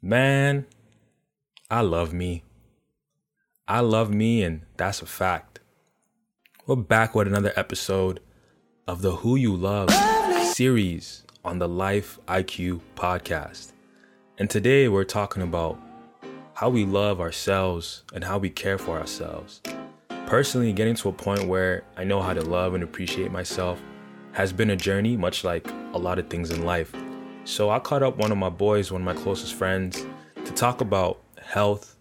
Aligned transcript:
Man, 0.00 0.66
I 1.68 1.80
love 1.80 2.12
me. 2.12 2.44
I 3.66 3.80
love 3.80 4.14
me, 4.14 4.44
and 4.44 4.62
that's 4.76 5.02
a 5.02 5.06
fact. 5.06 5.58
We're 6.68 6.76
back 6.76 7.16
with 7.16 7.26
another 7.26 7.52
episode 7.56 8.20
of 8.86 9.02
the 9.02 9.16
Who 9.16 9.34
You 9.34 9.56
Love 9.56 9.90
series 10.54 11.24
on 11.44 11.58
the 11.58 11.66
Life 11.66 12.20
IQ 12.28 12.80
podcast. 12.94 13.72
And 14.38 14.48
today 14.48 14.86
we're 14.86 15.02
talking 15.02 15.42
about 15.42 15.80
how 16.54 16.70
we 16.70 16.84
love 16.84 17.20
ourselves 17.20 18.04
and 18.14 18.22
how 18.22 18.38
we 18.38 18.50
care 18.50 18.78
for 18.78 19.00
ourselves. 19.00 19.60
Personally, 20.26 20.72
getting 20.72 20.94
to 20.94 21.08
a 21.08 21.12
point 21.12 21.48
where 21.48 21.82
I 21.96 22.04
know 22.04 22.22
how 22.22 22.34
to 22.34 22.42
love 22.42 22.74
and 22.74 22.84
appreciate 22.84 23.32
myself 23.32 23.82
has 24.30 24.52
been 24.52 24.70
a 24.70 24.76
journey, 24.76 25.16
much 25.16 25.42
like 25.42 25.68
a 25.92 25.98
lot 25.98 26.20
of 26.20 26.30
things 26.30 26.52
in 26.52 26.64
life. 26.64 26.94
So 27.48 27.70
I 27.70 27.78
caught 27.78 28.02
up 28.02 28.18
one 28.18 28.30
of 28.30 28.36
my 28.36 28.50
boys, 28.50 28.92
one 28.92 29.00
of 29.00 29.06
my 29.06 29.14
closest 29.14 29.54
friends, 29.54 30.04
to 30.44 30.52
talk 30.52 30.82
about 30.82 31.22
health, 31.42 31.96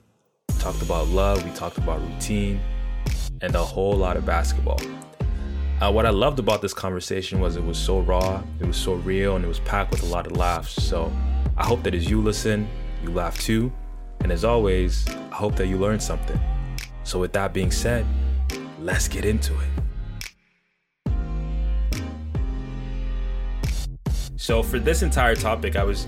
talked 0.59 0.81
about 0.81 1.08
love, 1.08 1.41
we 1.45 1.52
talked 1.52 1.77
about 1.77 2.02
routine, 2.02 2.59
and 3.40 3.55
a 3.55 3.63
whole 3.63 3.94
lot 3.94 4.18
of 4.18 4.26
basketball. 4.26 4.77
Uh, 5.80 5.90
what 5.90 6.05
I 6.05 6.09
loved 6.09 6.40
about 6.40 6.62
this 6.62 6.73
conversation 6.73 7.40
was 7.40 7.55
it 7.55 7.63
was 7.63 7.77
so 7.77 8.02
raw, 8.02 8.44
it 8.59 8.68
was 8.68 8.76
so 8.76 8.95
real, 8.95 9.38
and 9.38 9.45
it 9.45 9.48
was 9.48 9.62
packed 9.62 9.91
with 9.91 10.04
a 10.04 10.07
lot 10.07 10.27
of 10.27 10.34
laughs. 10.35 10.84
So 10.84 11.09
I 11.55 11.66
hope 11.66 11.82
that 11.84 11.95
as 11.95 12.09
you 12.09 12.21
listen, 12.21 12.68
you 13.02 13.12
laugh 13.12 13.40
too. 13.40 13.71
And 14.20 14.34
as 14.34 14.43
always, 14.43 15.07
I 15.07 15.35
hope 15.35 15.55
that 15.55 15.68
you 15.68 15.77
learned 15.77 16.04
something. 16.04 16.40
So, 17.05 17.20
with 17.20 17.32
that 17.34 17.54
being 17.54 17.71
said, 17.71 18.05
let's 18.82 19.07
get 19.07 19.23
into 19.23 19.54
it. 19.54 19.87
So 24.40 24.62
for 24.62 24.77
this 24.77 25.02
entire 25.02 25.36
topic, 25.36 25.76
I 25.76 25.84
was 25.84 26.05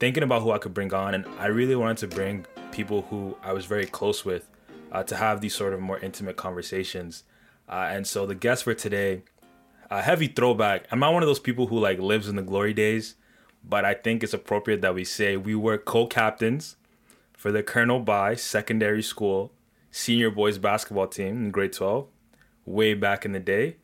thinking 0.00 0.24
about 0.24 0.42
who 0.42 0.50
I 0.50 0.58
could 0.58 0.74
bring 0.74 0.92
on, 0.92 1.14
and 1.14 1.24
I 1.38 1.46
really 1.46 1.76
wanted 1.76 1.98
to 1.98 2.08
bring 2.08 2.44
people 2.72 3.02
who 3.02 3.36
I 3.44 3.52
was 3.52 3.64
very 3.64 3.86
close 3.86 4.24
with 4.24 4.48
uh, 4.90 5.04
to 5.04 5.14
have 5.14 5.40
these 5.40 5.54
sort 5.54 5.72
of 5.72 5.78
more 5.78 6.00
intimate 6.00 6.36
conversations. 6.36 7.22
Uh, 7.68 7.86
and 7.88 8.08
so 8.08 8.26
the 8.26 8.34
guest 8.34 8.64
for 8.64 8.74
today, 8.74 9.22
a 9.88 10.02
heavy 10.02 10.26
throwback. 10.26 10.88
I'm 10.90 10.98
not 10.98 11.12
one 11.12 11.22
of 11.22 11.28
those 11.28 11.38
people 11.38 11.68
who 11.68 11.78
like 11.78 12.00
lives 12.00 12.28
in 12.28 12.34
the 12.34 12.42
glory 12.42 12.74
days, 12.74 13.14
but 13.64 13.84
I 13.84 13.94
think 13.94 14.24
it's 14.24 14.34
appropriate 14.34 14.80
that 14.80 14.96
we 14.96 15.04
say 15.04 15.36
we 15.36 15.54
were 15.54 15.78
co-captains 15.78 16.74
for 17.32 17.52
the 17.52 17.62
Colonel 17.62 18.00
By 18.00 18.34
Secondary 18.34 19.02
School 19.02 19.52
senior 19.92 20.32
boys 20.32 20.58
basketball 20.58 21.06
team 21.06 21.44
in 21.44 21.50
grade 21.52 21.72
12 21.72 22.08
way 22.66 22.94
back 22.94 23.24
in 23.24 23.30
the 23.30 23.40
day. 23.40 23.76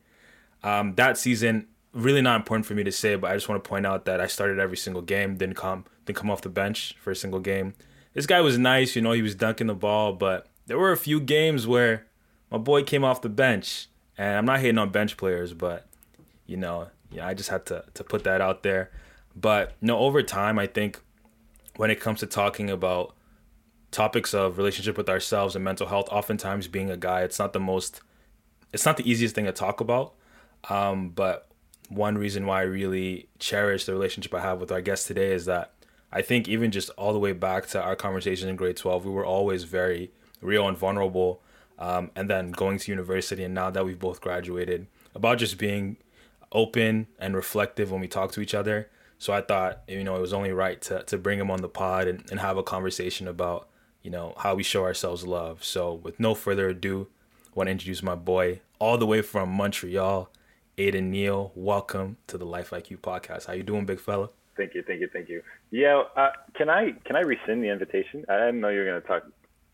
Um, 0.61 0.95
that 0.95 1.17
season, 1.17 1.67
really 1.97 2.21
not 2.21 2.37
important 2.37 2.65
for 2.65 2.73
me 2.73 2.83
to 2.83 2.91
say, 2.91 3.15
but 3.15 3.31
I 3.31 3.33
just 3.33 3.49
want 3.49 3.63
to 3.63 3.67
point 3.67 3.85
out 3.85 4.05
that 4.05 4.21
I 4.21 4.27
started 4.27 4.59
every 4.59 4.77
single 4.77 5.01
game, 5.01 5.35
didn't 5.35 5.55
come 5.55 5.85
didn't 6.05 6.17
come 6.17 6.31
off 6.31 6.41
the 6.41 6.49
bench 6.49 6.95
for 6.99 7.11
a 7.11 7.15
single 7.15 7.39
game. 7.39 7.73
This 8.13 8.25
guy 8.25 8.41
was 8.41 8.57
nice, 8.57 8.95
you 8.95 9.01
know, 9.01 9.11
he 9.11 9.21
was 9.21 9.35
dunking 9.35 9.67
the 9.67 9.75
ball, 9.75 10.13
but 10.13 10.47
there 10.65 10.77
were 10.77 10.91
a 10.91 10.97
few 10.97 11.19
games 11.19 11.67
where 11.67 12.07
my 12.49 12.57
boy 12.57 12.83
came 12.83 13.03
off 13.03 13.21
the 13.21 13.29
bench. 13.29 13.87
And 14.17 14.37
I'm 14.37 14.45
not 14.45 14.59
hating 14.59 14.79
on 14.79 14.89
bench 14.89 15.15
players, 15.17 15.53
but 15.53 15.85
you 16.45 16.57
know, 16.57 16.87
yeah, 17.11 17.27
I 17.27 17.33
just 17.33 17.49
had 17.49 17.65
to 17.67 17.83
to 17.93 18.03
put 18.03 18.23
that 18.23 18.41
out 18.41 18.63
there. 18.63 18.91
But 19.35 19.75
you 19.81 19.87
no, 19.87 19.93
know, 19.93 19.99
over 19.99 20.23
time, 20.23 20.57
I 20.57 20.65
think 20.65 20.99
when 21.75 21.91
it 21.91 21.99
comes 21.99 22.19
to 22.21 22.25
talking 22.25 22.69
about 22.69 23.15
topics 23.91 24.33
of 24.33 24.57
relationship 24.57 24.97
with 24.97 25.09
ourselves 25.09 25.55
and 25.55 25.63
mental 25.63 25.87
health, 25.87 26.09
oftentimes 26.09 26.67
being 26.67 26.89
a 26.89 26.97
guy, 26.97 27.21
it's 27.21 27.39
not 27.39 27.53
the 27.53 27.59
most, 27.59 28.01
it's 28.73 28.85
not 28.85 28.97
the 28.97 29.09
easiest 29.09 29.35
thing 29.35 29.45
to 29.45 29.51
talk 29.51 29.79
about. 29.79 30.15
Um, 30.69 31.09
but 31.09 31.46
one 31.89 32.17
reason 32.17 32.45
why 32.45 32.59
I 32.59 32.63
really 32.63 33.29
cherish 33.39 33.85
the 33.85 33.93
relationship 33.93 34.33
I 34.33 34.41
have 34.41 34.59
with 34.59 34.71
our 34.71 34.81
guest 34.81 35.07
today 35.07 35.31
is 35.31 35.45
that 35.45 35.73
I 36.11 36.21
think 36.21 36.47
even 36.47 36.71
just 36.71 36.89
all 36.91 37.13
the 37.13 37.19
way 37.19 37.33
back 37.33 37.67
to 37.67 37.81
our 37.81 37.95
conversation 37.95 38.49
in 38.49 38.55
grade 38.55 38.77
12, 38.77 39.05
we 39.05 39.11
were 39.11 39.25
always 39.25 39.63
very 39.63 40.11
real 40.41 40.67
and 40.67 40.77
vulnerable. 40.77 41.41
Um, 41.79 42.09
and 42.15 42.27
then 42.27 42.49
going 42.49 42.79
to 42.79 42.91
university, 42.91 43.43
and 43.43 43.53
now 43.53 43.69
that 43.69 43.85
we've 43.85 43.99
both 43.99 44.19
graduated, 44.19 44.87
about 45.13 45.37
just 45.37 45.59
being 45.59 45.97
open 46.51 47.07
and 47.19 47.35
reflective 47.35 47.91
when 47.91 48.01
we 48.01 48.07
talk 48.07 48.31
to 48.33 48.41
each 48.41 48.53
other. 48.53 48.89
So 49.19 49.33
I 49.33 49.41
thought, 49.41 49.81
you 49.87 50.03
know, 50.03 50.15
it 50.15 50.21
was 50.21 50.33
only 50.33 50.51
right 50.51 50.81
to, 50.83 51.03
to 51.03 51.17
bring 51.17 51.39
him 51.39 51.51
on 51.51 51.61
the 51.61 51.69
pod 51.69 52.07
and, 52.07 52.23
and 52.29 52.39
have 52.39 52.57
a 52.57 52.63
conversation 52.63 53.27
about, 53.27 53.67
you 54.03 54.11
know, 54.11 54.33
how 54.37 54.55
we 54.55 54.63
show 54.63 54.83
ourselves 54.83 55.25
love. 55.25 55.63
So 55.63 55.93
with 55.93 56.19
no 56.19 56.35
further 56.35 56.69
ado, 56.69 57.07
I 57.47 57.49
want 57.55 57.67
to 57.67 57.71
introduce 57.71 58.03
my 58.03 58.15
boy 58.15 58.61
all 58.79 58.97
the 58.97 59.07
way 59.07 59.21
from 59.21 59.49
Montreal, 59.49 60.29
Aidan 60.79 61.09
Neil, 61.09 61.51
welcome 61.55 62.17
to 62.27 62.37
the 62.37 62.45
Life 62.45 62.69
IQ 62.69 62.99
podcast. 62.99 63.47
How 63.47 63.53
you 63.53 63.63
doing, 63.63 63.87
big 63.87 63.99
fella? 63.99 64.29
Thank 64.55 64.75
you, 64.75 64.83
thank 64.85 65.01
you, 65.01 65.09
thank 65.11 65.27
you. 65.27 65.41
Yeah, 65.71 66.03
uh, 66.15 66.29
can 66.53 66.69
I 66.69 66.91
can 67.03 67.15
I 67.15 67.21
rescind 67.21 67.63
the 67.63 67.69
invitation? 67.69 68.23
I 68.29 68.37
didn't 68.37 68.61
know 68.61 68.69
you 68.69 68.79
were 68.79 68.85
going 68.85 69.01
to 69.01 69.07
talk 69.07 69.23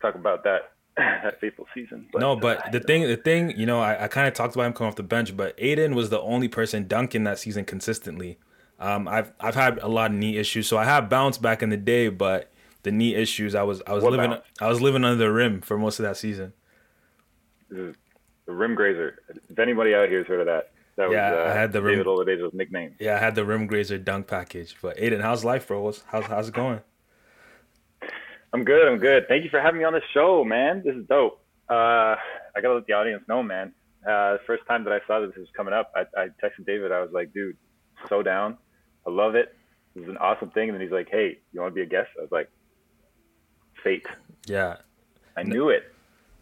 talk 0.00 0.14
about 0.14 0.44
that 0.44 0.72
that 0.96 1.38
fateful 1.40 1.66
season. 1.74 2.06
But, 2.10 2.20
no, 2.20 2.36
but 2.36 2.68
uh, 2.68 2.70
the 2.70 2.80
thing 2.80 3.02
the 3.02 3.18
thing 3.18 3.50
you 3.54 3.66
know 3.66 3.80
I, 3.80 4.04
I 4.04 4.08
kind 4.08 4.26
of 4.26 4.32
talked 4.32 4.54
about 4.54 4.64
him 4.64 4.72
coming 4.72 4.88
off 4.88 4.96
the 4.96 5.02
bench, 5.02 5.36
but 5.36 5.54
Aidan 5.58 5.94
was 5.94 6.08
the 6.08 6.22
only 6.22 6.48
person 6.48 6.88
dunking 6.88 7.24
that 7.24 7.38
season 7.38 7.66
consistently. 7.66 8.38
Um, 8.80 9.06
I've 9.06 9.30
I've 9.38 9.56
had 9.56 9.78
a 9.80 9.88
lot 9.88 10.10
of 10.10 10.16
knee 10.16 10.38
issues, 10.38 10.66
so 10.68 10.78
I 10.78 10.84
have 10.84 11.10
bounced 11.10 11.42
back 11.42 11.62
in 11.62 11.68
the 11.68 11.76
day, 11.76 12.08
but 12.08 12.50
the 12.82 12.92
knee 12.92 13.14
issues 13.14 13.54
I 13.54 13.62
was 13.62 13.82
I 13.86 13.92
was 13.92 14.02
what 14.02 14.12
living 14.12 14.30
bounce? 14.30 14.44
I 14.58 14.68
was 14.68 14.80
living 14.80 15.04
under 15.04 15.22
the 15.22 15.30
rim 15.30 15.60
for 15.60 15.76
most 15.76 15.98
of 15.98 16.04
that 16.04 16.16
season. 16.16 16.54
The 17.68 17.94
rim 18.46 18.74
grazer. 18.74 19.18
If 19.50 19.58
anybody 19.58 19.94
out 19.94 20.08
here 20.08 20.18
has 20.18 20.26
heard 20.26 20.40
of 20.40 20.46
that, 20.46 20.70
that 20.96 21.10
yeah, 21.10 21.30
was 21.30 21.38
uh, 21.38 21.50
I 21.50 21.54
had 21.54 21.72
the 21.72 21.80
David 21.80 22.06
rim, 22.06 22.50
nickname. 22.52 22.94
Yeah, 23.00 23.16
I 23.16 23.18
had 23.18 23.34
the 23.34 23.44
rim 23.44 23.66
grazer 23.66 23.98
dunk 23.98 24.26
package. 24.26 24.76
But 24.80 24.98
Aidan, 24.98 25.20
how's 25.20 25.44
life, 25.44 25.66
bro? 25.68 25.92
How's 26.06 26.26
how's 26.26 26.48
it 26.48 26.54
going? 26.54 26.80
I'm 28.52 28.64
good. 28.64 28.86
I'm 28.86 28.98
good. 28.98 29.26
Thank 29.26 29.42
you 29.42 29.50
for 29.50 29.60
having 29.60 29.80
me 29.80 29.84
on 29.84 29.92
the 29.92 30.02
show, 30.12 30.44
man. 30.44 30.82
This 30.84 30.94
is 30.94 31.06
dope. 31.06 31.40
Uh, 31.68 32.14
I 32.56 32.60
gotta 32.62 32.74
let 32.74 32.86
the 32.86 32.92
audience 32.92 33.24
know, 33.28 33.42
man. 33.42 33.72
Uh, 34.06 34.34
the 34.34 34.40
first 34.46 34.64
time 34.68 34.84
that 34.84 34.92
I 34.92 35.00
saw 35.06 35.20
that 35.20 35.28
this 35.28 35.38
was 35.38 35.48
coming 35.56 35.74
up, 35.74 35.90
I, 35.96 36.02
I 36.16 36.26
texted 36.42 36.66
David. 36.66 36.92
I 36.92 37.00
was 37.00 37.10
like, 37.12 37.32
dude, 37.32 37.56
so 38.08 38.22
down. 38.22 38.58
I 39.06 39.10
love 39.10 39.34
it. 39.34 39.56
This 39.94 40.04
is 40.04 40.10
an 40.10 40.18
awesome 40.18 40.50
thing. 40.50 40.68
And 40.68 40.74
then 40.74 40.82
he's 40.82 40.92
like, 40.92 41.08
hey, 41.10 41.38
you 41.52 41.60
want 41.60 41.72
to 41.72 41.74
be 41.74 41.82
a 41.82 41.86
guest? 41.86 42.10
I 42.18 42.22
was 42.22 42.30
like, 42.30 42.50
fate. 43.82 44.06
Yeah. 44.46 44.76
I 45.36 45.42
knew 45.42 45.70
it. 45.70 45.92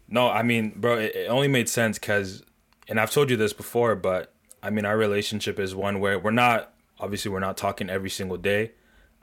No, 0.09 0.29
I 0.29 0.43
mean, 0.43 0.73
bro, 0.75 0.97
it, 0.99 1.15
it 1.15 1.29
only 1.29 1.47
made 1.47 1.69
sense 1.69 1.97
because, 1.97 2.43
and 2.87 2.99
I've 2.99 3.11
told 3.11 3.29
you 3.29 3.37
this 3.37 3.53
before, 3.53 3.95
but 3.95 4.32
I 4.63 4.69
mean, 4.69 4.85
our 4.85 4.97
relationship 4.97 5.59
is 5.59 5.75
one 5.75 5.99
where 5.99 6.17
we're 6.17 6.31
not 6.31 6.73
obviously 6.99 7.29
we're 7.29 7.39
not 7.39 7.57
talking 7.57 7.89
every 7.89 8.09
single 8.09 8.37
day. 8.37 8.71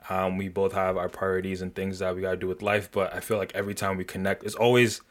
Um, 0.09 0.37
we 0.37 0.49
both 0.49 0.73
have 0.73 0.97
our 0.97 1.09
priorities 1.09 1.61
and 1.61 1.73
things 1.73 1.99
that 1.99 2.15
we 2.15 2.21
gotta 2.21 2.37
do 2.37 2.47
with 2.47 2.61
life, 2.61 2.91
but 2.91 3.13
I 3.13 3.19
feel 3.19 3.37
like 3.37 3.51
every 3.55 3.73
time 3.73 3.97
we 3.97 4.03
connect, 4.03 4.43
it's 4.43 4.55
always 4.55 5.01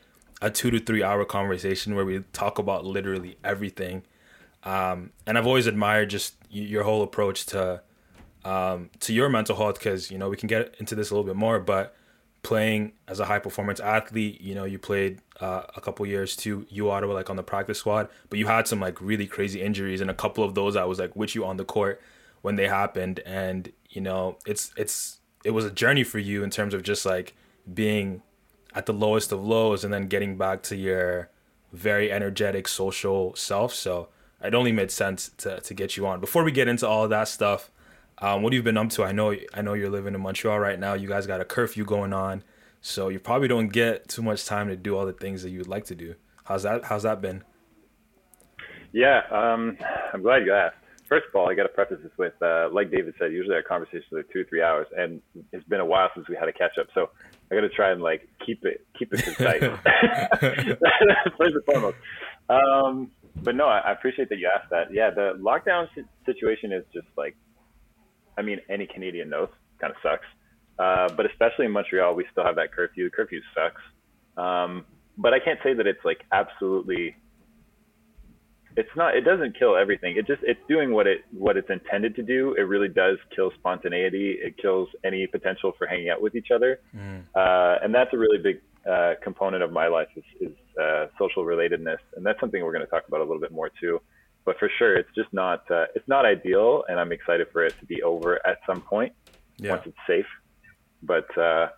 a 0.40 0.50
two 0.50 0.70
to 0.70 0.78
three 0.78 1.02
hour 1.02 1.24
conversation 1.24 1.94
where 1.94 2.04
we 2.04 2.20
talk 2.32 2.58
about 2.58 2.84
literally 2.84 3.36
everything. 3.44 4.04
Um, 4.62 5.10
and 5.26 5.36
I've 5.36 5.46
always 5.46 5.66
admired 5.66 6.10
just 6.10 6.36
your 6.48 6.84
whole 6.84 7.02
approach 7.02 7.46
to 7.46 7.82
um, 8.44 8.90
to 9.00 9.12
your 9.12 9.28
mental 9.28 9.56
health 9.56 9.78
because 9.78 10.10
you 10.10 10.18
know 10.18 10.28
we 10.28 10.36
can 10.36 10.46
get 10.46 10.74
into 10.78 10.94
this 10.94 11.10
a 11.10 11.14
little 11.14 11.26
bit 11.26 11.36
more, 11.36 11.58
but 11.58 11.94
playing 12.42 12.92
as 13.06 13.20
a 13.20 13.24
high 13.24 13.38
performance 13.38 13.80
athlete, 13.80 14.40
you 14.40 14.54
know, 14.54 14.64
you 14.64 14.78
played 14.78 15.20
uh, 15.40 15.62
a 15.76 15.80
couple 15.80 16.06
years 16.06 16.36
too, 16.36 16.66
U 16.70 16.90
Ottawa, 16.90 17.14
like 17.14 17.30
on 17.30 17.36
the 17.36 17.42
practice 17.42 17.78
squad, 17.78 18.08
but 18.28 18.38
you 18.38 18.46
had 18.46 18.66
some 18.66 18.80
like 18.80 19.00
really 19.00 19.26
crazy 19.26 19.60
injuries, 19.60 20.00
and 20.00 20.10
a 20.10 20.14
couple 20.14 20.44
of 20.44 20.54
those 20.54 20.76
I 20.76 20.84
was 20.84 20.98
like 20.98 21.14
with 21.16 21.34
you 21.34 21.44
on 21.44 21.56
the 21.56 21.64
court 21.64 22.00
when 22.42 22.56
they 22.56 22.68
happened, 22.68 23.20
and 23.26 23.72
you 23.88 24.00
know, 24.00 24.38
it's 24.46 24.72
it's 24.76 25.20
it 25.44 25.50
was 25.50 25.64
a 25.64 25.70
journey 25.70 26.04
for 26.04 26.18
you 26.18 26.42
in 26.42 26.50
terms 26.50 26.74
of 26.74 26.82
just 26.82 27.04
like 27.04 27.34
being 27.72 28.22
at 28.74 28.86
the 28.86 28.92
lowest 28.92 29.32
of 29.32 29.44
lows 29.44 29.84
and 29.84 29.92
then 29.92 30.06
getting 30.06 30.36
back 30.36 30.62
to 30.62 30.76
your 30.76 31.28
very 31.72 32.10
energetic 32.10 32.68
social 32.68 33.34
self. 33.34 33.74
So 33.74 34.08
it 34.42 34.54
only 34.54 34.72
made 34.72 34.90
sense 34.90 35.30
to 35.38 35.60
to 35.60 35.74
get 35.74 35.96
you 35.96 36.06
on. 36.06 36.20
Before 36.20 36.44
we 36.44 36.52
get 36.52 36.68
into 36.68 36.86
all 36.86 37.06
that 37.08 37.28
stuff, 37.28 37.70
um, 38.20 38.42
what 38.42 38.52
have 38.52 38.58
you 38.58 38.62
been 38.62 38.76
up 38.76 38.90
to? 38.90 39.04
I 39.04 39.12
know 39.12 39.34
I 39.54 39.62
know 39.62 39.74
you're 39.74 39.90
living 39.90 40.14
in 40.14 40.20
Montreal 40.20 40.58
right 40.58 40.78
now. 40.78 40.94
You 40.94 41.08
guys 41.08 41.26
got 41.26 41.40
a 41.40 41.44
curfew 41.44 41.84
going 41.84 42.12
on, 42.12 42.42
so 42.80 43.08
you 43.08 43.18
probably 43.18 43.48
don't 43.48 43.68
get 43.68 44.08
too 44.08 44.22
much 44.22 44.44
time 44.44 44.68
to 44.68 44.76
do 44.76 44.96
all 44.96 45.06
the 45.06 45.12
things 45.12 45.42
that 45.42 45.50
you 45.50 45.58
would 45.58 45.68
like 45.68 45.86
to 45.86 45.94
do. 45.94 46.14
How's 46.44 46.64
that? 46.64 46.84
How's 46.84 47.04
that 47.04 47.20
been? 47.20 47.44
Yeah, 48.92 49.22
um, 49.30 49.78
I'm 50.12 50.22
glad 50.22 50.44
you 50.44 50.52
asked. 50.52 50.76
First 51.08 51.26
of 51.28 51.34
all, 51.34 51.50
I 51.50 51.54
got 51.54 51.64
to 51.64 51.68
preface 51.70 51.98
this 52.02 52.12
with, 52.16 52.34
uh, 52.40 52.68
like 52.72 52.92
David 52.92 53.14
said, 53.18 53.32
usually 53.32 53.56
our 53.56 53.62
conversations 53.62 54.12
are 54.12 54.22
two 54.22 54.42
or 54.42 54.44
three 54.44 54.62
hours, 54.62 54.86
and 54.96 55.20
it's 55.52 55.64
been 55.66 55.80
a 55.80 55.84
while 55.84 56.08
since 56.14 56.28
we 56.28 56.36
had 56.36 56.48
a 56.48 56.52
catch 56.52 56.78
up. 56.78 56.86
So 56.94 57.10
I 57.50 57.56
got 57.56 57.62
to 57.62 57.68
try 57.68 57.90
and 57.90 58.00
like 58.00 58.28
keep 58.44 58.64
it 58.64 58.86
keep 58.98 59.12
it 59.12 59.22
concise. 59.24 59.60
First 61.38 61.54
and 61.54 61.64
foremost. 61.64 61.96
Um, 62.48 63.10
but 63.42 63.54
no, 63.54 63.66
I 63.66 63.92
appreciate 63.92 64.28
that 64.28 64.38
you 64.38 64.50
asked 64.54 64.70
that. 64.70 64.92
Yeah, 64.92 65.10
the 65.10 65.32
lockdown 65.40 65.88
situation 66.26 66.72
is 66.72 66.84
just 66.92 67.06
like 67.16 67.36
I 68.40 68.42
mean, 68.42 68.58
any 68.68 68.86
Canadian 68.86 69.28
knows, 69.28 69.50
kind 69.80 69.92
of 69.92 69.96
sucks. 70.02 70.26
Uh, 70.78 71.14
but 71.14 71.26
especially 71.26 71.66
in 71.66 71.72
Montreal, 71.72 72.14
we 72.14 72.24
still 72.32 72.44
have 72.44 72.56
that 72.56 72.72
curfew. 72.72 73.04
The 73.04 73.10
curfew 73.10 73.40
sucks. 73.54 73.82
Um, 74.36 74.86
but 75.18 75.34
I 75.34 75.38
can't 75.38 75.60
say 75.62 75.74
that 75.74 75.86
it's 75.86 76.04
like 76.04 76.24
absolutely 76.32 77.16
it's 78.76 78.88
not 78.96 79.16
it 79.16 79.22
doesn't 79.22 79.58
kill 79.58 79.76
everything 79.76 80.16
it 80.16 80.26
just 80.26 80.40
it's 80.44 80.60
doing 80.68 80.92
what 80.92 81.06
it 81.06 81.24
what 81.32 81.56
it's 81.56 81.68
intended 81.70 82.14
to 82.14 82.22
do 82.22 82.54
it 82.56 82.62
really 82.62 82.88
does 82.88 83.18
kill 83.34 83.50
spontaneity 83.58 84.38
it 84.40 84.56
kills 84.56 84.88
any 85.04 85.26
potential 85.26 85.72
for 85.76 85.88
hanging 85.88 86.08
out 86.08 86.22
with 86.22 86.36
each 86.36 86.50
other 86.54 86.80
mm. 86.96 87.20
uh, 87.34 87.78
and 87.82 87.92
that's 87.92 88.14
a 88.14 88.16
really 88.16 88.38
big 88.38 88.60
uh, 88.90 89.14
component 89.22 89.62
of 89.62 89.72
my 89.72 89.88
life 89.88 90.08
is, 90.16 90.24
is 90.40 90.56
uh, 90.80 91.06
social 91.18 91.44
relatedness 91.44 91.98
and 92.16 92.24
that's 92.24 92.38
something 92.38 92.64
we're 92.64 92.72
going 92.72 92.84
to 92.84 92.90
talk 92.90 93.02
about 93.08 93.20
a 93.20 93.24
little 93.24 93.40
bit 93.40 93.52
more 93.52 93.70
too 93.80 94.00
but 94.44 94.58
for 94.58 94.70
sure 94.78 94.96
it's 94.96 95.10
just 95.14 95.32
not 95.32 95.70
uh, 95.70 95.86
it's 95.94 96.08
not 96.08 96.24
ideal 96.24 96.84
and 96.88 96.98
i'm 97.00 97.12
excited 97.12 97.46
for 97.52 97.64
it 97.64 97.74
to 97.78 97.86
be 97.86 98.02
over 98.02 98.44
at 98.46 98.58
some 98.66 98.80
point 98.80 99.12
yeah. 99.58 99.72
once 99.72 99.82
it's 99.86 99.96
safe 100.06 100.26
but 101.02 101.26
uh, 101.38 101.68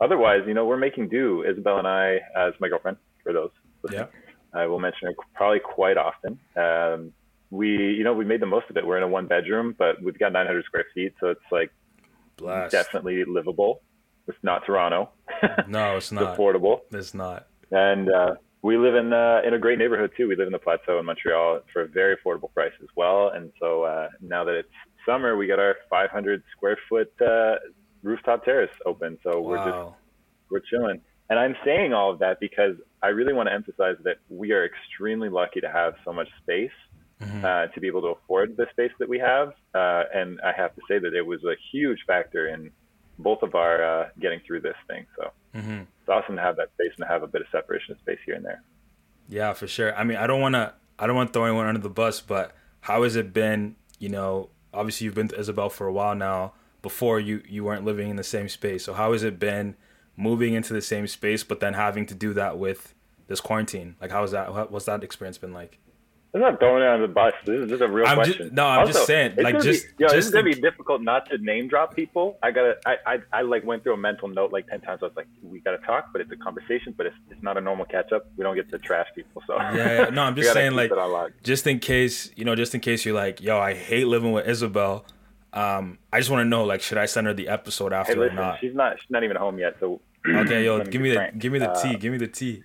otherwise 0.00 0.40
you 0.46 0.54
know 0.54 0.64
we're 0.66 0.76
making 0.76 1.08
do 1.08 1.44
isabel 1.44 1.78
and 1.78 1.88
i 1.88 2.18
as 2.36 2.52
my 2.60 2.68
girlfriend 2.68 2.96
for 3.22 3.32
those 3.32 3.50
yeah 3.90 4.06
I 4.54 4.66
will 4.66 4.78
mention 4.78 5.08
it 5.08 5.16
probably 5.34 5.60
quite 5.60 5.96
often. 5.96 6.38
Um, 6.56 7.12
we, 7.50 7.68
you 7.68 8.04
know, 8.04 8.12
we 8.12 8.24
made 8.24 8.40
the 8.40 8.46
most 8.46 8.68
of 8.70 8.76
it. 8.76 8.86
We're 8.86 8.98
in 8.98 9.02
a 9.02 9.08
one 9.08 9.26
bedroom, 9.26 9.74
but 9.78 10.02
we've 10.02 10.18
got 10.18 10.32
900 10.32 10.64
square 10.64 10.84
feet, 10.94 11.14
so 11.20 11.28
it's 11.28 11.40
like 11.50 11.70
Blast. 12.36 12.72
definitely 12.72 13.24
livable. 13.24 13.82
It's 14.28 14.38
not 14.42 14.64
Toronto. 14.64 15.10
No, 15.66 15.96
it's 15.96 16.12
not. 16.12 16.22
it's 16.22 16.38
affordable. 16.38 16.80
It's 16.92 17.14
not. 17.14 17.48
And 17.72 18.08
uh, 18.12 18.34
we 18.62 18.76
live 18.76 18.94
in 18.94 19.12
uh, 19.12 19.40
in 19.44 19.54
a 19.54 19.58
great 19.58 19.78
neighborhood 19.78 20.12
too. 20.16 20.28
We 20.28 20.36
live 20.36 20.46
in 20.46 20.52
the 20.52 20.58
Plateau 20.58 20.98
in 20.98 21.06
Montreal 21.06 21.60
for 21.72 21.82
a 21.82 21.88
very 21.88 22.16
affordable 22.16 22.52
price 22.54 22.72
as 22.80 22.88
well. 22.96 23.28
And 23.34 23.52
so 23.60 23.82
uh, 23.82 24.08
now 24.20 24.44
that 24.44 24.54
it's 24.54 24.68
summer, 25.04 25.36
we 25.36 25.48
got 25.48 25.58
our 25.58 25.76
500 25.90 26.42
square 26.56 26.78
foot 26.88 27.12
uh, 27.20 27.56
rooftop 28.02 28.44
terrace 28.44 28.70
open. 28.86 29.18
So 29.24 29.40
wow. 29.40 29.48
we're 29.48 29.64
just 29.64 29.94
we're 30.50 30.60
chilling. 30.60 31.00
And 31.28 31.38
I'm 31.38 31.56
saying 31.64 31.92
all 31.92 32.10
of 32.10 32.18
that 32.20 32.38
because 32.40 32.76
I 33.02 33.08
really 33.08 33.32
want 33.32 33.48
to 33.48 33.52
emphasize 33.52 33.96
that 34.04 34.18
we 34.28 34.52
are 34.52 34.64
extremely 34.64 35.28
lucky 35.28 35.60
to 35.60 35.68
have 35.68 35.94
so 36.04 36.12
much 36.12 36.28
space 36.42 36.70
mm-hmm. 37.20 37.44
uh, 37.44 37.66
to 37.68 37.80
be 37.80 37.86
able 37.86 38.02
to 38.02 38.08
afford 38.08 38.56
the 38.56 38.66
space 38.70 38.92
that 38.98 39.08
we 39.08 39.18
have. 39.18 39.48
Uh, 39.74 40.04
and 40.14 40.40
I 40.44 40.52
have 40.56 40.74
to 40.74 40.82
say 40.88 40.98
that 40.98 41.14
it 41.14 41.26
was 41.26 41.42
a 41.44 41.54
huge 41.72 41.98
factor 42.06 42.48
in 42.48 42.70
both 43.22 43.42
of 43.42 43.54
our 43.54 43.82
uh, 43.82 44.08
getting 44.20 44.40
through 44.46 44.60
this 44.60 44.76
thing. 44.88 45.06
So 45.16 45.30
mm-hmm. 45.54 45.80
it's 45.80 46.08
awesome 46.08 46.36
to 46.36 46.42
have 46.42 46.56
that 46.56 46.70
space 46.74 46.92
and 46.96 47.06
to 47.06 47.08
have 47.08 47.22
a 47.22 47.26
bit 47.26 47.40
of 47.40 47.46
separation 47.50 47.92
of 47.92 47.98
space 47.98 48.18
here 48.26 48.34
and 48.34 48.44
there. 48.44 48.62
Yeah, 49.28 49.52
for 49.52 49.66
sure. 49.66 49.96
I 49.96 50.04
mean, 50.04 50.16
I 50.18 50.26
don't 50.26 50.40
want 50.40 50.54
to, 50.54 50.74
I 50.98 51.06
don't 51.06 51.16
want 51.16 51.30
to 51.30 51.32
throw 51.32 51.44
anyone 51.44 51.66
under 51.66 51.80
the 51.80 51.90
bus, 51.90 52.20
but 52.20 52.54
how 52.80 53.02
has 53.04 53.16
it 53.16 53.32
been? 53.32 53.76
You 53.98 54.08
know, 54.08 54.50
obviously 54.74 55.06
you've 55.06 55.14
been 55.14 55.28
to 55.28 55.38
Isabel 55.38 55.70
for 55.70 55.86
a 55.86 55.92
while 55.92 56.14
now. 56.14 56.54
Before 56.82 57.20
you, 57.20 57.42
you 57.48 57.62
weren't 57.62 57.84
living 57.84 58.10
in 58.10 58.16
the 58.16 58.24
same 58.24 58.48
space. 58.48 58.84
So 58.84 58.92
how 58.92 59.12
has 59.12 59.22
it 59.22 59.38
been? 59.38 59.76
moving 60.16 60.54
into 60.54 60.72
the 60.72 60.82
same 60.82 61.06
space, 61.06 61.44
but 61.44 61.60
then 61.60 61.74
having 61.74 62.06
to 62.06 62.14
do 62.14 62.32
that 62.34 62.58
with 62.58 62.94
this 63.28 63.40
quarantine? 63.40 63.96
Like, 64.00 64.10
how 64.10 64.22
was 64.22 64.32
that? 64.32 64.70
What's 64.70 64.86
that 64.86 65.02
experience 65.02 65.38
been 65.38 65.52
like? 65.52 65.78
I'm 66.34 66.40
not 66.40 66.58
throwing 66.58 66.82
it 66.82 66.86
on 66.86 67.02
the 67.02 67.08
bus. 67.08 67.34
This 67.44 67.64
is 67.64 67.68
just 67.68 67.82
a 67.82 67.88
real 67.88 68.06
I'm 68.06 68.16
question. 68.16 68.46
Just, 68.46 68.52
no, 68.52 68.66
I'm 68.66 68.80
also, 68.80 68.92
just 68.92 69.06
saying, 69.06 69.34
like, 69.36 69.60
just, 69.60 69.86
be, 69.98 70.04
yo, 70.04 70.08
just 70.08 70.14
this 70.14 70.24
is 70.26 70.30
gonna 70.30 70.44
be 70.44 70.54
difficult 70.54 71.02
not 71.02 71.28
to 71.28 71.36
name 71.36 71.68
drop 71.68 71.94
people. 71.94 72.38
I 72.42 72.50
gotta, 72.50 72.78
I, 72.86 72.96
I, 73.06 73.18
I 73.32 73.42
like 73.42 73.64
went 73.64 73.82
through 73.82 73.94
a 73.94 73.98
mental 73.98 74.28
note 74.28 74.50
like 74.50 74.66
ten 74.66 74.80
times. 74.80 75.00
I 75.02 75.06
was 75.06 75.16
like, 75.16 75.26
we 75.42 75.60
gotta 75.60 75.78
talk, 75.78 76.08
but 76.10 76.22
it's 76.22 76.32
a 76.32 76.36
conversation, 76.36 76.94
but 76.96 77.04
it's, 77.04 77.16
it's 77.30 77.42
not 77.42 77.58
a 77.58 77.60
normal 77.60 77.84
catch 77.84 78.12
up. 78.12 78.30
We 78.36 78.44
don't 78.44 78.56
get 78.56 78.70
to 78.70 78.78
trash 78.78 79.08
people. 79.14 79.42
So 79.46 79.56
yeah, 79.56 79.74
yeah. 79.74 80.04
no, 80.08 80.22
I'm 80.22 80.34
just 80.36 80.54
saying, 80.54 80.72
like, 80.72 80.90
just 81.42 81.66
in 81.66 81.80
case, 81.80 82.30
you 82.34 82.46
know, 82.46 82.54
just 82.54 82.74
in 82.74 82.80
case 82.80 83.04
you're 83.04 83.14
like, 83.14 83.42
yo, 83.42 83.58
I 83.58 83.74
hate 83.74 84.06
living 84.06 84.32
with 84.32 84.48
Isabel. 84.48 85.04
Um, 85.52 85.98
I 86.10 86.18
just 86.18 86.30
want 86.30 86.46
to 86.46 86.48
know, 86.48 86.64
like, 86.64 86.80
should 86.80 86.96
I 86.96 87.04
send 87.04 87.26
her 87.26 87.34
the 87.34 87.48
episode 87.48 87.92
after 87.92 88.14
hey, 88.14 88.18
listen, 88.18 88.38
or 88.38 88.40
not? 88.40 88.60
She's 88.60 88.74
not, 88.74 88.98
she's 88.98 89.10
not 89.10 89.22
even 89.22 89.36
home 89.36 89.58
yet, 89.58 89.76
so 89.80 90.00
Okay, 90.28 90.64
yo, 90.64 90.82
give 90.84 91.02
me 91.02 91.10
the 91.10 91.30
give 91.36 91.52
me 91.52 91.58
the 91.58 91.78
tea. 91.82 91.94
Uh, 91.94 91.98
give 91.98 92.12
me 92.12 92.18
the 92.18 92.28
tea. 92.28 92.62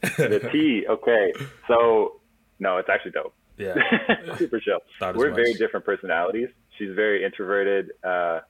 the 0.00 0.48
tea. 0.50 0.86
Okay, 0.88 1.32
so 1.66 2.17
no, 2.58 2.78
it's 2.78 2.88
actually 2.88 3.12
dope. 3.12 3.34
Yeah, 3.56 3.74
super 4.36 4.60
chill. 4.60 4.80
We're 5.14 5.34
very 5.34 5.54
different 5.54 5.84
personalities. 5.84 6.48
She's 6.78 6.94
very 6.94 7.24
introverted. 7.24 7.90
Uh, 8.04 8.40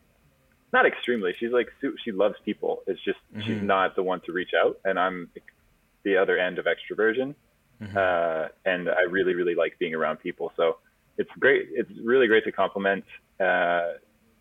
not 0.73 0.87
extremely. 0.87 1.35
She's 1.39 1.51
like 1.51 1.69
she 2.05 2.13
loves 2.13 2.35
people. 2.45 2.83
It's 2.87 3.03
just 3.05 3.19
mm-hmm. 3.35 3.47
she's 3.47 3.63
not 3.63 3.97
the 3.97 4.03
one 4.03 4.21
to 4.27 4.33
reach 4.33 4.51
out, 4.55 4.79
and 4.85 4.99
I'm 4.99 5.31
the 6.05 6.17
other 6.17 6.39
end 6.39 6.59
of 6.59 6.67
extroversion. 6.67 7.35
Mm-hmm. 7.83 7.97
Uh, 7.97 8.49
and 8.65 8.89
I 8.89 9.03
really, 9.09 9.35
really 9.35 9.55
like 9.55 9.79
being 9.79 9.95
around 9.95 10.19
people. 10.19 10.53
So 10.57 10.79
it's 11.17 11.31
great. 11.39 11.69
It's 11.73 11.91
really 12.03 12.27
great 12.27 12.45
to 12.45 12.53
complement 12.53 13.05
uh, 13.41 13.93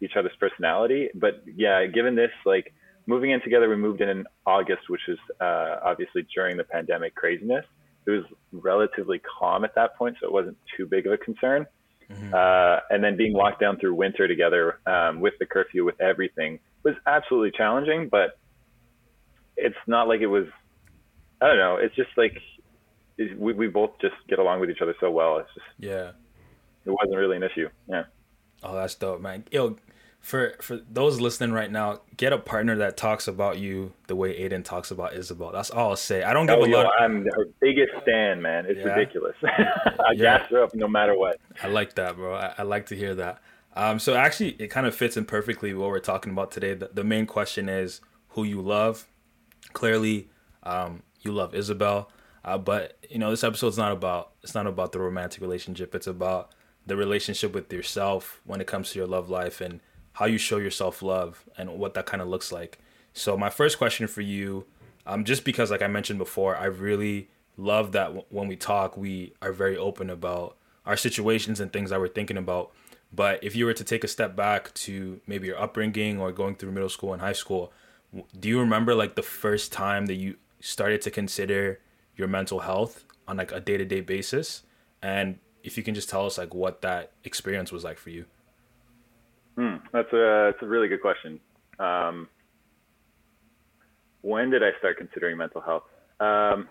each 0.02 0.16
other's 0.18 0.36
personality. 0.40 1.10
But 1.14 1.44
yeah, 1.56 1.86
given 1.86 2.16
this, 2.16 2.32
like 2.46 2.74
moving 3.06 3.32
in 3.32 3.42
together, 3.42 3.70
we 3.70 3.76
moved 3.76 4.02
in 4.02 4.10
in 4.10 4.26
August, 4.46 4.90
which 4.90 5.02
was 5.08 5.18
uh, 5.40 5.80
obviously 5.84 6.26
during 6.34 6.58
the 6.58 6.64
pandemic 6.64 7.16
craziness. 7.16 7.66
It 8.08 8.12
was 8.12 8.24
relatively 8.52 9.20
calm 9.20 9.66
at 9.66 9.76
that 9.76 9.98
point, 9.98 10.16
so 10.20 10.28
it 10.28 10.34
wasn't 10.34 10.58
too 10.76 10.86
big 10.86 11.06
of 11.06 11.14
a 11.14 11.18
concern. 11.18 11.68
Mm-hmm. 12.10 12.34
Uh, 12.34 12.80
and 12.90 13.04
then 13.04 13.18
being 13.18 13.34
locked 13.34 13.60
down 13.60 13.78
through 13.78 13.94
winter 13.94 14.28
together 14.28 14.80
um, 14.86 15.20
with 15.20 15.34
the 15.40 15.46
curfew, 15.46 15.84
with 15.84 16.00
everything, 16.00 16.60
was 16.84 16.96
absolutely 17.06 17.52
challenging. 17.52 18.08
But 18.10 18.40
it's 19.58 19.76
not 19.88 20.08
like 20.08 20.22
it 20.22 20.28
was. 20.28 20.46
I 21.42 21.48
don't 21.48 21.58
know. 21.58 21.76
It's 21.76 21.96
just 21.96 22.10
like 22.16 22.38
we 23.18 23.54
we 23.54 23.68
both 23.68 23.92
just 24.00 24.16
get 24.30 24.40
along 24.40 24.62
with 24.62 24.70
each 24.70 24.82
other 24.82 24.96
so 25.00 25.12
well. 25.12 25.40
It's 25.40 25.54
just 25.54 25.68
yeah. 25.80 26.12
It 26.86 26.92
wasn't 26.92 27.18
really 27.18 27.36
an 27.36 27.44
issue. 27.44 27.68
Yeah. 27.90 28.04
Oh, 28.64 28.74
that's 28.74 28.96
dope, 28.96 29.20
man. 29.20 29.44
Yo, 29.52 29.76
for 30.20 30.56
for 30.62 30.80
those 30.92 31.22
listening 31.22 31.52
right 31.52 31.72
now, 31.72 32.02
get 32.18 32.34
a 32.34 32.38
partner 32.38 32.76
that 32.78 32.98
talks 32.98 33.28
about 33.28 33.60
you 33.60 33.94
the 34.08 34.16
way 34.16 34.36
Aidan 34.36 34.64
talks 34.64 34.92
about 34.92 35.14
Isabel. 35.14 35.52
That's 35.52 35.70
all 35.70 35.92
I'll 35.92 35.96
say. 35.96 36.24
I 36.24 36.34
don't 36.34 36.48
give 36.48 36.60
oh, 36.60 36.66
a 36.66 36.70
yo, 36.70 36.84
lot. 36.84 36.94
I'm 37.00 37.26
her 37.26 37.46
biggest 37.62 37.94
fan, 38.06 38.42
man. 38.42 38.66
It's 38.68 38.80
yeah. 38.80 38.94
ridiculous. 38.94 39.36
I 39.44 40.12
yeah. 40.14 40.38
gas 40.38 40.50
her 40.50 40.64
up 40.64 40.76
no 40.76 40.88
matter 40.88 41.18
what. 41.18 41.40
I 41.64 41.68
like 41.68 41.96
that, 41.96 42.16
bro. 42.16 42.36
I, 42.36 42.54
I 42.58 42.64
like 42.64 42.88
to 42.88 42.96
hear 42.96 43.16
that. 43.16 43.42
Um, 43.76 44.00
so 44.00 44.16
actually, 44.16 44.50
it 44.60 44.68
kind 44.68 44.88
of 44.88 44.96
fits 44.96 45.18
in 45.18 45.26
perfectly 45.26 45.74
what 45.74 45.90
we're 45.90 46.00
talking 46.00 46.32
about 46.32 46.52
today. 46.52 46.74
The, 46.74 46.90
the 46.92 47.04
main 47.04 47.26
question 47.26 47.70
is 47.70 48.02
who 48.30 48.44
you 48.44 48.62
love. 48.62 49.08
Clearly, 49.74 50.30
um, 50.64 51.04
you 51.22 51.32
love 51.32 51.54
Isabel, 51.54 52.10
uh, 52.44 52.58
but 52.58 52.98
you 53.10 53.20
know 53.20 53.30
this 53.30 53.44
episode's 53.44 53.78
not 53.78 53.92
about 53.92 54.32
it's 54.42 54.56
not 54.56 54.66
about 54.66 54.92
the 54.92 55.00
romantic 55.00 55.42
relationship. 55.42 55.94
It's 55.94 56.08
about 56.08 56.52
the 56.86 56.96
relationship 56.96 57.54
with 57.54 57.72
yourself 57.72 58.42
when 58.46 58.62
it 58.62 58.68
comes 58.68 58.92
to 58.92 59.00
your 59.00 59.08
love 59.08 59.30
life 59.30 59.62
and 59.62 59.80
how 60.18 60.26
you 60.26 60.40
show 60.40 60.58
yourself 60.58 61.04
love 61.04 61.46
and 61.60 61.70
what 61.78 61.94
that 61.94 62.08
kind 62.08 62.24
of 62.24 62.28
looks 62.28 62.52
like. 62.52 62.80
So 63.14 63.38
my 63.38 63.52
first 63.52 63.78
question 63.78 64.08
for 64.08 64.22
you, 64.22 64.66
um, 65.06 65.24
just 65.24 65.46
because 65.46 65.70
like 65.70 65.84
I 65.84 65.88
mentioned 65.88 66.18
before, 66.18 66.56
I 66.56 66.66
really 66.66 67.30
love 67.56 67.92
that 67.92 68.08
w- 68.08 68.26
when 68.30 68.48
we 68.48 68.56
talk, 68.56 68.98
we 68.98 69.34
are 69.44 69.52
very 69.52 69.78
open 69.78 70.10
about 70.10 70.58
our 70.88 70.98
situations 70.98 71.60
and 71.60 71.72
things 71.72 71.92
that 71.92 72.00
we're 72.00 72.08
thinking 72.08 72.36
about. 72.36 72.72
But 73.14 73.44
if 73.44 73.56
you 73.56 73.68
were 73.68 73.76
to 73.76 73.84
take 73.84 74.04
a 74.04 74.08
step 74.08 74.36
back 74.36 74.74
to 74.86 75.22
maybe 75.28 75.46
your 75.48 75.60
upbringing 75.62 76.20
or 76.20 76.32
going 76.32 76.56
through 76.56 76.72
middle 76.72 76.90
school 76.90 77.14
and 77.14 77.22
high 77.22 77.34
school, 77.34 77.72
do 78.40 78.50
you 78.50 78.60
remember 78.60 78.96
like 78.96 79.14
the 79.14 79.22
first 79.22 79.72
time 79.72 80.08
that 80.08 80.16
you 80.16 80.38
started 80.60 81.00
to 81.04 81.12
consider 81.12 81.80
your 82.16 82.28
mental 82.28 82.62
health 82.62 83.06
on 83.28 83.38
like 83.38 83.52
a 83.52 83.60
day-to-day 83.60 84.02
basis? 84.02 84.64
And 85.00 85.38
if 85.62 85.78
you 85.78 85.84
can 85.84 85.94
just 85.94 86.10
tell 86.10 86.26
us 86.26 86.40
like 86.40 86.56
what 86.56 86.82
that 86.82 87.12
experience 87.24 87.72
was 87.72 87.84
like 87.84 88.00
for 88.00 88.10
you. 88.10 88.26
Hmm, 89.58 89.78
that's 89.92 90.12
a 90.14 90.52
that's 90.52 90.62
a 90.62 90.68
really 90.68 90.88
good 90.88 91.02
question. 91.02 91.40
Um, 91.80 92.30
when 94.22 94.50
did 94.50 94.64
I 94.64 94.70
start 94.80 94.98
considering 94.98 95.38
mental 95.38 95.62
health? 95.62 95.84
Um, 96.20 96.68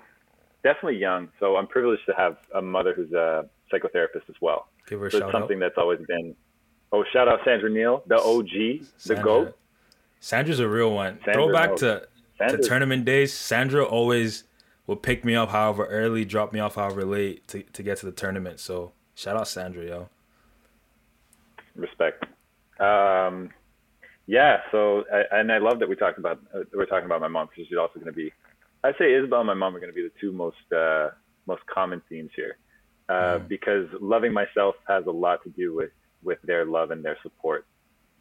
definitely 0.63 0.99
young. 0.99 1.29
So 1.41 1.57
I'm 1.57 1.67
privileged 1.67 2.03
to 2.07 2.15
have 2.17 2.37
a 2.55 2.63
mother 2.63 2.95
who's 2.95 3.13
a 3.13 3.49
psychotherapist 3.73 4.29
as 4.29 4.37
well. 4.41 4.69
Give 4.87 5.01
her 5.01 5.11
so 5.11 5.19
it's 5.19 5.33
something 5.33 5.57
out. 5.57 5.61
that's 5.61 5.79
always 5.79 6.01
been. 6.07 6.35
Oh, 6.93 7.05
shout 7.13 7.29
out 7.29 7.41
Sandra 7.45 7.69
Neil, 7.69 8.03
the 8.07 8.17
OG, 8.17 8.87
Sandra. 8.97 9.17
the 9.17 9.23
GOAT. 9.23 9.59
Sandra's 10.21 10.61
a 10.61 10.69
real 10.69 10.93
one. 10.93 11.19
Sandra 11.25 11.35
Throw 11.35 11.53
back 11.53 11.77
to, 11.77 12.09
to 12.49 12.59
tournament 12.59 13.05
days. 13.05 13.33
Sandra 13.33 13.85
always 13.85 14.45
would 14.87 15.03
pick 15.03 15.25
me 15.25 15.35
up 15.35 15.51
however 15.51 15.87
early, 15.87 16.25
drop 16.25 16.53
me 16.53 16.61
off 16.61 16.77
however 16.77 17.05
late 17.05 17.47
to, 17.49 17.63
to 17.63 17.83
get 17.83 17.99
to 17.99 18.07
the 18.07 18.13
tournament. 18.13 18.61
So 18.61 18.93
shout 19.15 19.37
out 19.37 19.49
Sandra, 19.49 19.85
yo. 19.85 20.09
Respect. 21.75 22.25
Um, 22.81 23.51
yeah. 24.27 24.59
So, 24.73 25.05
I, 25.13 25.41
and 25.41 25.53
I 25.53 25.59
love 25.59 25.79
that 25.81 25.89
we 25.89 25.97
talked 25.97 26.19
about 26.19 26.41
uh, 26.55 26.61
we're 26.73 26.87
talking 26.87 27.07
about 27.07 27.21
my 27.21 27.29
mom 27.29 27.49
because 27.49 27.69
she's 27.69 27.79
also 27.79 27.95
going 27.95 28.07
to 28.07 28.13
be. 28.13 28.33
I'd 28.85 28.95
say 28.99 29.15
Isabel 29.15 29.41
and 29.41 29.47
my 29.47 29.55
mom 29.55 29.75
are 29.75 29.81
going 29.81 29.91
to 29.91 29.95
be 29.95 30.03
the 30.03 30.13
two 30.21 30.33
most 30.33 30.73
uh, 30.75 31.11
most 31.47 31.63
common 31.67 32.03
themes 32.09 32.31
here, 32.37 32.59
uh, 33.09 33.39
mm. 33.39 33.49
because 33.49 33.89
loving 34.01 34.33
myself 34.33 34.75
has 34.89 35.07
a 35.07 35.11
lot 35.11 35.43
to 35.45 35.51
do 35.51 35.75
with 35.75 35.91
with 36.23 36.39
their 36.43 36.65
love 36.65 36.91
and 36.91 37.05
their 37.05 37.17
support 37.23 37.67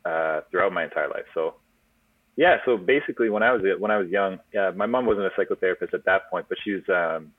uh, 0.05 0.41
throughout 0.51 0.71
my 0.71 0.83
entire 0.83 1.09
life. 1.09 1.25
So, 1.33 1.55
yeah. 2.35 2.57
So 2.65 2.77
basically, 2.77 3.29
when 3.29 3.43
I 3.43 3.51
was 3.51 3.61
when 3.79 3.91
I 3.91 3.97
was 3.97 4.09
young, 4.09 4.39
yeah, 4.53 4.71
my 4.75 4.85
mom 4.85 5.05
wasn't 5.05 5.27
a 5.27 5.31
psychotherapist 5.31 5.93
at 5.93 6.05
that 6.05 6.29
point, 6.29 6.45
but 6.47 6.57
she 6.63 6.71
was 6.71 6.83
um, 6.89 7.31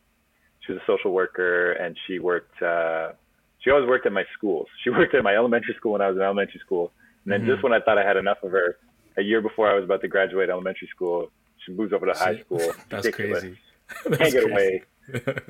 she 0.67 0.73
was 0.73 0.83
a 0.83 0.87
social 0.87 1.13
worker 1.13 1.73
and 1.73 1.97
she 2.07 2.19
worked. 2.19 2.61
Uh, 2.61 3.13
she 3.61 3.71
always 3.71 3.89
worked 3.89 4.07
at 4.07 4.13
my 4.13 4.25
schools. 4.37 4.67
She 4.85 4.91
worked 4.99 5.15
at 5.15 5.23
my 5.23 5.35
elementary 5.35 5.75
school 5.75 5.93
when 5.93 6.03
I 6.03 6.09
was 6.09 6.17
in 6.17 6.23
elementary 6.23 6.61
school, 6.61 6.93
and 7.27 7.33
then 7.33 7.41
mm-hmm. 7.41 7.51
just 7.51 7.65
when 7.65 7.73
I 7.73 7.81
thought 7.81 7.99
I 7.99 8.07
had 8.07 8.17
enough 8.17 8.39
of 8.45 8.53
her, 8.53 8.77
a 9.19 9.23
year 9.23 9.43
before 9.43 9.69
I 9.69 9.75
was 9.75 9.83
about 9.83 10.01
to 10.03 10.09
graduate 10.09 10.49
elementary 10.49 10.87
school, 10.95 11.33
she 11.65 11.73
moves 11.73 11.93
over 11.93 12.07
to 12.07 12.13
high 12.13 12.39
school. 12.41 12.59
That's 12.89 13.05
Ridiculous. 13.05 13.41
crazy. 13.41 13.59
That's 14.05 14.17
Can't 14.19 14.33
get 14.33 14.45
crazy. 14.45 14.83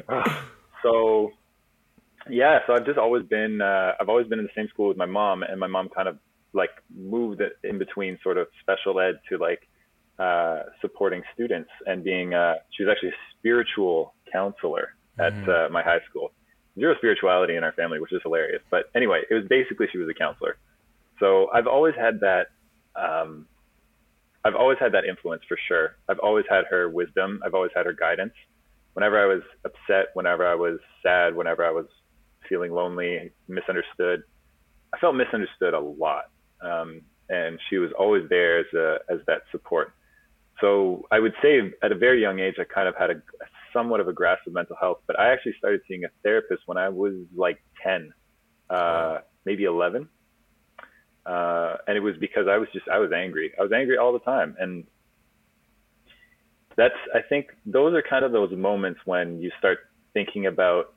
away. 0.09 0.25
so 0.83 1.33
Yeah, 2.31 2.61
so 2.67 2.73
I've 2.73 2.87
just 2.87 2.99
always 2.99 3.25
been 3.25 3.61
uh, 3.61 3.93
I've 4.01 4.09
always 4.09 4.27
been 4.27 4.39
in 4.39 4.47
the 4.47 4.51
same 4.57 4.69
school 4.69 4.89
with 4.89 4.97
my 4.97 5.05
mom, 5.05 5.43
and 5.43 5.61
my 5.61 5.67
mom 5.67 5.91
kind 5.91 6.09
of 6.09 6.19
like 6.55 6.71
moved 6.97 7.43
in 7.63 7.77
between 7.79 8.19
sort 8.23 8.39
of 8.39 8.47
special 8.63 8.99
ed 8.99 9.21
to 9.29 9.37
like 9.37 9.69
uh, 10.19 10.63
supporting 10.81 11.23
students 11.35 11.69
and 11.87 12.03
being 12.03 12.33
uh, 12.33 12.55
she 12.75 12.85
was 12.85 12.91
actually 12.91 13.11
a 13.11 13.21
spiritual 13.39 14.15
counselor 14.33 14.95
at 15.19 15.35
mm-hmm. 15.35 15.51
uh, 15.51 15.69
my 15.69 15.83
high 15.83 16.01
school. 16.09 16.33
Zero 16.79 16.95
spirituality 16.97 17.57
in 17.57 17.65
our 17.65 17.73
family, 17.73 18.01
which 18.01 18.13
is 18.13 18.21
hilarious. 18.23 18.63
But 18.71 18.91
anyway, 18.95 19.23
it 19.31 19.35
was 19.35 19.45
basically 19.49 19.89
she 19.93 19.99
was 19.99 20.09
a 20.09 20.15
counselor. 20.15 20.57
So 21.21 21.49
I've 21.53 21.67
always 21.67 21.95
had 21.97 22.21
that. 22.21 22.49
Um, 22.95 23.47
I've 24.45 24.55
always 24.55 24.79
had 24.79 24.93
that 24.93 25.05
influence 25.05 25.43
for 25.49 25.59
sure. 25.67 25.97
I've 26.09 26.21
always 26.21 26.45
had 26.49 26.65
her 26.71 26.89
wisdom. 26.89 27.41
I've 27.45 27.55
always 27.55 27.73
had 27.75 27.87
her 27.87 27.93
guidance. 27.93 28.33
Whenever 28.93 29.21
I 29.21 29.27
was 29.27 29.43
upset, 29.65 30.07
whenever 30.15 30.47
I 30.47 30.55
was 30.55 30.79
sad, 31.03 31.35
whenever 31.35 31.65
I 31.65 31.71
was 31.71 31.87
feeling 32.49 32.73
lonely, 32.73 33.33
misunderstood, 33.49 34.23
I 34.95 34.99
felt 34.99 35.17
misunderstood 35.17 35.75
a 35.75 35.81
lot. 35.81 36.31
Um, 36.61 37.03
and 37.29 37.59
she 37.69 37.79
was 37.79 37.91
always 37.99 38.29
there 38.31 38.61
as 38.61 38.67
a, 38.75 38.99
as 39.11 39.19
that 39.27 39.43
support. 39.51 39.93
So 40.61 41.07
I 41.11 41.19
would 41.19 41.35
say 41.43 41.61
at 41.83 41.93
a 41.93 41.97
very 41.97 42.21
young 42.23 42.39
age, 42.39 42.55
I 42.59 42.65
kind 42.65 42.89
of 42.89 42.95
had 42.97 43.11
a, 43.11 43.23
somewhat 43.73 44.01
of 44.01 44.09
a 44.09 44.13
grasp 44.13 44.47
of 44.47 44.55
mental 44.55 44.77
health, 44.81 44.99
but 45.07 45.19
I 45.19 45.33
actually 45.33 45.55
started 45.59 45.81
seeing 45.87 46.05
a 46.05 46.09
therapist 46.23 46.63
when 46.67 46.79
I 46.79 46.89
was 46.89 47.15
like 47.35 47.63
10, 47.83 48.13
uh, 48.71 49.19
maybe 49.45 49.65
11. 49.65 50.09
Uh, 51.27 51.77
and 51.87 51.97
it 51.97 52.01
was 52.01 52.17
because 52.19 52.47
I 52.49 52.57
was 52.57 52.69
just, 52.73 52.89
I 52.89 52.99
was 52.99 53.11
angry. 53.13 53.53
I 53.59 53.63
was 53.63 53.73
angry 53.73 53.99
all 53.99 54.13
the 54.13 54.21
time. 54.21 54.57
And 54.59 54.85
that's, 56.77 56.95
I 57.15 57.21
think 57.21 57.49
those 57.65 57.95
are 57.95 58.03
kind 58.03 58.25
of 58.25 58.33
those 58.33 58.53
moments 58.53 59.01
when 59.05 59.41
you 59.41 59.51
start 59.59 59.79
thinking 60.15 60.47
about 60.47 60.95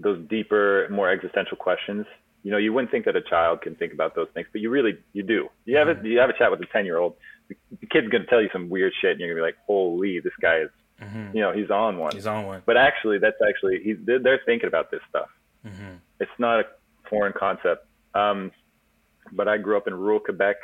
those 0.00 0.18
deeper, 0.28 0.86
more 0.90 1.10
existential 1.10 1.56
questions. 1.56 2.04
You 2.42 2.50
know, 2.50 2.58
you 2.58 2.74
wouldn't 2.74 2.90
think 2.90 3.06
that 3.06 3.16
a 3.16 3.22
child 3.22 3.62
can 3.62 3.74
think 3.74 3.94
about 3.94 4.14
those 4.14 4.28
things, 4.34 4.46
but 4.52 4.60
you 4.60 4.68
really, 4.68 4.98
you 5.14 5.22
do. 5.22 5.48
You 5.64 5.78
have 5.78 5.88
a, 5.88 5.96
you 6.06 6.18
have 6.18 6.28
a 6.28 6.36
chat 6.36 6.50
with 6.50 6.60
a 6.60 6.66
10 6.66 6.84
year 6.84 6.98
old 6.98 7.16
the, 7.48 7.86
kid's 7.90 8.08
gonna 8.08 8.26
tell 8.26 8.42
you 8.42 8.48
some 8.52 8.68
weird 8.68 8.92
shit, 9.00 9.12
and 9.12 9.20
you're 9.20 9.30
gonna 9.30 9.40
be 9.40 9.46
like, 9.46 9.58
"Holy, 9.66 10.20
this 10.20 10.32
guy 10.40 10.60
is, 10.60 10.70
mm-hmm. 11.00 11.36
you 11.36 11.42
know, 11.42 11.52
he's 11.52 11.70
on 11.70 11.98
one." 11.98 12.14
He's 12.14 12.26
on 12.26 12.46
one. 12.46 12.62
But 12.64 12.76
actually, 12.76 13.18
that's 13.18 13.36
actually 13.46 13.80
he's 13.82 13.96
they're, 14.04 14.18
they're 14.18 14.40
thinking 14.46 14.68
about 14.68 14.90
this 14.90 15.00
stuff. 15.08 15.28
Mm-hmm. 15.66 15.96
It's 16.20 16.30
not 16.38 16.60
a 16.60 16.64
foreign 17.08 17.32
concept. 17.32 17.86
Um, 18.14 18.50
but 19.32 19.48
I 19.48 19.58
grew 19.58 19.76
up 19.76 19.86
in 19.86 19.94
rural 19.94 20.20
Quebec. 20.20 20.56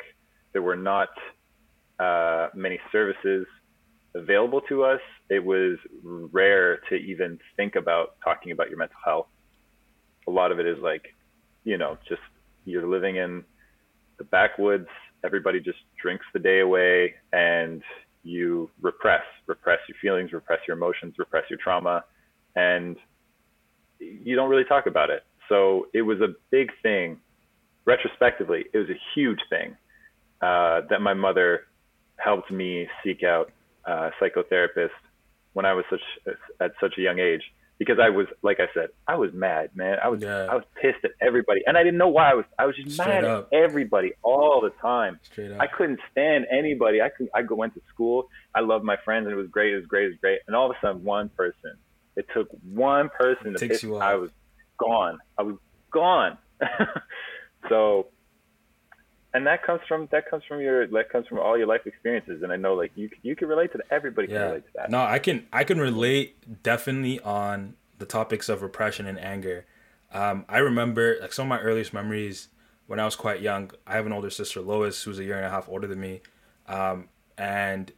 There 0.53 0.61
were 0.61 0.75
not 0.75 1.09
uh, 1.99 2.49
many 2.53 2.79
services 2.91 3.45
available 4.15 4.61
to 4.69 4.83
us. 4.83 5.01
It 5.29 5.43
was 5.43 5.77
rare 6.03 6.79
to 6.89 6.95
even 6.95 7.39
think 7.57 7.75
about 7.75 8.15
talking 8.23 8.51
about 8.51 8.69
your 8.69 8.77
mental 8.77 8.97
health. 9.03 9.27
A 10.27 10.31
lot 10.31 10.51
of 10.51 10.59
it 10.59 10.65
is 10.65 10.77
like, 10.81 11.03
you 11.63 11.77
know, 11.77 11.97
just 12.07 12.21
you're 12.65 12.87
living 12.87 13.15
in 13.15 13.43
the 14.17 14.23
backwoods 14.25 14.87
everybody 15.23 15.59
just 15.59 15.77
drinks 16.01 16.25
the 16.33 16.39
day 16.39 16.59
away 16.59 17.13
and 17.33 17.81
you 18.23 18.69
repress, 18.81 19.23
repress 19.47 19.79
your 19.87 19.97
feelings, 20.01 20.31
repress 20.31 20.59
your 20.67 20.77
emotions, 20.77 21.15
repress 21.17 21.43
your 21.49 21.59
trauma, 21.61 22.03
and 22.55 22.97
you 23.99 24.35
don't 24.35 24.49
really 24.49 24.63
talk 24.63 24.85
about 24.85 25.09
it. 25.09 25.23
So 25.49 25.87
it 25.93 26.01
was 26.01 26.21
a 26.21 26.29
big 26.49 26.69
thing. 26.83 27.17
Retrospectively, 27.85 28.65
it 28.73 28.77
was 28.77 28.89
a 28.89 28.99
huge 29.15 29.39
thing 29.49 29.75
uh, 30.41 30.81
that 30.89 31.01
my 31.01 31.13
mother 31.13 31.67
helped 32.17 32.51
me 32.51 32.87
seek 33.03 33.23
out 33.23 33.51
a 33.85 34.11
psychotherapist 34.21 34.89
when 35.53 35.65
I 35.65 35.73
was 35.73 35.85
such 35.89 36.35
at 36.59 36.71
such 36.79 36.97
a 36.97 37.01
young 37.01 37.19
age 37.19 37.41
because 37.81 37.97
I 37.99 38.09
was 38.09 38.27
like 38.43 38.59
I 38.59 38.67
said, 38.75 38.89
I 39.07 39.15
was 39.15 39.33
mad, 39.33 39.71
man. 39.75 39.97
I 40.03 40.07
was 40.07 40.21
yeah. 40.21 40.45
I 40.51 40.53
was 40.53 40.63
pissed 40.79 41.03
at 41.03 41.11
everybody, 41.19 41.61
and 41.65 41.75
I 41.75 41.81
didn't 41.83 41.97
know 41.97 42.09
why. 42.09 42.29
I 42.29 42.33
was 42.35 42.45
I 42.59 42.67
was 42.67 42.75
just 42.75 42.91
Straight 42.91 43.07
mad 43.07 43.23
up. 43.23 43.49
at 43.51 43.57
everybody 43.57 44.13
all 44.21 44.61
the 44.61 44.69
time. 44.81 45.19
I 45.59 45.65
couldn't 45.65 45.99
stand 46.11 46.45
anybody. 46.51 47.01
I 47.01 47.09
could 47.09 47.29
I 47.33 47.41
go 47.41 47.55
went 47.55 47.73
to 47.73 47.81
school. 47.91 48.29
I 48.53 48.59
loved 48.59 48.85
my 48.85 48.97
friends, 49.03 49.25
and 49.25 49.33
it 49.33 49.35
was 49.35 49.47
great. 49.47 49.73
It 49.73 49.77
was 49.77 49.87
great. 49.87 50.05
It 50.05 50.09
was 50.09 50.17
great. 50.21 50.39
And 50.45 50.55
all 50.55 50.69
of 50.69 50.75
a 50.77 50.85
sudden, 50.85 51.03
one 51.03 51.29
person. 51.29 51.73
It 52.15 52.27
took 52.35 52.49
one 52.71 53.09
person 53.09 53.53
to 53.53 53.67
piss. 53.67 53.83
I 53.83 54.13
was 54.13 54.29
gone. 54.77 55.17
I 55.39 55.41
was 55.41 55.55
gone. 55.91 56.37
so 57.69 58.07
and 59.33 59.47
that 59.47 59.63
comes 59.63 59.81
from 59.87 60.07
that 60.11 60.29
comes 60.29 60.43
from 60.47 60.59
your 60.59 60.87
that 60.87 61.09
comes 61.09 61.27
from 61.27 61.39
all 61.39 61.57
your 61.57 61.67
life 61.67 61.81
experiences. 61.85 62.43
And 62.43 62.51
i 62.51 62.55
know 62.55 62.73
like 62.73 62.91
you 62.95 63.09
you 63.21 63.35
can 63.35 63.47
relate 63.47 63.71
to 63.71 63.77
that 63.77 63.87
everybody 63.89 64.27
yeah. 64.27 64.39
can 64.39 64.47
relate 64.47 64.65
to 64.65 64.71
that. 64.75 64.91
No 64.91 65.01
i 65.01 65.19
can 65.19 65.47
i 65.53 65.63
can 65.63 65.79
relate 65.79 66.63
definitely 66.63 67.19
on 67.21 67.75
the 67.97 68.05
topics 68.05 68.49
of 68.49 68.61
repression 68.61 69.05
and 69.05 69.19
anger. 69.19 69.65
Um, 70.11 70.45
i 70.49 70.57
remember 70.57 71.17
like 71.21 71.33
some 71.33 71.43
of 71.43 71.49
my 71.49 71.59
earliest 71.59 71.93
memories 71.93 72.49
when 72.87 72.99
i 72.99 73.05
was 73.05 73.15
quite 73.15 73.41
young 73.41 73.71
i 73.87 73.93
have 73.93 74.05
an 74.05 74.11
older 74.11 74.29
sister 74.29 74.59
lois 74.59 75.03
who's 75.03 75.19
a 75.19 75.23
year 75.23 75.37
and 75.37 75.45
a 75.45 75.49
half 75.49 75.69
older 75.69 75.87
than 75.87 75.99
me. 75.99 76.21
Um, 76.67 77.09
and 77.37 77.91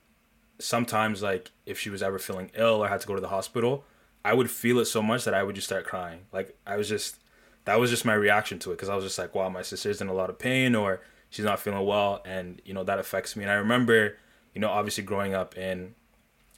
sometimes 0.60 1.22
like 1.22 1.51
if 1.65 1.79
she 1.79 1.89
was 1.89 2.03
ever 2.03 2.20
feeling 2.20 2.51
ill 2.55 2.84
or 2.84 2.88
had 2.88 3.01
to 3.01 3.08
go 3.08 3.15
to 3.15 3.22
the 3.22 3.29
hospital 3.29 3.84
i 4.24 4.34
would 4.34 4.50
feel 4.51 4.79
it 4.79 4.86
so 4.86 5.01
much 5.01 5.24
that 5.25 5.34
i 5.34 5.41
would 5.41 5.55
just 5.55 5.67
start 5.67 5.86
crying. 5.86 6.22
Like 6.32 6.55
i 6.67 6.77
was 6.77 6.88
just 6.88 7.17
that 7.65 7.79
was 7.79 7.89
just 7.89 8.05
my 8.05 8.13
reaction 8.13 8.60
to 8.60 8.72
it 8.72 8.75
because 8.75 8.89
i 8.89 8.96
was 8.96 9.03
just 9.03 9.17
like 9.17 9.34
wow 9.36 9.50
my 9.50 9.62
sister's 9.62 10.01
in 10.01 10.08
a 10.08 10.13
lot 10.13 10.29
of 10.29 10.38
pain 10.38 10.75
or 10.75 11.01
she's 11.34 11.46
not 11.46 11.60
feeling 11.60 11.84
well, 11.84 12.22
and 12.25 12.62
you 12.63 12.74
know 12.74 12.84
that 12.84 13.00
affects 13.00 13.36
me. 13.36 13.43
And 13.43 13.51
I 13.51 13.55
remember, 13.55 14.17
you 14.53 14.62
know, 14.62 14.70
obviously 14.70 15.03
growing 15.03 15.34
up 15.34 15.58
in 15.58 15.96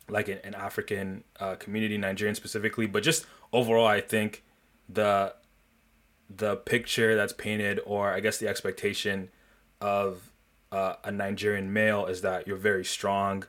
like 0.09 0.27
an, 0.27 0.39
an 0.43 0.53
African 0.53 1.24
uh, 1.39 1.55
community, 1.55 1.97
Nigerian 1.97 2.35
specifically, 2.35 2.85
but 2.85 3.01
just 3.01 3.25
overall, 3.53 3.88
I 3.88 4.01
think 4.01 4.43
the 4.89 5.33
the 6.29 6.57
picture 6.57 7.15
that's 7.15 7.31
painted, 7.31 7.79
or 7.85 8.12
I 8.12 8.19
guess 8.19 8.38
the 8.38 8.50
expectation 8.50 9.29
of 9.79 10.29
uh, 10.74 10.95
a 11.05 11.12
Nigerian 11.12 11.71
male 11.71 12.05
is 12.05 12.21
that 12.21 12.45
you're 12.45 12.57
very 12.57 12.83
strong, 12.83 13.45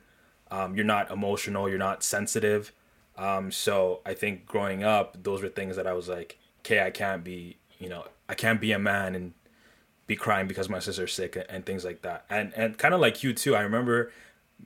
um, 0.49 0.75
you're 0.75 0.85
not 0.85 1.11
emotional, 1.11 1.67
you're 1.67 1.77
not 1.77 2.03
sensitive. 2.03 2.71
Um, 3.17 3.51
so 3.51 3.99
I 4.05 4.13
think 4.13 4.45
growing 4.45 4.83
up, 4.83 5.21
those 5.21 5.41
were 5.41 5.49
things 5.49 5.75
that 5.75 5.87
I 5.87 5.93
was 5.93 6.07
like, 6.07 6.37
okay, 6.67 6.85
I 6.85 6.91
can't 6.91 7.23
be, 7.23 7.57
you 7.79 7.87
know, 7.89 8.05
I 8.27 8.35
can't 8.35 8.59
be 8.59 8.73
a 8.73 8.79
man 8.79 9.15
and 9.15 9.33
be 10.05 10.15
crying 10.15 10.47
because 10.47 10.69
my 10.69 10.79
sister's 10.79 11.13
sick 11.13 11.35
and, 11.35 11.45
and 11.49 11.65
things 11.65 11.85
like 11.85 12.01
that. 12.01 12.25
And 12.29 12.53
and 12.55 12.77
kind 12.77 12.93
of 12.93 12.99
like 12.99 13.23
you 13.23 13.33
too. 13.33 13.55
I 13.55 13.61
remember 13.61 14.11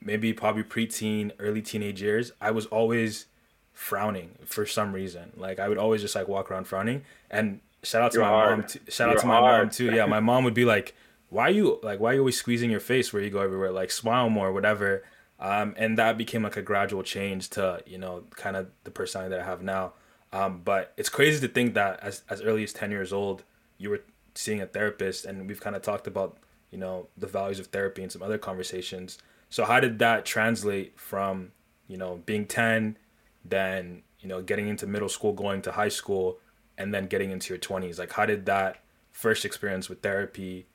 maybe 0.01 0.33
probably 0.33 0.63
preteen, 0.63 1.31
early 1.39 1.61
teenage 1.61 2.01
years. 2.01 2.31
I 2.41 2.51
was 2.51 2.65
always 2.67 3.27
frowning 3.73 4.37
for 4.45 4.65
some 4.65 4.93
reason. 4.93 5.31
Like 5.37 5.59
I 5.59 5.69
would 5.69 5.77
always 5.77 6.01
just 6.01 6.15
like 6.15 6.27
walk 6.27 6.49
around 6.51 6.65
frowning. 6.65 7.03
And 7.29 7.61
shout 7.83 8.01
out 8.01 8.11
to 8.11 8.17
You're 8.17 8.25
my 8.25 8.29
hard. 8.31 8.57
mom. 8.59 8.67
T- 8.67 8.79
shout 8.89 9.07
You're 9.07 9.17
out 9.17 9.21
to 9.21 9.27
my 9.27 9.37
hard. 9.37 9.61
mom 9.65 9.69
too. 9.69 9.85
Yeah, 9.93 10.05
my 10.05 10.19
mom 10.19 10.43
would 10.43 10.53
be 10.55 10.65
like, 10.65 10.95
"Why 11.29 11.43
are 11.43 11.51
you 11.51 11.79
like? 11.83 11.99
Why 11.99 12.11
are 12.11 12.13
you 12.15 12.19
always 12.21 12.37
squeezing 12.37 12.71
your 12.71 12.79
face 12.79 13.13
where 13.13 13.21
you 13.21 13.29
go 13.29 13.41
everywhere? 13.41 13.71
Like 13.71 13.91
smile 13.91 14.29
more, 14.29 14.51
whatever." 14.51 15.03
Um, 15.39 15.73
and 15.75 15.97
that 15.97 16.19
became 16.19 16.43
like 16.43 16.57
a 16.57 16.61
gradual 16.61 17.01
change 17.03 17.49
to 17.51 17.81
you 17.85 17.97
know 17.97 18.23
kind 18.35 18.55
of 18.55 18.69
the 18.83 18.91
personality 18.91 19.35
that 19.35 19.41
I 19.41 19.45
have 19.45 19.61
now. 19.63 19.93
Um, 20.33 20.61
but 20.63 20.93
it's 20.97 21.09
crazy 21.09 21.45
to 21.45 21.53
think 21.53 21.73
that 21.73 21.99
as 22.01 22.23
as 22.29 22.41
early 22.41 22.63
as 22.63 22.73
ten 22.73 22.91
years 22.91 23.11
old, 23.11 23.43
you 23.77 23.89
were 23.89 24.01
seeing 24.35 24.61
a 24.61 24.65
therapist 24.65 25.25
and 25.25 25.47
we've 25.47 25.59
kind 25.59 25.75
of 25.75 25.81
talked 25.81 26.07
about 26.07 26.37
you 26.71 26.77
know 26.77 27.07
the 27.17 27.27
values 27.27 27.59
of 27.59 27.67
therapy 27.67 28.01
and 28.01 28.11
some 28.11 28.23
other 28.23 28.37
conversations. 28.37 29.17
So 29.49 29.65
how 29.65 29.79
did 29.79 29.99
that 29.99 30.25
translate 30.25 30.97
from 30.99 31.51
you 31.87 31.97
know 31.97 32.21
being 32.25 32.45
10 32.45 32.97
then 33.43 34.03
you 34.19 34.29
know 34.29 34.41
getting 34.41 34.67
into 34.67 34.87
middle 34.87 35.09
school 35.09 35.33
going 35.33 35.61
to 35.63 35.71
high 35.73 35.89
school 35.89 36.39
and 36.77 36.93
then 36.93 37.07
getting 37.07 37.31
into 37.31 37.53
your 37.53 37.59
20s 37.59 37.99
like 37.99 38.13
how 38.13 38.25
did 38.25 38.45
that 38.45 38.77
first 39.11 39.43
experience 39.43 39.89
with 39.89 40.01
therapy 40.01 40.67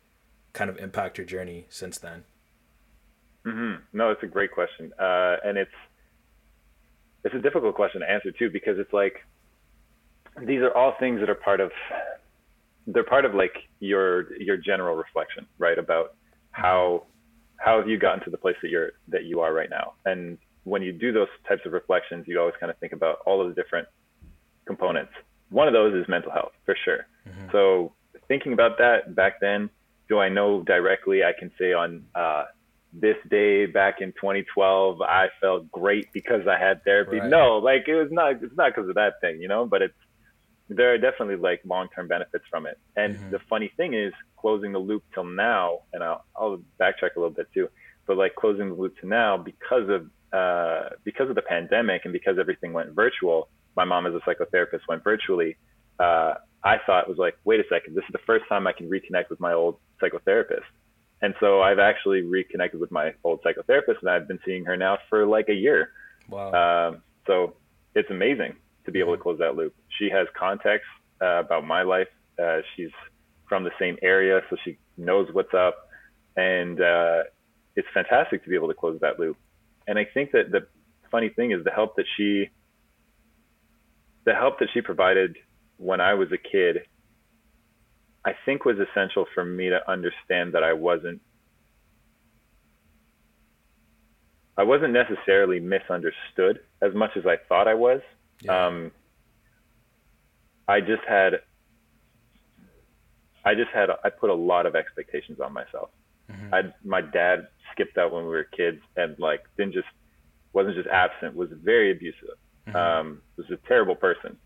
kind 0.52 0.68
of 0.68 0.76
impact 0.78 1.16
your 1.16 1.26
journey 1.26 1.66
since 1.68 1.98
then? 1.98 2.24
Mm-hmm. 3.46 3.82
no 3.92 4.10
it's 4.10 4.22
a 4.22 4.26
great 4.26 4.50
question. 4.50 4.92
Uh, 4.98 5.36
and 5.44 5.56
it's 5.56 5.70
it's 7.24 7.34
a 7.34 7.40
difficult 7.40 7.74
question 7.74 8.02
to 8.02 8.10
answer 8.10 8.30
too 8.30 8.50
because 8.50 8.78
it's 8.78 8.92
like 8.92 9.24
these 10.44 10.60
are 10.60 10.74
all 10.76 10.94
things 10.98 11.20
that 11.20 11.30
are 11.30 11.34
part 11.34 11.60
of 11.60 11.70
they're 12.86 13.04
part 13.04 13.24
of 13.24 13.34
like 13.34 13.54
your 13.80 14.34
your 14.40 14.56
general 14.56 14.96
reflection, 14.96 15.46
right? 15.58 15.78
About 15.78 16.14
how 16.50 17.04
how 17.58 17.78
have 17.78 17.88
you 17.88 17.98
gotten 17.98 18.22
to 18.24 18.30
the 18.30 18.38
place 18.38 18.56
that 18.62 18.70
you're 18.70 18.92
that 19.08 19.24
you 19.24 19.40
are 19.40 19.52
right 19.52 19.70
now? 19.70 19.94
And 20.04 20.38
when 20.64 20.82
you 20.82 20.92
do 20.92 21.12
those 21.12 21.28
types 21.48 21.62
of 21.64 21.72
reflections, 21.72 22.24
you 22.26 22.38
always 22.40 22.54
kind 22.58 22.70
of 22.70 22.78
think 22.78 22.92
about 22.92 23.18
all 23.26 23.40
of 23.40 23.48
the 23.48 23.60
different 23.60 23.88
components. 24.66 25.12
One 25.50 25.68
of 25.68 25.74
those 25.74 25.94
is 25.94 26.08
mental 26.08 26.32
health, 26.32 26.52
for 26.64 26.76
sure. 26.84 27.06
Mm-hmm. 27.28 27.50
So 27.52 27.92
thinking 28.26 28.52
about 28.52 28.78
that 28.78 29.14
back 29.14 29.40
then, 29.40 29.70
do 30.08 30.18
I 30.18 30.28
know 30.28 30.62
directly? 30.62 31.22
I 31.22 31.32
can 31.38 31.52
say 31.58 31.72
on 31.72 32.04
uh, 32.14 32.44
this 32.92 33.16
day 33.30 33.66
back 33.66 34.00
in 34.00 34.12
2012, 34.12 35.00
I 35.02 35.26
felt 35.40 35.70
great 35.70 36.12
because 36.12 36.48
I 36.48 36.58
had 36.58 36.82
therapy. 36.84 37.18
Right. 37.18 37.30
No, 37.30 37.58
like 37.58 37.84
it 37.86 37.94
was 37.94 38.08
not. 38.10 38.42
It's 38.42 38.56
not 38.56 38.72
because 38.74 38.88
of 38.88 38.96
that 38.96 39.20
thing, 39.20 39.40
you 39.40 39.48
know. 39.48 39.66
But 39.66 39.82
it's 39.82 39.94
there 40.68 40.92
are 40.92 40.98
definitely 40.98 41.36
like 41.36 41.60
long-term 41.64 42.08
benefits 42.08 42.44
from 42.50 42.66
it. 42.66 42.78
And 42.96 43.14
mm-hmm. 43.14 43.30
the 43.30 43.38
funny 43.50 43.72
thing 43.76 43.94
is 43.94 44.12
closing 44.36 44.72
the 44.72 44.78
loop 44.78 45.04
till 45.14 45.24
now, 45.24 45.80
and 45.92 46.02
I'll, 46.02 46.24
I'll 46.36 46.58
backtrack 46.80 47.16
a 47.16 47.20
little 47.20 47.30
bit 47.30 47.48
too, 47.54 47.68
but 48.06 48.16
like 48.16 48.34
closing 48.34 48.68
the 48.68 48.74
loop 48.74 48.98
to 49.00 49.06
now 49.06 49.36
because 49.36 49.88
of, 49.88 50.10
uh, 50.32 50.90
because 51.04 51.28
of 51.28 51.36
the 51.36 51.42
pandemic 51.42 52.02
and 52.04 52.12
because 52.12 52.38
everything 52.38 52.72
went 52.72 52.90
virtual, 52.92 53.48
my 53.76 53.84
mom 53.84 54.06
as 54.06 54.14
a 54.14 54.20
psychotherapist 54.28 54.80
went 54.88 55.04
virtually, 55.04 55.56
uh, 55.98 56.34
I 56.64 56.78
thought 56.84 57.08
was 57.08 57.18
like, 57.18 57.36
wait 57.44 57.60
a 57.60 57.64
second, 57.70 57.94
this 57.94 58.04
is 58.04 58.12
the 58.12 58.18
first 58.26 58.44
time 58.48 58.66
I 58.66 58.72
can 58.72 58.90
reconnect 58.90 59.30
with 59.30 59.38
my 59.38 59.52
old 59.52 59.76
psychotherapist. 60.02 60.64
And 61.22 61.34
so 61.40 61.62
I've 61.62 61.78
actually 61.78 62.22
reconnected 62.22 62.80
with 62.80 62.90
my 62.90 63.14
old 63.24 63.42
psychotherapist, 63.42 64.00
and 64.00 64.10
I've 64.10 64.28
been 64.28 64.40
seeing 64.44 64.64
her 64.64 64.76
now 64.76 64.98
for 65.08 65.26
like 65.26 65.48
a 65.48 65.54
year. 65.54 65.90
Wow. 66.28 66.88
Um, 66.90 67.02
so 67.26 67.54
it's 67.94 68.10
amazing 68.10 68.56
to 68.86 68.92
be 68.92 69.00
able 69.00 69.16
to 69.16 69.22
close 69.22 69.38
that 69.38 69.56
loop. 69.56 69.74
She 69.98 70.08
has 70.10 70.26
context 70.38 70.86
uh, 71.20 71.40
about 71.40 71.66
my 71.66 71.82
life. 71.82 72.08
Uh, 72.42 72.58
she's 72.74 72.90
from 73.48 73.64
the 73.64 73.70
same 73.78 73.96
area, 74.02 74.40
so 74.50 74.56
she 74.64 74.78
knows 74.96 75.28
what's 75.32 75.54
up, 75.54 75.88
and 76.36 76.80
uh, 76.80 77.22
it's 77.76 77.88
fantastic 77.94 78.42
to 78.44 78.50
be 78.50 78.56
able 78.56 78.68
to 78.68 78.74
close 78.74 78.98
that 79.00 79.18
loop. 79.18 79.36
And 79.86 79.98
I 79.98 80.06
think 80.12 80.32
that 80.32 80.50
the 80.50 80.66
funny 81.10 81.28
thing 81.28 81.52
is 81.52 81.62
the 81.64 81.70
help 81.70 81.96
that 81.96 82.06
she, 82.16 82.50
the 84.24 84.34
help 84.34 84.58
that 84.58 84.68
she 84.74 84.80
provided 84.80 85.36
when 85.76 86.00
I 86.00 86.14
was 86.14 86.28
a 86.32 86.38
kid, 86.38 86.82
I 88.24 88.32
think 88.44 88.64
was 88.64 88.76
essential 88.78 89.26
for 89.34 89.44
me 89.44 89.68
to 89.68 89.78
understand 89.88 90.54
that 90.54 90.64
I 90.64 90.72
wasn't 90.72 91.20
I 94.58 94.62
wasn't 94.62 94.94
necessarily 94.94 95.60
misunderstood 95.60 96.60
as 96.80 96.94
much 96.94 97.10
as 97.16 97.26
I 97.26 97.36
thought 97.48 97.68
I 97.68 97.74
was. 97.74 98.00
Yeah. 98.42 98.66
Um, 98.66 98.92
I 100.68 100.80
just 100.80 101.02
had, 101.08 101.40
I 103.44 103.54
just 103.54 103.70
had, 103.70 103.88
I 104.04 104.10
put 104.10 104.30
a 104.30 104.34
lot 104.34 104.66
of 104.66 104.74
expectations 104.74 105.38
on 105.40 105.52
myself. 105.52 105.90
Mhm. 106.30 106.52
I, 106.52 106.74
my 106.84 107.00
dad 107.00 107.48
skipped 107.72 107.96
out 107.98 108.12
when 108.12 108.24
we 108.24 108.30
were 108.30 108.44
kids 108.44 108.80
and 108.96 109.16
like 109.18 109.44
didn't 109.56 109.74
just, 109.74 109.86
wasn't 110.52 110.74
just 110.74 110.88
absent, 110.88 111.36
was 111.36 111.50
very 111.62 111.92
abusive. 111.92 112.36
Mhm. 112.66 112.74
Um, 112.74 113.22
was 113.36 113.48
a 113.50 113.56
terrible 113.68 113.94
person. 113.94 114.36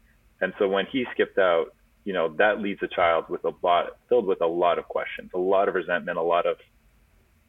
And 0.43 0.53
so 0.59 0.69
when 0.69 0.87
he 0.87 1.07
skipped 1.13 1.39
out, 1.39 1.75
you 2.05 2.13
know, 2.13 2.29
that 2.37 2.61
leaves 2.61 2.83
a 2.83 2.89
child 2.89 3.27
with 3.29 3.45
a 3.45 3.53
lot, 3.63 3.99
filled 4.09 4.27
with 4.27 4.41
a 4.41 4.47
lot 4.47 4.79
of 4.79 4.87
questions, 4.89 5.31
a 5.35 5.39
lot 5.39 5.69
of 5.69 5.75
resentment, 5.75 6.19
a 6.19 6.23
lot 6.23 6.47
of 6.47 6.57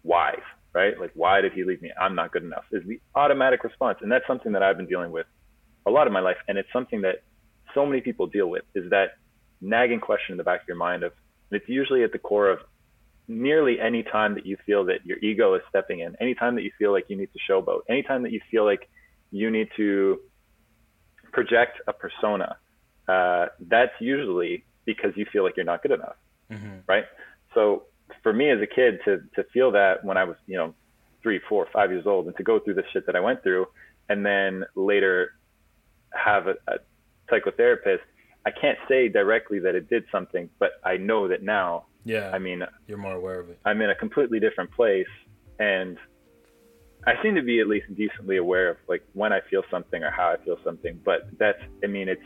whys, 0.03 0.41
right? 0.73 0.97
Like, 0.99 1.11
why 1.13 1.41
did 1.41 1.53
he 1.53 1.63
leave 1.63 1.81
me? 1.81 1.91
I'm 1.99 2.15
not 2.15 2.31
good 2.31 2.43
enough 2.43 2.65
is 2.71 2.83
the 2.85 2.99
automatic 3.15 3.63
response. 3.63 3.99
And 4.01 4.11
that's 4.11 4.25
something 4.27 4.51
that 4.53 4.63
I've 4.63 4.77
been 4.77 4.87
dealing 4.87 5.11
with 5.11 5.25
a 5.85 5.91
lot 5.91 6.07
of 6.07 6.13
my 6.13 6.19
life. 6.19 6.37
And 6.47 6.57
it's 6.57 6.71
something 6.71 7.01
that 7.01 7.23
so 7.73 7.85
many 7.85 8.01
people 8.01 8.27
deal 8.27 8.47
with 8.47 8.63
is 8.75 8.89
that 8.91 9.11
nagging 9.61 9.99
question 9.99 10.33
in 10.33 10.37
the 10.37 10.43
back 10.43 10.61
of 10.61 10.67
your 10.67 10.77
mind 10.77 11.03
of, 11.03 11.13
and 11.49 11.59
it's 11.59 11.69
usually 11.69 12.03
at 12.03 12.11
the 12.11 12.19
core 12.19 12.49
of 12.49 12.59
nearly 13.27 13.79
any 13.79 14.03
time 14.03 14.35
that 14.35 14.45
you 14.45 14.57
feel 14.65 14.85
that 14.85 15.05
your 15.05 15.17
ego 15.19 15.53
is 15.55 15.61
stepping 15.69 15.99
in, 16.01 16.15
any 16.19 16.33
time 16.35 16.55
that 16.55 16.63
you 16.63 16.71
feel 16.77 16.91
like 16.91 17.05
you 17.07 17.15
need 17.15 17.29
to 17.33 17.39
showboat, 17.49 17.81
any 17.89 18.03
time 18.03 18.23
that 18.23 18.31
you 18.31 18.41
feel 18.49 18.65
like 18.65 18.89
you 19.31 19.49
need 19.49 19.69
to 19.77 20.19
project 21.31 21.79
a 21.87 21.93
persona, 21.93 22.57
uh, 23.07 23.47
that's 23.67 23.93
usually 23.99 24.65
because 24.85 25.11
you 25.15 25.25
feel 25.31 25.43
like 25.43 25.55
you're 25.55 25.65
not 25.65 25.81
good 25.81 25.91
enough 25.91 26.15
Mhm. 26.51 26.81
right? 26.87 27.05
So 27.53 27.83
for 28.23 28.33
me 28.33 28.49
as 28.49 28.59
a 28.61 28.67
kid 28.67 28.99
to 29.05 29.21
to 29.35 29.43
feel 29.53 29.71
that 29.71 30.03
when 30.03 30.17
I 30.17 30.25
was 30.25 30.35
you 30.47 30.57
know 30.57 30.73
three, 31.23 31.39
four, 31.47 31.65
five 31.71 31.91
years 31.91 32.05
old, 32.05 32.27
and 32.27 32.35
to 32.35 32.43
go 32.43 32.59
through 32.59 32.73
the 32.73 32.83
shit 32.91 33.05
that 33.05 33.15
I 33.15 33.19
went 33.19 33.41
through, 33.43 33.67
and 34.09 34.25
then 34.25 34.65
later 34.75 35.33
have 36.13 36.47
a, 36.47 36.55
a 36.67 36.77
psychotherapist, 37.31 37.99
I 38.45 38.51
can't 38.51 38.77
say 38.87 39.07
directly 39.07 39.59
that 39.59 39.75
it 39.75 39.89
did 39.89 40.03
something, 40.11 40.49
but 40.59 40.71
I 40.83 40.97
know 40.97 41.27
that 41.27 41.43
now. 41.43 41.85
Yeah. 42.03 42.31
I 42.33 42.39
mean, 42.39 42.63
you're 42.87 42.97
more 42.97 43.13
aware 43.13 43.39
of 43.39 43.49
it. 43.49 43.59
I'm 43.65 43.81
in 43.81 43.89
a 43.89 43.95
completely 43.95 44.39
different 44.39 44.71
place, 44.71 45.07
and 45.59 45.97
I 47.05 47.13
seem 47.21 47.35
to 47.35 47.43
be 47.43 47.59
at 47.59 47.67
least 47.67 47.93
decently 47.95 48.37
aware 48.37 48.69
of 48.69 48.77
like 48.87 49.03
when 49.13 49.31
I 49.31 49.39
feel 49.49 49.63
something 49.69 50.03
or 50.03 50.09
how 50.09 50.29
I 50.29 50.43
feel 50.43 50.57
something. 50.63 50.99
But 51.05 51.29
that's, 51.37 51.61
I 51.83 51.87
mean, 51.87 52.09
it's 52.09 52.21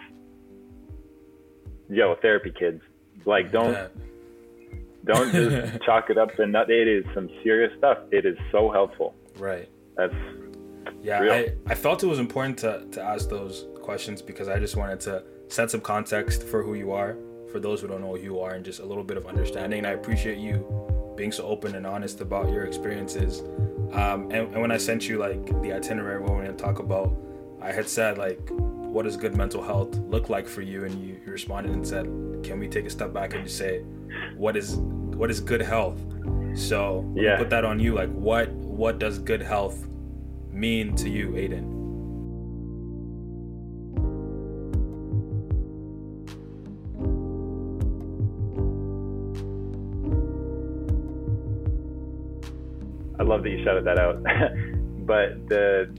yo 1.89 2.15
therapy 2.21 2.53
kids. 2.57 2.81
Like, 3.25 3.51
don't 3.51 3.73
don't 5.05 5.31
just 5.31 5.83
chalk 5.85 6.09
it 6.09 6.17
up 6.17 6.37
and 6.39 6.53
not. 6.53 6.69
It 6.69 6.87
is 6.87 7.05
some 7.13 7.29
serious 7.43 7.71
stuff. 7.77 7.97
It 8.11 8.25
is 8.25 8.37
so 8.51 8.71
helpful. 8.71 9.13
Right. 9.37 9.69
That's 9.97 10.13
Yeah, 11.01 11.19
Real. 11.19 11.33
I, 11.33 11.53
I 11.67 11.75
felt 11.75 12.03
it 12.03 12.07
was 12.07 12.19
important 12.19 12.57
to, 12.59 12.85
to 12.91 13.01
ask 13.01 13.29
those 13.29 13.65
questions 13.81 14.21
because 14.21 14.47
I 14.47 14.59
just 14.59 14.75
wanted 14.75 14.99
to 15.01 15.23
set 15.47 15.69
some 15.71 15.81
context 15.81 16.43
for 16.43 16.63
who 16.63 16.73
you 16.73 16.91
are, 16.91 17.17
for 17.51 17.59
those 17.59 17.81
who 17.81 17.87
don't 17.87 18.01
know 18.01 18.15
who 18.15 18.23
you 18.23 18.39
are, 18.39 18.51
and 18.55 18.65
just 18.65 18.79
a 18.79 18.85
little 18.85 19.03
bit 19.03 19.17
of 19.17 19.25
understanding. 19.27 19.79
And 19.79 19.87
I 19.87 19.91
appreciate 19.91 20.37
you 20.37 21.13
being 21.15 21.31
so 21.31 21.45
open 21.45 21.75
and 21.75 21.85
honest 21.85 22.21
about 22.21 22.49
your 22.49 22.63
experiences. 22.65 23.41
Um, 23.93 24.23
and, 24.31 24.51
and 24.53 24.61
when 24.61 24.71
I 24.71 24.77
sent 24.77 25.07
you 25.07 25.17
like 25.17 25.45
the 25.61 25.71
itinerary, 25.73 26.19
what 26.19 26.31
we're 26.31 26.43
going 26.43 26.55
to 26.57 26.63
talk 26.63 26.79
about, 26.79 27.15
I 27.61 27.71
had 27.71 27.87
said 27.87 28.17
like, 28.17 28.39
what 28.49 29.03
does 29.03 29.15
good 29.17 29.35
mental 29.35 29.63
health 29.63 29.95
look 29.97 30.29
like 30.29 30.47
for 30.47 30.61
you? 30.61 30.85
And 30.85 30.99
you, 31.01 31.19
you 31.25 31.31
responded 31.31 31.71
and 31.73 31.87
said, 31.87 32.05
can 32.43 32.59
we 32.59 32.67
take 32.67 32.85
a 32.85 32.89
step 32.89 33.13
back 33.13 33.33
and 33.33 33.43
just 33.43 33.57
say, 33.57 33.79
what 34.35 34.55
is 34.57 34.75
what 34.75 35.29
is 35.31 35.39
good 35.39 35.61
health? 35.61 35.99
So 36.55 37.09
Yeah. 37.15 37.37
put 37.37 37.49
that 37.49 37.63
on 37.65 37.79
you. 37.79 37.93
Like, 37.93 38.11
what 38.11 38.49
what 38.51 38.99
does 38.99 39.19
good 39.19 39.41
health 39.41 39.87
mean 40.55 40.95
to 40.95 41.09
you, 41.09 41.31
Aiden? 41.31 41.75
I 53.19 53.23
love 53.23 53.43
that 53.43 53.49
you 53.49 53.63
shouted 53.63 53.85
that 53.85 53.99
out. 53.99 54.23
but 55.05 55.47
the 55.49 55.93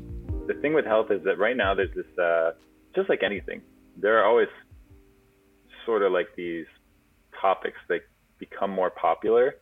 the 0.47 0.55
thing 0.55 0.75
with 0.75 0.87
health 0.87 1.11
is 1.11 1.23
that 1.25 1.39
right 1.39 1.57
now 1.57 1.75
there's 1.75 1.95
this 1.95 2.19
uh, 2.19 2.53
just 2.95 3.09
like 3.09 3.23
anything, 3.23 3.61
there 3.97 4.19
are 4.19 4.25
always 4.25 4.49
sort 5.85 6.03
of 6.03 6.13
like 6.13 6.29
these 6.37 6.67
topics 7.41 7.79
that 7.89 8.01
become 8.39 8.71
more 8.71 8.91
popular 8.91 9.57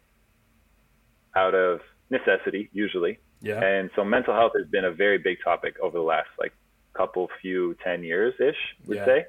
out 1.35 1.54
of 1.54 1.80
necessity 2.11 2.70
usually. 2.72 3.18
Yeah. 3.44 3.62
And 3.62 3.90
so 3.94 4.04
mental 4.04 4.35
health 4.35 4.52
has 4.57 4.66
been 4.68 4.85
a 4.85 4.90
very 4.90 5.18
big 5.18 5.38
topic 5.44 5.76
over 5.80 5.98
the 5.98 6.04
last 6.04 6.28
like 6.38 6.52
couple 6.94 7.28
few 7.42 7.74
10 7.85 8.02
years 8.02 8.35
ish, 8.40 8.57
would 8.87 8.96
Yeah. 8.98 9.04
say. 9.04 9.26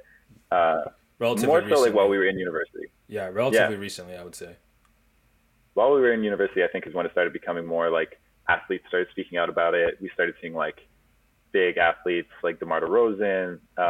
Uh, 0.51 0.83
relatively 1.19 1.47
more 1.47 1.59
so 1.61 1.65
recently. 1.65 1.89
like 1.89 1.95
while 1.97 2.09
we 2.09 2.17
were 2.17 2.25
in 2.25 2.37
university. 2.39 2.87
yeah, 3.07 3.29
relatively 3.31 3.75
recently, 3.77 4.15
I 4.15 4.23
would 4.23 4.35
say. 4.35 4.55
while 5.73 5.93
we 5.93 5.99
were 5.99 6.13
in 6.13 6.23
university, 6.23 6.63
I 6.63 6.67
think 6.67 6.87
is 6.87 6.93
when 6.93 7.05
it 7.05 7.11
started 7.11 7.33
becoming 7.33 7.65
more 7.65 7.89
like 7.89 8.19
athletes 8.47 8.85
started 8.87 9.09
speaking 9.11 9.37
out 9.37 9.49
about 9.49 9.73
it. 9.73 9.97
We 9.99 10.09
started 10.13 10.35
seeing 10.41 10.53
like 10.53 10.79
big 11.51 11.77
athletes 11.77 12.31
like 12.43 12.59
DeMar 12.59 12.81
DeRozan, 12.81 13.59
uh, 13.77 13.81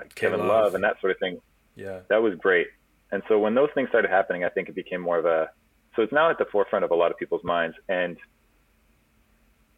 Mhm. 0.00 0.14
Kevin 0.14 0.40
K-Love. 0.40 0.64
Love, 0.64 0.74
and 0.74 0.84
that 0.84 0.98
sort 1.00 1.10
of 1.10 1.18
thing. 1.18 1.40
Yeah. 1.74 2.00
That 2.08 2.22
was 2.22 2.34
great. 2.36 2.68
And 3.12 3.22
so 3.28 3.38
when 3.38 3.54
those 3.54 3.70
things 3.74 3.88
started 3.90 4.10
happening, 4.10 4.44
I 4.44 4.48
think 4.48 4.68
it 4.70 4.74
became 4.74 5.00
more 5.02 5.18
of 5.18 5.26
a. 5.26 5.50
So 5.94 6.02
it's 6.02 6.12
now 6.12 6.30
at 6.30 6.38
the 6.38 6.44
forefront 6.46 6.84
of 6.84 6.90
a 6.90 6.94
lot 6.94 7.10
of 7.10 7.18
people's 7.18 7.44
minds, 7.44 7.76
and 7.88 8.16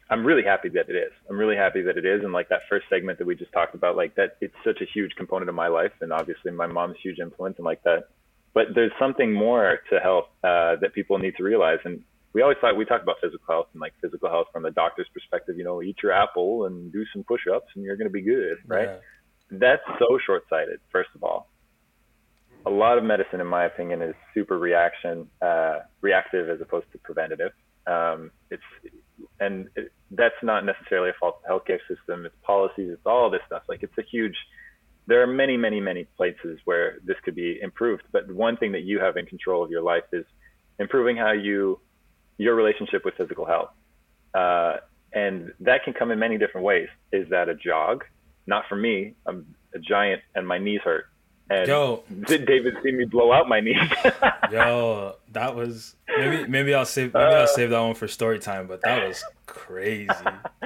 I'm 0.09 0.25
really 0.25 0.43
happy 0.43 0.69
that 0.69 0.89
it 0.89 0.95
is. 0.95 1.11
I'm 1.29 1.37
really 1.37 1.55
happy 1.55 1.81
that 1.83 1.97
it 1.97 2.05
is. 2.05 2.23
And 2.23 2.33
like 2.33 2.49
that 2.49 2.61
first 2.69 2.85
segment 2.89 3.19
that 3.19 3.27
we 3.27 3.35
just 3.35 3.51
talked 3.51 3.75
about, 3.75 3.95
like 3.95 4.15
that, 4.15 4.37
it's 4.41 4.55
such 4.65 4.81
a 4.81 4.85
huge 4.91 5.11
component 5.15 5.49
of 5.49 5.55
my 5.55 5.67
life, 5.67 5.91
and 6.01 6.11
obviously 6.11 6.51
my 6.51 6.67
mom's 6.67 6.97
huge 7.03 7.19
influence 7.19 7.57
and 7.57 7.65
like 7.65 7.83
that. 7.83 8.09
But 8.53 8.67
there's 8.73 8.91
something 8.99 9.31
more 9.31 9.79
to 9.91 9.99
health 9.99 10.25
uh, 10.43 10.77
that 10.81 10.93
people 10.93 11.19
need 11.19 11.35
to 11.37 11.43
realize. 11.43 11.77
And 11.85 12.01
we 12.33 12.41
always 12.41 12.57
thought 12.59 12.75
we 12.75 12.85
talked 12.85 13.03
about 13.03 13.17
physical 13.21 13.45
health 13.47 13.67
and 13.73 13.81
like 13.81 13.93
physical 14.01 14.29
health 14.29 14.47
from 14.51 14.63
the 14.63 14.71
doctor's 14.71 15.07
perspective. 15.13 15.57
You 15.57 15.63
know, 15.63 15.81
eat 15.83 15.97
your 16.01 16.11
apple 16.11 16.65
and 16.65 16.91
do 16.91 17.03
some 17.13 17.23
push-ups, 17.23 17.67
and 17.75 17.83
you're 17.83 17.97
going 17.97 18.07
to 18.07 18.13
be 18.13 18.21
good, 18.21 18.57
right? 18.65 18.89
Yeah. 18.89 18.97
that's 19.51 19.81
so 19.97 20.19
short-sighted 20.25 20.79
first 20.91 21.09
of 21.15 21.23
all 21.23 21.49
a 22.65 22.69
lot 22.69 22.97
of 22.97 23.03
medicine 23.03 23.41
in 23.41 23.47
my 23.47 23.65
opinion 23.65 24.01
is 24.01 24.13
super 24.33 24.59
reaction 24.59 25.27
uh, 25.41 25.79
reactive 26.01 26.49
as 26.49 26.61
opposed 26.61 26.85
to 26.91 26.97
preventative 26.99 27.51
um, 27.87 28.29
it's 28.51 28.63
and 29.39 29.67
it, 29.75 29.91
that's 30.11 30.35
not 30.43 30.65
necessarily 30.65 31.09
a 31.09 31.13
fault 31.19 31.37
of 31.37 31.63
the 31.65 31.73
healthcare 31.73 31.79
system. 31.87 32.25
It's 32.25 32.35
policies 32.43 32.91
it's 32.91 33.05
all 33.05 33.29
this 33.29 33.41
stuff. 33.45 33.63
Like 33.67 33.83
it's 33.83 33.97
a 33.97 34.03
huge 34.03 34.35
there 35.07 35.21
are 35.21 35.27
many 35.27 35.57
many 35.57 35.79
many 35.79 36.05
places 36.17 36.59
where 36.65 36.97
this 37.03 37.17
could 37.23 37.33
be 37.35 37.59
improved 37.61 38.03
but 38.11 38.31
one 38.31 38.57
thing 38.57 38.71
that 38.73 38.83
you 38.83 38.99
have 38.99 39.17
in 39.17 39.25
control 39.25 39.63
of 39.63 39.71
your 39.71 39.81
life 39.81 40.03
is 40.13 40.25
improving 40.77 41.17
how 41.17 41.31
you 41.31 41.79
your 42.37 42.55
relationship 42.55 43.05
with 43.05 43.13
physical 43.15 43.45
health. 43.45 43.69
Uh, 44.33 44.77
and 45.13 45.51
that 45.59 45.83
can 45.83 45.93
come 45.93 46.11
in 46.11 46.19
many 46.19 46.37
different 46.37 46.65
ways. 46.65 46.87
Is 47.11 47.29
that 47.29 47.49
a 47.49 47.55
jog? 47.55 48.05
Not 48.47 48.63
for 48.69 48.75
me. 48.75 49.15
I'm 49.27 49.55
a 49.75 49.79
giant 49.79 50.21
and 50.35 50.47
my 50.47 50.57
knees 50.57 50.81
hurt. 50.83 51.05
And 51.51 51.67
Yo. 51.67 52.03
did 52.27 52.45
David 52.45 52.75
see 52.83 52.91
me 52.91 53.05
blow 53.05 53.31
out 53.31 53.47
my 53.49 53.59
knees? 53.59 53.75
Yo, 54.51 55.15
that 55.33 55.55
was 55.55 55.95
maybe 56.17 56.47
maybe 56.47 56.73
I'll 56.75 56.85
save 56.85 57.13
maybe 57.13 57.25
Uh. 57.25 57.41
I'll 57.41 57.47
save 57.47 57.69
that 57.71 57.79
one 57.79 57.95
for 57.95 58.07
story 58.07 58.39
time, 58.39 58.67
but 58.67 58.81
that 58.81 59.07
was 59.07 59.23
crazy. 59.47 60.09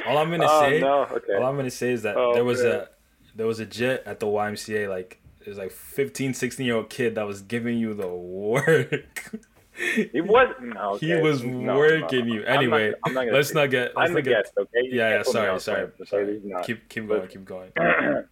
All 0.06 0.18
I'm 0.18 0.30
gonna 0.30 0.46
oh 0.50 0.60
say 0.62 0.80
no, 0.82 1.04
okay. 1.06 1.36
all 1.36 1.46
I'm 1.46 1.56
gonna 1.56 1.70
say 1.72 1.92
is 1.94 2.02
that 2.04 2.18
Oh, 2.18 2.34
there 2.34 2.44
was 2.44 2.62
a 2.64 2.90
there 3.36 3.48
was 3.48 3.60
a 3.60 3.66
jet 3.66 4.04
at 4.06 4.20
the 4.20 4.26
YMCA 4.28 4.90
like 4.90 5.20
it 5.42 5.48
was 5.48 5.58
like 5.58 5.72
15 5.72 6.34
16 6.34 6.66
year 6.66 6.76
old 6.76 6.90
kid 6.90 7.16
that 7.16 7.26
was 7.28 7.42
giving 7.42 7.78
you 7.78 7.94
the 7.94 8.08
work. 8.08 9.32
he 9.76 10.22
was 10.22 10.54
no, 10.62 10.96
he 10.98 11.16
was 11.16 11.44
No, 11.44 11.78
working 11.78 12.28
no. 12.28 12.34
you. 12.36 12.40
I'm 12.42 12.46
not- 12.46 12.58
Anyway, 12.58 12.94
I'm 13.06 13.14
not 13.14 13.28
let's 13.28 13.54
not 13.54 13.70
get 13.72 13.96
let's 13.96 14.10
I'm 14.10 14.14
the 14.16 14.22
not 14.22 14.24
get 14.26 14.44
guest, 14.44 14.54
okay? 14.58 14.70
You 14.84 14.98
Yeah, 14.98 15.10
yeah, 15.10 15.14
can't 15.16 15.26
put 15.26 15.34
me 15.34 15.60
sorry, 15.60 15.60
sorry. 15.60 16.42
sorry. 16.42 16.64
Keep 16.66 16.90
keep 16.90 17.08
going, 17.08 17.28
keep 17.30 17.46
going. 17.46 17.72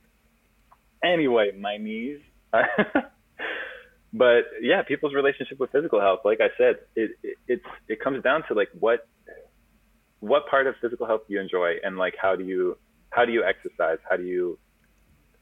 Anyway, 1.04 1.52
my 1.60 1.78
knees. 1.78 2.20
but 4.14 4.42
yeah, 4.62 4.82
people's 4.84 5.14
relationship 5.14 5.60
with 5.60 5.72
physical 5.72 6.00
health, 6.00 6.20
like 6.26 6.40
I 6.42 6.50
said, 6.58 6.76
it, 6.96 7.12
it 7.24 7.38
it's 7.48 7.66
it 7.88 8.00
comes 8.02 8.24
down 8.24 8.44
to 8.48 8.54
like 8.54 8.70
what 8.80 9.08
what 10.20 10.48
part 10.48 10.68
of 10.68 10.76
physical 10.82 11.06
health 11.06 11.22
do 11.28 11.34
you 11.34 11.42
enjoy, 11.42 11.76
and 11.84 11.98
like 11.98 12.16
how 12.22 12.36
do 12.36 12.44
you 12.44 12.78
how 13.10 13.26
do 13.26 13.32
you 13.32 13.44
exercise? 13.44 13.98
How 14.10 14.18
do 14.18 14.24
you 14.24 14.58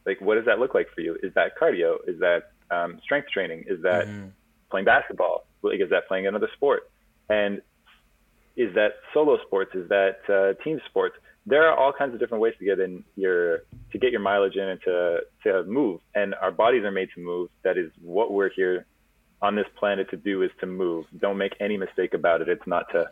like 0.06 0.22
what 0.22 0.36
does 0.36 0.46
that 0.46 0.60
look 0.60 0.74
like 0.74 0.88
for 0.94 1.02
you? 1.02 1.18
Is 1.24 1.34
that 1.36 1.58
cardio? 1.60 1.98
Is 2.08 2.20
that 2.20 2.52
um, 2.72 3.00
strength 3.04 3.30
training? 3.30 3.66
Is 3.68 3.82
that 3.84 4.06
mm-hmm. 4.08 4.28
playing 4.70 4.86
basketball? 4.86 5.46
Like 5.62 5.80
is 5.80 5.90
that 5.90 6.08
playing 6.08 6.28
another 6.28 6.50
sport? 6.56 6.90
And 7.30 7.62
is 8.56 8.74
that 8.76 8.94
solo 9.14 9.38
sports? 9.46 9.72
Is 9.74 9.88
that 9.90 10.18
uh, 10.28 10.62
team 10.64 10.80
sports? 10.90 11.16
There 11.46 11.68
are 11.68 11.78
all 11.78 11.94
kinds 11.94 12.14
of 12.14 12.20
different 12.20 12.42
ways 12.42 12.54
to 12.60 12.66
get 12.66 12.80
in 12.80 13.04
your 13.16 13.64
to 13.92 13.98
get 13.98 14.12
your 14.12 14.22
mileage 14.22 14.56
in 14.56 14.64
and 14.64 14.82
to 14.82 15.20
to 15.44 15.64
move. 15.64 16.02
And 16.16 16.36
our 16.36 16.52
bodies 16.52 16.84
are 16.84 16.92
made 16.92 17.10
to 17.16 17.22
move. 17.22 17.50
That 17.64 17.78
is 17.78 17.92
what 18.02 18.32
we're 18.32 18.50
here 18.50 18.86
on 19.42 19.56
this 19.56 19.66
planet 19.78 20.10
to 20.10 20.18
do 20.18 20.42
is 20.44 20.52
to 20.60 20.66
move. 20.66 21.06
Don't 21.18 21.38
make 21.38 21.54
any 21.60 21.78
mistake 21.78 22.14
about 22.14 22.42
it. 22.42 22.50
It's 22.50 22.68
not 22.68 22.86
to 22.92 23.10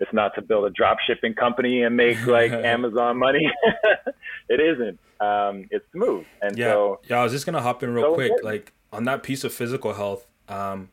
it's 0.00 0.12
not 0.12 0.34
to 0.34 0.42
build 0.42 0.64
a 0.64 0.70
drop 0.70 0.98
shipping 1.06 1.34
company 1.34 1.82
and 1.82 1.96
make 1.96 2.26
like 2.26 2.52
Amazon 2.52 3.18
money. 3.18 3.50
it 4.48 4.60
isn't. 4.60 4.98
Um, 5.20 5.68
it's 5.70 5.84
to 5.92 5.98
move. 5.98 6.26
And 6.40 6.56
yeah, 6.56 6.72
so 6.72 7.00
yeah, 7.08 7.20
I 7.20 7.22
was 7.22 7.32
just 7.32 7.46
gonna 7.46 7.62
hop 7.62 7.82
in 7.82 7.94
real 7.94 8.04
so 8.04 8.14
quick. 8.14 8.32
Like 8.42 8.72
on 8.92 9.04
that 9.04 9.22
piece 9.22 9.44
of 9.44 9.52
physical 9.52 9.94
health, 9.94 10.26
um, 10.48 10.88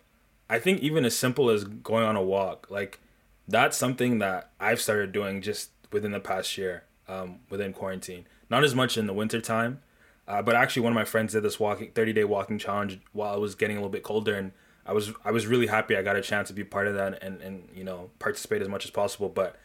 I 0.50 0.60
think 0.60 0.82
even 0.82 1.06
as 1.06 1.15
simple 1.15 1.50
as 1.50 1.63
going 1.63 2.06
on 2.06 2.15
a 2.15 2.21
walk, 2.21 2.67
like 2.69 3.00
that's 3.47 3.78
something 3.78 4.19
that 4.19 4.52
I've 4.60 4.82
started 4.82 5.12
doing 5.12 5.41
just 5.41 5.71
within 5.91 6.12
the 6.12 6.19
past 6.19 6.58
year, 6.58 6.84
um, 7.08 7.39
within 7.50 7.73
quarantine. 7.73 8.26
Not 8.49 8.63
as 8.63 8.73
much 8.75 8.97
in 8.97 9.07
the 9.07 9.13
winter 9.13 9.41
time, 9.41 9.81
uh, 10.27 10.41
but 10.41 10.55
actually 10.55 10.83
one 10.83 10.91
of 10.91 10.95
my 10.95 11.05
friends 11.05 11.33
did 11.33 11.43
this 11.43 11.60
walking 11.60 11.91
30 11.91 12.13
day 12.13 12.23
walking 12.23 12.57
challenge 12.57 12.99
while 13.13 13.36
it 13.36 13.39
was 13.39 13.55
getting 13.55 13.77
a 13.77 13.79
little 13.79 13.91
bit 13.91 14.03
colder, 14.03 14.36
and 14.36 14.51
I 14.86 14.93
was 14.93 15.12
I 15.25 15.31
was 15.31 15.47
really 15.47 15.67
happy 15.67 15.95
I 15.95 16.01
got 16.01 16.15
a 16.15 16.21
chance 16.21 16.47
to 16.49 16.53
be 16.53 16.63
part 16.63 16.88
of 16.88 16.95
that 16.95 17.21
and 17.21 17.41
and 17.41 17.69
you 17.73 17.83
know 17.83 18.10
participate 18.19 18.62
as 18.62 18.69
much 18.69 18.86
as 18.86 18.91
possible. 18.91 19.29
But 19.29 19.55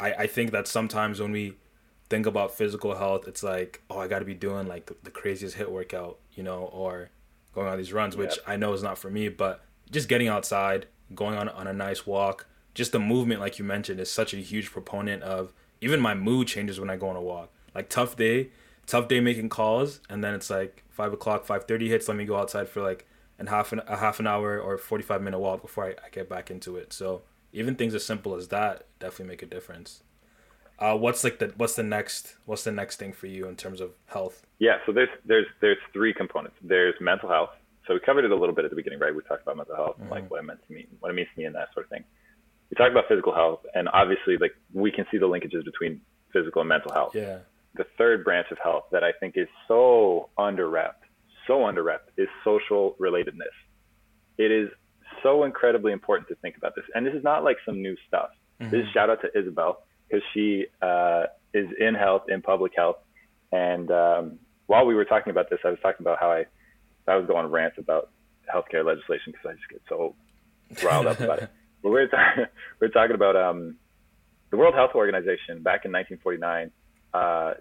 I 0.00 0.12
I 0.12 0.26
think 0.26 0.50
that 0.52 0.66
sometimes 0.66 1.20
when 1.20 1.32
we 1.32 1.54
think 2.08 2.26
about 2.26 2.56
physical 2.56 2.96
health, 2.96 3.26
it's 3.28 3.42
like 3.42 3.82
oh 3.90 3.98
I 3.98 4.08
got 4.08 4.18
to 4.18 4.24
be 4.24 4.34
doing 4.34 4.66
like 4.66 4.86
the, 4.86 4.96
the, 5.02 5.10
craziest 5.10 5.56
HIIT 5.56 5.70
workout, 5.70 6.18
you 6.34 6.42
know, 6.42 6.70
or 6.72 7.10
going 7.54 7.68
on 7.68 7.78
these 7.78 7.92
runs, 7.92 8.16
which 8.16 8.38
I 8.46 8.56
know 8.56 8.72
is 8.72 8.82
not 8.82 8.98
for 8.98 9.10
me, 9.10 9.28
but 9.28 9.62
just 9.90 10.08
getting 10.08 10.28
outside, 10.28 10.86
going 11.14 11.36
on 11.36 11.48
on 11.48 11.66
a 11.66 11.72
nice 11.72 12.06
walk 12.06 12.46
just 12.74 12.90
the 12.92 12.98
movement, 12.98 13.40
like 13.40 13.58
you 13.58 13.64
mentioned, 13.64 14.00
is 14.00 14.10
such 14.10 14.34
a 14.34 14.38
huge 14.38 14.70
proponent 14.70 15.22
of 15.22 15.52
even 15.80 16.00
my 16.00 16.14
mood 16.14 16.48
changes 16.48 16.80
when 16.80 16.90
I 16.90 16.96
go 16.96 17.08
on 17.08 17.16
a 17.16 17.22
walk. 17.22 17.50
Like 17.74 17.88
tough 17.88 18.16
day, 18.16 18.50
tough 18.86 19.08
day 19.08 19.20
making 19.20 19.48
calls, 19.48 20.00
and 20.08 20.22
then 20.22 20.34
it's 20.34 20.50
like 20.50 20.84
five 20.90 21.12
o'clock, 21.12 21.44
five 21.44 21.64
thirty 21.64 21.88
hits. 21.88 22.08
Let 22.08 22.16
me 22.16 22.24
go 22.24 22.36
outside 22.36 22.68
for 22.68 22.82
like 22.82 23.06
an 23.38 23.46
half 23.46 23.72
an 23.72 23.80
a 23.86 23.96
half 23.96 24.20
an 24.20 24.26
hour 24.26 24.60
or 24.60 24.78
forty 24.78 25.04
five 25.04 25.22
minute 25.22 25.38
walk 25.38 25.62
before 25.62 25.86
I, 25.86 25.90
I 25.90 26.08
get 26.10 26.28
back 26.28 26.50
into 26.50 26.76
it. 26.76 26.92
So 26.92 27.22
even 27.52 27.74
things 27.74 27.94
as 27.94 28.04
simple 28.04 28.34
as 28.34 28.48
that 28.48 28.86
definitely 28.98 29.26
make 29.26 29.42
a 29.42 29.46
difference. 29.46 30.02
Uh, 30.78 30.96
what's 30.96 31.22
like 31.22 31.38
the 31.38 31.52
what's 31.56 31.74
the 31.74 31.82
next 31.82 32.36
what's 32.46 32.64
the 32.64 32.72
next 32.72 32.96
thing 32.96 33.12
for 33.12 33.26
you 33.26 33.46
in 33.48 33.56
terms 33.56 33.80
of 33.80 33.92
health? 34.06 34.44
Yeah, 34.58 34.78
so 34.86 34.92
there's 34.92 35.08
there's 35.24 35.46
there's 35.60 35.78
three 35.92 36.12
components. 36.12 36.56
There's 36.62 36.94
mental 37.00 37.28
health. 37.28 37.50
So 37.86 37.94
we 37.94 38.00
covered 38.00 38.24
it 38.24 38.30
a 38.30 38.36
little 38.36 38.54
bit 38.54 38.64
at 38.64 38.70
the 38.70 38.76
beginning, 38.76 38.98
right? 38.98 39.14
We 39.14 39.22
talked 39.22 39.42
about 39.42 39.58
mental 39.58 39.76
health 39.76 39.96
and 39.98 40.06
mm-hmm. 40.06 40.14
like 40.14 40.30
what 40.30 40.40
it 40.40 40.44
meant 40.44 40.60
to 40.66 40.72
me, 40.72 40.86
what 41.00 41.10
it 41.10 41.14
means 41.14 41.28
to 41.34 41.40
me, 41.40 41.44
and 41.44 41.54
that 41.54 41.68
sort 41.74 41.84
of 41.84 41.90
thing 41.90 42.04
we 42.70 42.76
talked 42.76 42.90
about 42.90 43.08
physical 43.08 43.34
health, 43.34 43.60
and 43.74 43.88
obviously, 43.92 44.36
like 44.36 44.52
we 44.72 44.90
can 44.90 45.06
see 45.10 45.18
the 45.18 45.28
linkages 45.28 45.64
between 45.64 46.00
physical 46.32 46.62
and 46.62 46.68
mental 46.68 46.92
health. 46.92 47.14
Yeah. 47.14 47.38
The 47.76 47.84
third 47.98 48.24
branch 48.24 48.48
of 48.50 48.58
health 48.62 48.84
that 48.92 49.02
I 49.02 49.12
think 49.18 49.36
is 49.36 49.48
so 49.66 50.30
underrepped, 50.38 51.02
so 51.46 51.60
underrepped, 51.60 52.10
is 52.16 52.28
social 52.44 52.96
relatedness. 53.00 53.54
It 54.38 54.50
is 54.50 54.68
so 55.22 55.44
incredibly 55.44 55.92
important 55.92 56.28
to 56.28 56.34
think 56.36 56.56
about 56.56 56.74
this, 56.74 56.84
and 56.94 57.06
this 57.06 57.14
is 57.14 57.24
not 57.24 57.44
like 57.44 57.56
some 57.66 57.82
new 57.82 57.96
stuff. 58.06 58.30
Mm-hmm. 58.60 58.70
This 58.70 58.82
is 58.82 58.92
shout 58.92 59.10
out 59.10 59.20
to 59.22 59.38
Isabel 59.38 59.82
because 60.08 60.22
she 60.32 60.66
uh, 60.82 61.24
is 61.52 61.66
in 61.78 61.94
health, 61.94 62.22
in 62.28 62.42
public 62.42 62.72
health, 62.76 62.98
and 63.52 63.90
um, 63.90 64.38
while 64.66 64.86
we 64.86 64.94
were 64.94 65.04
talking 65.04 65.30
about 65.30 65.50
this, 65.50 65.58
I 65.64 65.70
was 65.70 65.78
talking 65.82 66.04
about 66.04 66.18
how 66.20 66.30
I 66.30 66.44
I 67.06 67.16
was 67.16 67.26
going 67.26 67.46
rants 67.46 67.76
about 67.78 68.10
healthcare 68.52 68.84
legislation 68.84 69.32
because 69.32 69.46
I 69.46 69.52
just 69.52 69.68
get 69.68 69.82
so 69.88 70.14
riled 70.84 71.06
up 71.06 71.20
about 71.20 71.42
it. 71.42 71.50
But 71.82 71.90
we're 71.90 72.08
talking, 72.08 72.44
we're 72.80 72.88
talking 72.88 73.14
about 73.14 73.36
um, 73.36 73.76
the 74.50 74.56
World 74.56 74.74
Health 74.74 74.92
Organization 74.94 75.62
back 75.62 75.84
in 75.84 75.92
1949. 75.92 76.70
Uh, 77.14 77.54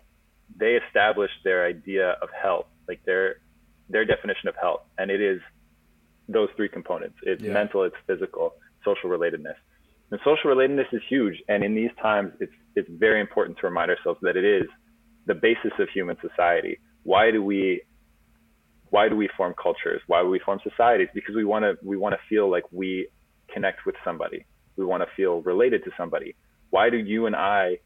they 0.57 0.79
established 0.87 1.39
their 1.43 1.65
idea 1.65 2.17
of 2.21 2.29
health, 2.29 2.65
like 2.87 3.03
their 3.05 3.37
their 3.89 4.05
definition 4.05 4.49
of 4.49 4.55
health, 4.59 4.81
and 4.97 5.11
it 5.11 5.21
is 5.21 5.39
those 6.27 6.49
three 6.55 6.69
components: 6.69 7.15
it's 7.23 7.41
yeah. 7.41 7.53
mental, 7.53 7.83
it's 7.83 7.95
physical, 8.07 8.55
social 8.83 9.09
relatedness. 9.09 9.55
And 10.11 10.19
social 10.23 10.51
relatedness 10.51 10.91
is 10.91 11.01
huge, 11.07 11.41
and 11.47 11.63
in 11.63 11.75
these 11.75 11.91
times, 12.01 12.33
it's 12.39 12.53
it's 12.75 12.89
very 12.89 13.21
important 13.21 13.57
to 13.59 13.67
remind 13.67 13.89
ourselves 13.91 14.19
that 14.23 14.35
it 14.35 14.45
is 14.45 14.67
the 15.25 15.35
basis 15.35 15.71
of 15.79 15.87
human 15.89 16.17
society. 16.21 16.79
Why 17.03 17.31
do 17.31 17.43
we 17.43 17.81
why 18.89 19.09
do 19.09 19.15
we 19.15 19.29
form 19.35 19.55
cultures? 19.61 20.01
Why 20.07 20.21
do 20.21 20.29
we 20.29 20.39
form 20.39 20.59
societies? 20.69 21.07
Because 21.13 21.35
we 21.35 21.45
want 21.45 21.63
to 21.63 21.77
we 21.83 21.97
want 21.97 22.13
to 22.13 22.19
feel 22.29 22.49
like 22.49 22.63
we 22.71 23.07
connect 23.51 23.85
with 23.85 23.95
somebody. 24.03 24.45
We 24.75 24.85
want 24.85 25.03
to 25.03 25.09
feel 25.15 25.41
related 25.41 25.83
to 25.85 25.91
somebody. 25.97 26.35
Why 26.69 26.89
do 26.89 26.97
you 26.97 27.25
and 27.25 27.35
I 27.35 27.79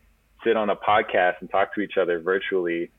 sit 0.47 0.57
on 0.57 0.69
a 0.69 0.75
podcast 0.75 1.35
and 1.41 1.49
talk 1.49 1.75
to 1.75 1.81
each 1.81 1.97
other 1.99 2.19
virtually? 2.19 2.91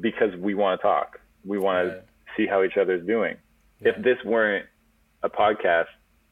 Because 0.00 0.34
we 0.38 0.54
want 0.54 0.80
to 0.80 0.82
talk. 0.82 1.20
We 1.44 1.58
want 1.58 1.88
to 1.88 2.02
see 2.36 2.46
how 2.46 2.62
each 2.62 2.76
other 2.76 2.94
is 2.94 3.06
doing. 3.06 3.36
Yeah. 3.80 3.90
If 3.90 4.04
this 4.04 4.18
weren't 4.24 4.66
a 5.22 5.28
podcast, 5.28 5.86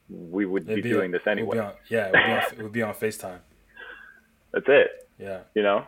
we 0.09 0.45
would 0.45 0.67
be, 0.67 0.75
be, 0.75 0.81
doing 0.81 1.11
this 1.11 1.21
anyway. 1.27 1.57
We'd 1.57 1.63
on, 1.63 1.73
yeah, 1.89 2.05
we'd 2.07 2.13
be, 2.13 2.31
on, 2.31 2.63
we'd 2.63 2.71
be 2.71 2.81
on 2.81 2.93
FaceTime. 2.93 3.39
That's 4.51 4.65
it. 4.67 5.09
Yeah. 5.17 5.39
You 5.53 5.63
know? 5.63 5.87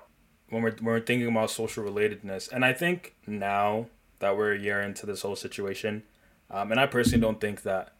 When 0.49 0.61
we're, 0.61 0.71
when 0.71 0.85
we're 0.85 0.99
thinking 1.01 1.27
about 1.27 1.51
social 1.51 1.83
relatedness, 1.83 2.51
and 2.51 2.63
I 2.63 2.73
think 2.73 3.15
now 3.25 3.87
that 4.19 4.37
we're 4.37 4.53
a 4.53 4.59
year 4.59 4.81
into 4.81 5.05
this 5.05 5.21
whole 5.21 5.35
situation, 5.35 6.03
um, 6.49 6.71
and 6.71 6.79
I 6.79 6.87
personally 6.87 7.21
don't 7.21 7.41
think 7.41 7.63
that 7.63 7.93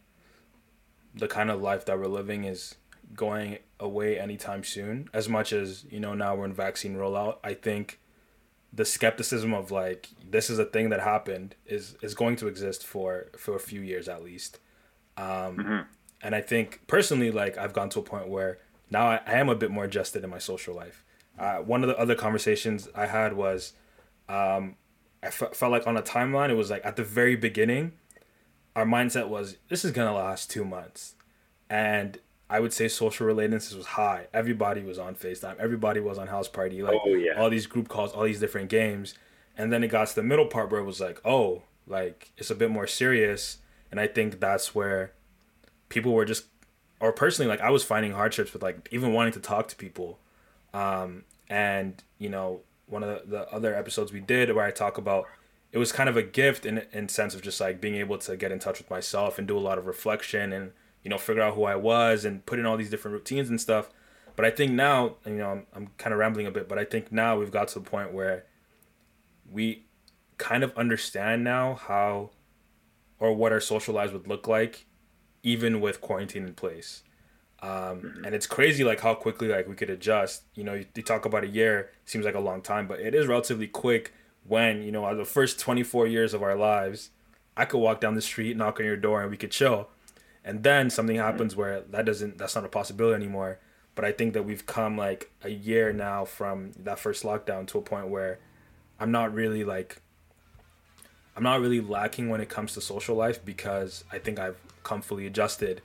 the 1.14 1.28
kind 1.28 1.52
of 1.52 1.62
life 1.62 1.86
that 1.86 2.00
we're 2.00 2.08
living 2.08 2.46
is 2.46 2.76
going 3.14 3.60
away 3.80 4.20
anytime 4.20 4.64
soon. 4.64 5.10
As 5.14 5.30
much 5.30 5.54
as 5.54 5.86
you 5.90 6.00
know 6.00 6.14
now 6.14 6.36
we're 6.36 6.46
in 6.46 6.54
vaccine 6.54 6.96
rollout, 6.96 7.38
I 7.44 7.54
think 7.54 8.00
the 8.74 8.86
skepticism 8.86 9.54
of 9.54 9.72
like 9.72 10.10
this 10.30 10.50
is 10.50 10.60
a 10.60 10.66
thing 10.66 10.90
that 10.90 11.00
happened 11.00 11.56
is 11.66 11.96
is 12.02 12.14
going 12.14 12.36
to 12.38 12.48
exist 12.48 12.86
for 12.86 13.28
for 13.38 13.56
a 13.56 13.60
few 13.60 13.82
years 13.82 14.08
at 14.08 14.24
least. 14.24 14.60
Um, 15.18 15.26
mm-hmm. 15.26 15.80
And 16.22 16.36
I 16.36 16.42
think 16.42 16.82
personally, 16.88 17.32
like 17.32 17.58
I've 17.58 17.74
gone 17.74 17.90
to 17.90 18.00
a 18.00 18.04
point 18.04 18.28
where 18.28 18.60
now 18.90 19.08
I, 19.08 19.22
I 19.26 19.34
am 19.34 19.50
a 19.50 19.56
bit 19.56 19.72
more 19.72 19.86
adjusted 19.86 20.24
in 20.24 20.30
my 20.30 20.40
social 20.40 20.76
life. 20.76 21.04
Uh, 21.38 21.58
one 21.58 21.84
of 21.84 21.88
the 21.88 21.98
other 21.98 22.16
conversations 22.16 22.90
I 22.96 23.06
had 23.06 23.34
was 23.34 23.74
um, 24.28 24.76
I 25.22 25.28
f- 25.28 25.54
felt 25.54 25.72
like 25.72 25.86
on 25.86 25.98
a 25.98 26.02
timeline 26.02 26.50
it 26.50 26.56
was 26.56 26.70
like 26.70 26.86
at 26.86 26.96
the 26.96 27.04
very 27.04 27.36
beginning 27.36 27.94
our 28.78 28.86
mindset 28.86 29.28
was 29.28 29.58
this 29.70 29.84
is 29.84 29.92
gonna 29.92 30.14
last 30.14 30.52
two 30.52 30.64
months, 30.64 31.16
and 31.68 32.20
I 32.50 32.60
would 32.60 32.72
say 32.72 32.88
social 32.88 33.28
relatedness 33.28 33.76
was 33.76 33.86
high. 33.86 34.28
Everybody 34.34 34.82
was 34.82 34.98
on 34.98 35.16
FaceTime. 35.16 35.58
Everybody 35.60 36.00
was 36.00 36.18
on 36.18 36.28
House 36.28 36.48
Party. 36.48 36.82
Like 36.82 37.00
oh, 37.06 37.14
yeah. 37.14 37.34
all 37.34 37.50
these 37.50 37.68
group 37.68 37.90
calls, 37.90 38.14
all 38.14 38.24
these 38.24 38.40
different 38.40 38.70
games. 38.70 39.16
And 39.58 39.74
then 39.74 39.84
it 39.84 39.90
got 39.90 40.08
to 40.08 40.16
the 40.16 40.24
middle 40.24 40.46
part 40.46 40.72
where 40.72 40.80
it 40.80 40.86
was 40.86 41.02
like, 41.02 41.20
oh, 41.26 41.64
like 41.86 42.32
it's 42.38 42.50
a 42.50 42.56
bit 42.56 42.70
more 42.70 42.88
serious. 42.88 43.58
And 43.92 44.00
I 44.00 44.08
think 44.08 44.40
that's 44.40 44.74
where 44.74 45.14
people 45.90 46.14
were 46.14 46.26
just, 46.26 46.46
or 47.00 47.12
personally, 47.12 47.50
like 47.50 47.62
I 47.62 47.70
was 47.70 47.84
finding 47.84 48.14
hardships 48.14 48.54
with 48.54 48.64
like 48.64 48.88
even 48.92 49.14
wanting 49.14 49.34
to 49.34 49.40
talk 49.40 49.68
to 49.70 49.76
people. 49.76 50.20
Um, 50.74 51.26
and 51.50 52.02
you 52.18 52.30
know, 52.30 52.62
one 52.86 53.04
of 53.04 53.10
the, 53.10 53.30
the 53.30 53.54
other 53.54 53.76
episodes 53.76 54.14
we 54.14 54.22
did 54.22 54.54
where 54.54 54.66
I 54.66 54.72
talk 54.72 54.98
about 54.98 55.26
it 55.72 55.78
was 55.78 55.92
kind 55.92 56.08
of 56.08 56.16
a 56.16 56.24
gift 56.24 56.66
in 56.66 56.84
in 56.94 57.10
sense 57.10 57.36
of 57.36 57.42
just 57.42 57.60
like 57.60 57.82
being 57.82 57.96
able 57.96 58.18
to 58.20 58.38
get 58.38 58.52
in 58.52 58.60
touch 58.60 58.80
with 58.80 58.90
myself 58.90 59.38
and 59.38 59.48
do 59.48 59.58
a 59.58 59.60
lot 59.60 59.78
of 59.78 59.86
reflection 59.86 60.54
and 60.54 60.72
you 61.08 61.10
know 61.10 61.18
figure 61.18 61.42
out 61.42 61.56
who 61.56 61.64
I 61.64 61.78
was 61.78 62.26
and 62.26 62.46
put 62.46 62.60
in 62.60 62.66
all 62.66 62.76
these 62.76 62.90
different 62.90 63.14
routines 63.14 63.50
and 63.50 63.62
stuff. 63.62 63.90
But 64.36 64.44
I 64.44 64.52
think 64.52 64.74
now, 64.74 65.16
you 65.26 65.38
know, 65.38 65.50
I'm, 65.50 65.66
I'm 65.74 65.88
kind 65.98 66.12
of 66.12 66.20
rambling 66.20 66.46
a 66.46 66.52
bit, 66.52 66.68
but 66.68 66.78
I 66.78 66.84
think 66.84 67.14
now 67.14 67.40
we've 67.40 67.50
got 67.50 67.70
to 67.70 67.80
the 67.80 67.90
point 67.90 68.12
where 68.12 68.44
we 69.50 69.86
kind 70.38 70.66
of 70.66 70.78
understand 70.78 71.46
now 71.46 71.76
how 71.76 72.32
or 73.20 73.34
what 73.34 73.54
our 73.54 73.62
social 73.62 73.94
lives 73.96 74.12
would 74.12 74.28
look 74.28 74.50
like 74.50 74.86
even 75.44 75.80
with 75.80 76.02
quarantine 76.02 76.44
in 76.44 76.54
place. 76.54 77.04
Um, 77.62 77.72
mm-hmm. 77.72 78.26
and 78.26 78.36
it's 78.36 78.46
crazy 78.46 78.84
like 78.84 79.00
how 79.00 79.14
quickly 79.14 79.48
like 79.48 79.66
we 79.66 79.76
could 79.76 79.90
adjust. 79.90 80.44
You 80.56 80.66
know, 80.66 80.74
you, 80.74 80.88
you 80.94 81.04
talk 81.04 81.24
about 81.24 81.46
a 81.46 81.48
year 81.48 81.92
seems 82.04 82.26
like 82.26 82.36
a 82.36 82.42
long 82.42 82.62
time, 82.62 82.86
but 82.86 83.00
it 83.00 83.16
is 83.16 83.28
relatively 83.28 83.68
quick 83.68 84.12
when 84.44 84.82
you 84.82 84.92
know 84.92 85.16
the 85.16 85.24
first 85.24 85.58
24 85.58 86.08
years 86.08 86.34
of 86.34 86.42
our 86.42 86.56
lives 86.56 87.12
i 87.56 87.66
could 87.66 87.80
walk 87.80 88.00
down 88.00 88.16
the 88.16 88.22
street 88.22 88.56
knock 88.56 88.80
on 88.80 88.86
your 88.86 88.98
door 88.98 89.22
and 89.22 89.30
we 89.30 89.38
could 89.38 89.52
chill 89.52 89.90
and 90.48 90.64
then 90.64 90.90
something 90.90 91.18
happens 91.18 91.56
where 91.56 91.82
that 91.82 92.06
doesn't 92.06 92.38
that's 92.38 92.56
not 92.56 92.66
a 92.66 92.70
possibility 92.70 93.16
anymore 93.16 93.60
but 93.94 94.04
i 94.04 94.12
think 94.12 94.34
that 94.34 94.44
we've 94.44 94.66
come 94.66 94.98
like 94.98 95.32
a 95.44 95.50
year 95.50 95.94
now 95.94 96.26
from 96.26 96.72
that 96.80 96.98
first 96.98 97.24
lockdown 97.24 97.68
to 97.68 97.78
a 97.78 97.82
point 97.82 98.08
where 98.08 98.40
i'm 99.00 99.12
not 99.12 99.34
really 99.34 99.64
like 99.64 100.02
I'm 101.38 101.44
not 101.44 101.62
really 101.62 101.82
lacking 101.82 102.30
when 102.30 102.42
it 102.42 102.50
comes 102.50 102.74
to 102.74 102.82
social 102.82 103.16
life 103.16 103.46
because 103.46 104.04
I 104.12 104.18
think 104.18 104.40
I've 104.40 104.58
come 104.82 105.04
fully 105.04 105.28
adjusted. 105.28 105.84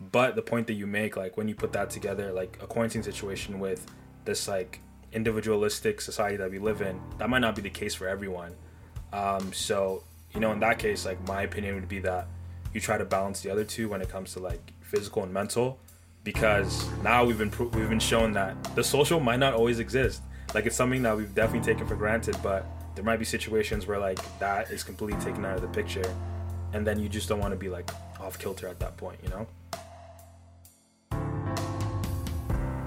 But 0.00 0.36
the 0.36 0.42
point 0.42 0.68
that 0.68 0.74
you 0.74 0.86
make, 0.86 1.16
like 1.16 1.36
when 1.36 1.48
you 1.48 1.56
put 1.56 1.72
that 1.72 1.90
together, 1.90 2.30
like 2.30 2.56
a 2.62 2.68
quarantine 2.68 3.02
situation 3.02 3.58
with 3.58 3.84
this 4.24 4.46
like 4.46 4.80
individualistic 5.12 6.00
society 6.00 6.36
that 6.36 6.52
we 6.52 6.60
live 6.60 6.82
in, 6.82 7.00
that 7.18 7.28
might 7.28 7.40
not 7.40 7.56
be 7.56 7.62
the 7.62 7.70
case 7.70 7.96
for 7.96 8.06
everyone. 8.06 8.54
Um, 9.12 9.52
so 9.52 10.04
you 10.32 10.38
know, 10.38 10.52
in 10.52 10.60
that 10.60 10.78
case, 10.78 11.04
like 11.04 11.20
my 11.26 11.42
opinion 11.42 11.74
would 11.74 11.88
be 11.88 11.98
that 11.98 12.28
you 12.72 12.80
try 12.80 12.98
to 12.98 13.04
balance 13.04 13.40
the 13.40 13.50
other 13.50 13.64
two 13.64 13.88
when 13.88 14.00
it 14.00 14.08
comes 14.08 14.32
to 14.34 14.40
like 14.40 14.72
physical 14.80 15.22
and 15.22 15.32
mental, 15.32 15.78
because 16.24 16.88
now 17.02 17.24
we've 17.24 17.38
been 17.38 17.50
pro- 17.50 17.68
we've 17.68 17.88
been 17.88 17.98
shown 18.00 18.32
that 18.32 18.56
the 18.74 18.84
social 18.84 19.20
might 19.20 19.38
not 19.38 19.54
always 19.54 19.78
exist. 19.78 20.22
Like 20.54 20.66
it's 20.66 20.76
something 20.76 21.02
that 21.02 21.16
we've 21.16 21.34
definitely 21.34 21.64
taken 21.72 21.86
for 21.86 21.96
granted, 21.96 22.36
but 22.42 22.66
there 22.94 23.04
might 23.04 23.18
be 23.18 23.24
situations 23.24 23.86
where 23.86 23.98
like 23.98 24.18
that 24.38 24.70
is 24.70 24.82
completely 24.84 25.20
taken 25.22 25.44
out 25.44 25.56
of 25.56 25.62
the 25.62 25.68
picture, 25.68 26.14
and 26.72 26.86
then 26.86 26.98
you 26.98 27.08
just 27.08 27.28
don't 27.28 27.40
want 27.40 27.52
to 27.52 27.58
be 27.58 27.68
like 27.68 27.90
off 28.20 28.38
kilter 28.38 28.68
at 28.68 28.78
that 28.80 28.96
point, 28.96 29.18
you 29.22 29.30
know. 29.30 29.46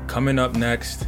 Coming 0.08 0.40
up 0.40 0.56
next, 0.56 1.08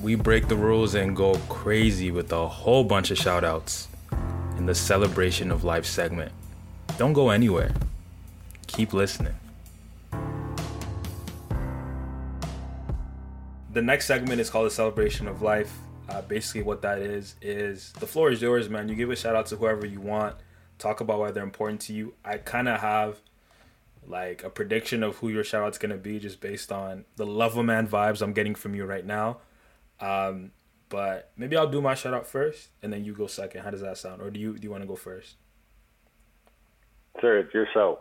we 0.00 0.14
break 0.14 0.46
the 0.46 0.56
rules 0.56 0.94
and 0.94 1.16
go 1.16 1.34
crazy 1.48 2.10
with 2.10 2.30
a 2.32 2.46
whole 2.46 2.84
bunch 2.84 3.10
of 3.10 3.18
shout 3.18 3.42
outs 3.42 3.88
in 4.58 4.66
the 4.66 4.74
celebration 4.74 5.50
of 5.50 5.64
life 5.64 5.84
segment. 5.84 6.32
Don't 6.98 7.12
go 7.12 7.30
anywhere. 7.30 7.72
Keep 8.66 8.92
listening. 8.92 9.34
The 13.72 13.82
next 13.82 14.06
segment 14.06 14.40
is 14.40 14.48
called 14.48 14.66
the 14.66 14.70
celebration 14.70 15.28
of 15.28 15.42
life. 15.42 15.76
Uh, 16.08 16.22
basically, 16.22 16.62
what 16.62 16.82
that 16.82 16.98
is 16.98 17.34
is 17.42 17.92
the 18.00 18.06
floor 18.06 18.30
is 18.30 18.40
yours, 18.40 18.70
man. 18.70 18.88
You 18.88 18.94
give 18.94 19.10
a 19.10 19.16
shout 19.16 19.36
out 19.36 19.46
to 19.46 19.56
whoever 19.56 19.84
you 19.84 20.00
want. 20.00 20.36
Talk 20.78 21.00
about 21.00 21.18
why 21.18 21.30
they're 21.30 21.42
important 21.42 21.80
to 21.82 21.92
you. 21.92 22.14
I 22.24 22.38
kind 22.38 22.68
of 22.68 22.80
have 22.80 23.20
like 24.06 24.44
a 24.44 24.50
prediction 24.50 25.02
of 25.02 25.16
who 25.16 25.28
your 25.28 25.44
shout 25.44 25.62
out's 25.62 25.78
gonna 25.78 25.96
be 25.96 26.18
just 26.18 26.40
based 26.40 26.70
on 26.70 27.04
the 27.16 27.26
love 27.26 27.56
of 27.56 27.64
man 27.64 27.86
vibes 27.88 28.22
I'm 28.22 28.32
getting 28.32 28.54
from 28.54 28.74
you 28.74 28.84
right 28.84 29.04
now. 29.04 29.38
Um, 30.00 30.52
but 30.88 31.32
maybe 31.36 31.56
I'll 31.56 31.66
do 31.66 31.82
my 31.82 31.94
shout 31.94 32.14
out 32.14 32.26
first 32.26 32.68
and 32.82 32.92
then 32.92 33.04
you 33.04 33.12
go 33.12 33.26
second. 33.26 33.62
How 33.62 33.70
does 33.70 33.80
that 33.80 33.98
sound? 33.98 34.22
Or 34.22 34.30
do 34.30 34.38
you 34.38 34.56
do 34.56 34.64
you 34.64 34.70
want 34.70 34.82
to 34.82 34.88
go 34.88 34.96
first? 34.96 35.34
Sir, 37.20 37.38
it's 37.38 37.54
your 37.54 37.66
show. 37.72 38.00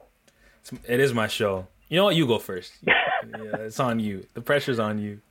It's, 0.61 0.71
it 0.87 0.99
is 0.99 1.13
my 1.13 1.27
show. 1.27 1.67
You 1.89 1.97
know 1.97 2.05
what? 2.05 2.15
You 2.15 2.25
go 2.27 2.39
first. 2.39 2.73
yeah, 2.85 3.57
it's 3.57 3.79
on 3.79 3.99
you. 3.99 4.25
The 4.33 4.41
pressure's 4.41 4.79
on 4.79 4.99
you. 4.99 5.21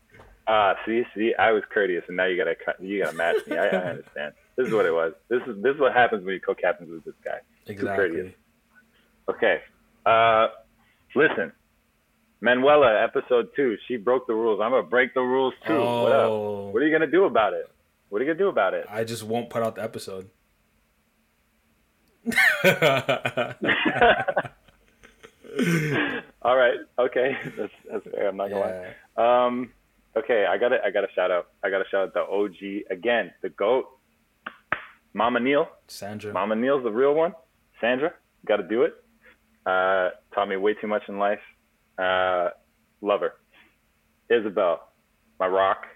Ah, 0.46 0.70
uh, 0.70 0.74
see, 0.84 1.02
see, 1.14 1.34
I 1.38 1.52
was 1.52 1.62
courteous, 1.72 2.04
and 2.06 2.16
now 2.16 2.26
you 2.26 2.36
gotta 2.36 2.54
you 2.80 3.02
gotta 3.02 3.16
match 3.16 3.36
me. 3.46 3.56
I, 3.56 3.66
I 3.66 3.68
understand. 3.90 4.34
This 4.56 4.68
is 4.68 4.74
what 4.74 4.86
it 4.86 4.92
was. 4.92 5.14
This 5.28 5.40
is 5.46 5.62
this 5.62 5.74
is 5.74 5.80
what 5.80 5.92
happens 5.92 6.24
when 6.24 6.34
you 6.34 6.40
co-captains 6.40 6.90
with 6.90 7.04
this 7.04 7.14
guy. 7.24 7.38
Exactly. 7.66 8.34
Okay. 9.28 9.60
Uh, 10.04 10.48
listen, 11.14 11.50
Manuela, 12.40 13.02
episode 13.02 13.48
two. 13.56 13.76
She 13.88 13.96
broke 13.96 14.26
the 14.26 14.34
rules. 14.34 14.60
I'm 14.62 14.70
gonna 14.70 14.82
break 14.82 15.14
the 15.14 15.22
rules 15.22 15.54
too. 15.66 15.72
Oh. 15.72 16.64
What? 16.66 16.74
What 16.74 16.82
are 16.82 16.86
you 16.86 16.92
gonna 16.92 17.10
do 17.10 17.24
about 17.24 17.54
it? 17.54 17.68
What 18.10 18.20
are 18.20 18.24
you 18.24 18.30
gonna 18.30 18.44
do 18.44 18.48
about 18.48 18.74
it? 18.74 18.86
I 18.88 19.02
just 19.04 19.22
won't 19.24 19.48
put 19.48 19.62
out 19.62 19.76
the 19.76 19.82
episode. 19.82 20.28
All 26.42 26.56
right. 26.56 26.78
Okay. 26.98 27.36
That's 27.56 27.72
that's 27.90 28.04
fair. 28.04 28.28
I'm 28.28 28.36
not 28.36 28.50
gonna 28.50 28.60
yeah. 28.60 28.92
lie. 29.16 29.46
Um. 29.46 29.72
Okay. 30.16 30.46
I 30.48 30.56
got 30.58 30.70
to 30.70 30.78
I 30.84 30.90
got 30.90 31.02
to 31.02 31.08
shout 31.14 31.30
out. 31.30 31.48
I 31.62 31.70
got 31.70 31.78
to 31.78 31.84
shout 31.90 32.08
out 32.08 32.14
the 32.14 32.20
OG 32.20 32.84
again. 32.90 33.32
The 33.42 33.50
goat. 33.50 33.86
Mama 35.12 35.40
Neil. 35.40 35.68
Sandra. 35.88 36.32
Mama 36.32 36.56
Neil's 36.56 36.82
the 36.82 36.90
real 36.90 37.14
one. 37.14 37.34
Sandra. 37.80 38.12
Got 38.46 38.56
to 38.56 38.68
do 38.68 38.82
it. 38.82 38.94
Uh, 39.66 40.10
taught 40.34 40.48
me 40.48 40.56
way 40.56 40.74
too 40.74 40.86
much 40.86 41.02
in 41.08 41.18
life. 41.18 41.40
Uh, 41.98 42.48
love 43.00 43.20
her. 43.20 43.34
Isabel, 44.30 44.88
my 45.38 45.46
rock, 45.46 45.86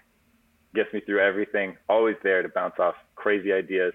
gets 0.73 0.91
me 0.93 1.01
through 1.01 1.19
everything. 1.19 1.75
Always 1.87 2.15
there 2.23 2.41
to 2.41 2.49
bounce 2.49 2.75
off 2.79 2.95
crazy 3.15 3.51
ideas. 3.51 3.93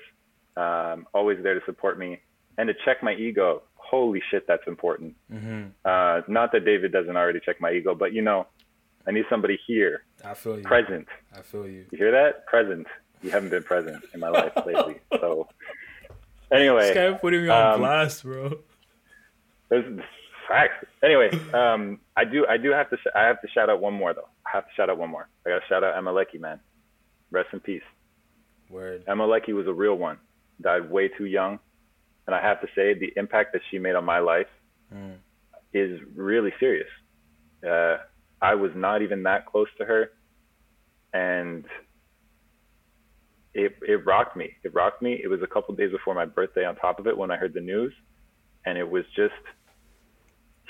Um, 0.57 1.07
always 1.13 1.43
there 1.43 1.55
to 1.55 1.65
support 1.67 1.99
me 1.99 2.21
and 2.59 2.69
to 2.69 2.75
check 2.85 3.03
my 3.03 3.15
ego. 3.15 3.63
Holy 3.77 4.23
shit, 4.31 4.47
that's 4.47 4.67
important. 4.67 5.15
Mm-hmm. 5.33 5.69
Uh, 5.85 6.21
not 6.29 6.53
that 6.53 6.65
David 6.65 6.93
doesn't 6.93 7.17
already 7.17 7.41
check 7.45 7.61
my 7.61 7.73
ego, 7.73 7.95
but 7.95 8.13
you 8.13 8.23
know, 8.23 8.47
I 9.07 9.11
need 9.11 9.25
somebody 9.29 9.59
here. 9.67 10.05
I 10.25 10.35
feel 10.35 10.57
you. 10.57 10.63
Present. 10.63 11.07
I 11.37 11.43
feel 11.43 11.67
you. 11.67 11.85
You 11.91 11.99
hear 11.99 12.11
that? 12.13 12.47
Present. 12.47 12.87
You 13.23 13.31
haven't 13.31 13.51
been 13.51 13.63
present 13.63 14.05
in 14.15 14.21
my 14.21 14.29
life 14.29 14.53
lately. 14.67 15.01
So, 15.21 15.49
anyway. 16.53 16.93
This 16.93 16.95
guy 16.95 17.13
putting 17.13 17.43
me 17.43 17.49
on 17.49 17.75
um, 17.75 17.81
blast, 17.81 18.23
bro. 18.23 18.59
There's 19.69 20.01
facts. 20.49 20.87
Anyway, 21.03 21.31
um, 21.53 22.01
I 22.17 22.25
do 22.25 22.47
I 22.47 22.57
do 22.57 22.71
have 22.71 22.91
to 22.91 22.97
sh- 22.97 23.13
I 23.15 23.23
have 23.23 23.41
to 23.43 23.49
shout 23.49 23.69
out 23.71 23.81
one 23.81 23.95
more 23.95 24.15
though. 24.15 24.29
I 24.47 24.51
have 24.55 24.65
to 24.67 24.75
shout 24.75 24.91
out 24.91 24.99
one 24.99 25.11
more. 25.11 25.29
I 25.47 25.51
got 25.51 25.61
to 25.61 25.67
shout 25.69 25.85
out 25.85 25.97
Emma 25.97 26.13
Leckey, 26.13 26.41
man. 26.41 26.61
Rest 27.31 27.49
in 27.53 27.61
peace. 27.61 27.83
Word. 28.71 29.05
Emma 29.07 29.27
Leckey 29.27 29.55
was 29.55 29.67
a 29.67 29.73
real 29.73 29.95
one. 29.95 30.19
Died 30.61 30.91
way 30.91 31.09
too 31.09 31.25
young, 31.25 31.59
and 32.27 32.35
I 32.35 32.41
have 32.41 32.61
to 32.61 32.69
say 32.75 32.95
the 32.95 33.13
impact 33.17 33.53
that 33.53 33.63
she 33.71 33.79
made 33.79 33.95
on 33.95 34.05
my 34.05 34.19
life 34.19 34.47
mm. 34.95 35.17
is 35.73 36.01
really 36.15 36.53
serious. 36.61 36.89
Uh, 37.67 37.99
I 38.41 38.55
was 38.55 38.71
not 38.75 39.03
even 39.03 39.23
that 39.25 39.47
close 39.47 39.69
to 39.79 39.85
her, 39.85 40.11
and 41.13 41.65
it 43.55 43.77
it 43.83 44.05
rocked 44.05 44.37
me. 44.37 44.53
It 44.63 44.75
rocked 44.75 45.01
me. 45.03 45.21
It 45.23 45.29
was 45.29 45.41
a 45.43 45.47
couple 45.47 45.75
days 45.75 45.93
before 45.93 46.15
my 46.15 46.27
birthday. 46.27 46.65
On 46.65 46.77
top 46.77 46.99
of 46.99 47.07
it, 47.07 47.17
when 47.17 47.31
I 47.31 47.37
heard 47.37 47.55
the 47.55 47.61
news, 47.61 47.93
and 48.67 48.77
it 48.77 48.89
was 48.89 49.05
just 49.17 49.33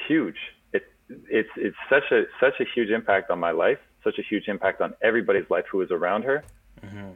huge. 0.06 0.36
It 0.72 0.84
it's 1.28 1.48
it's 1.56 1.76
such 1.88 2.10
a 2.12 2.24
such 2.40 2.60
a 2.60 2.64
huge 2.74 2.90
impact 2.90 3.30
on 3.30 3.38
my 3.38 3.50
life, 3.50 3.78
such 4.02 4.18
a 4.18 4.22
huge 4.22 4.48
impact 4.48 4.80
on 4.80 4.94
everybody's 5.02 5.48
life 5.50 5.64
who 5.70 5.78
was 5.78 5.90
around 5.90 6.22
her. 6.22 6.44
Mm-hmm. 6.82 7.10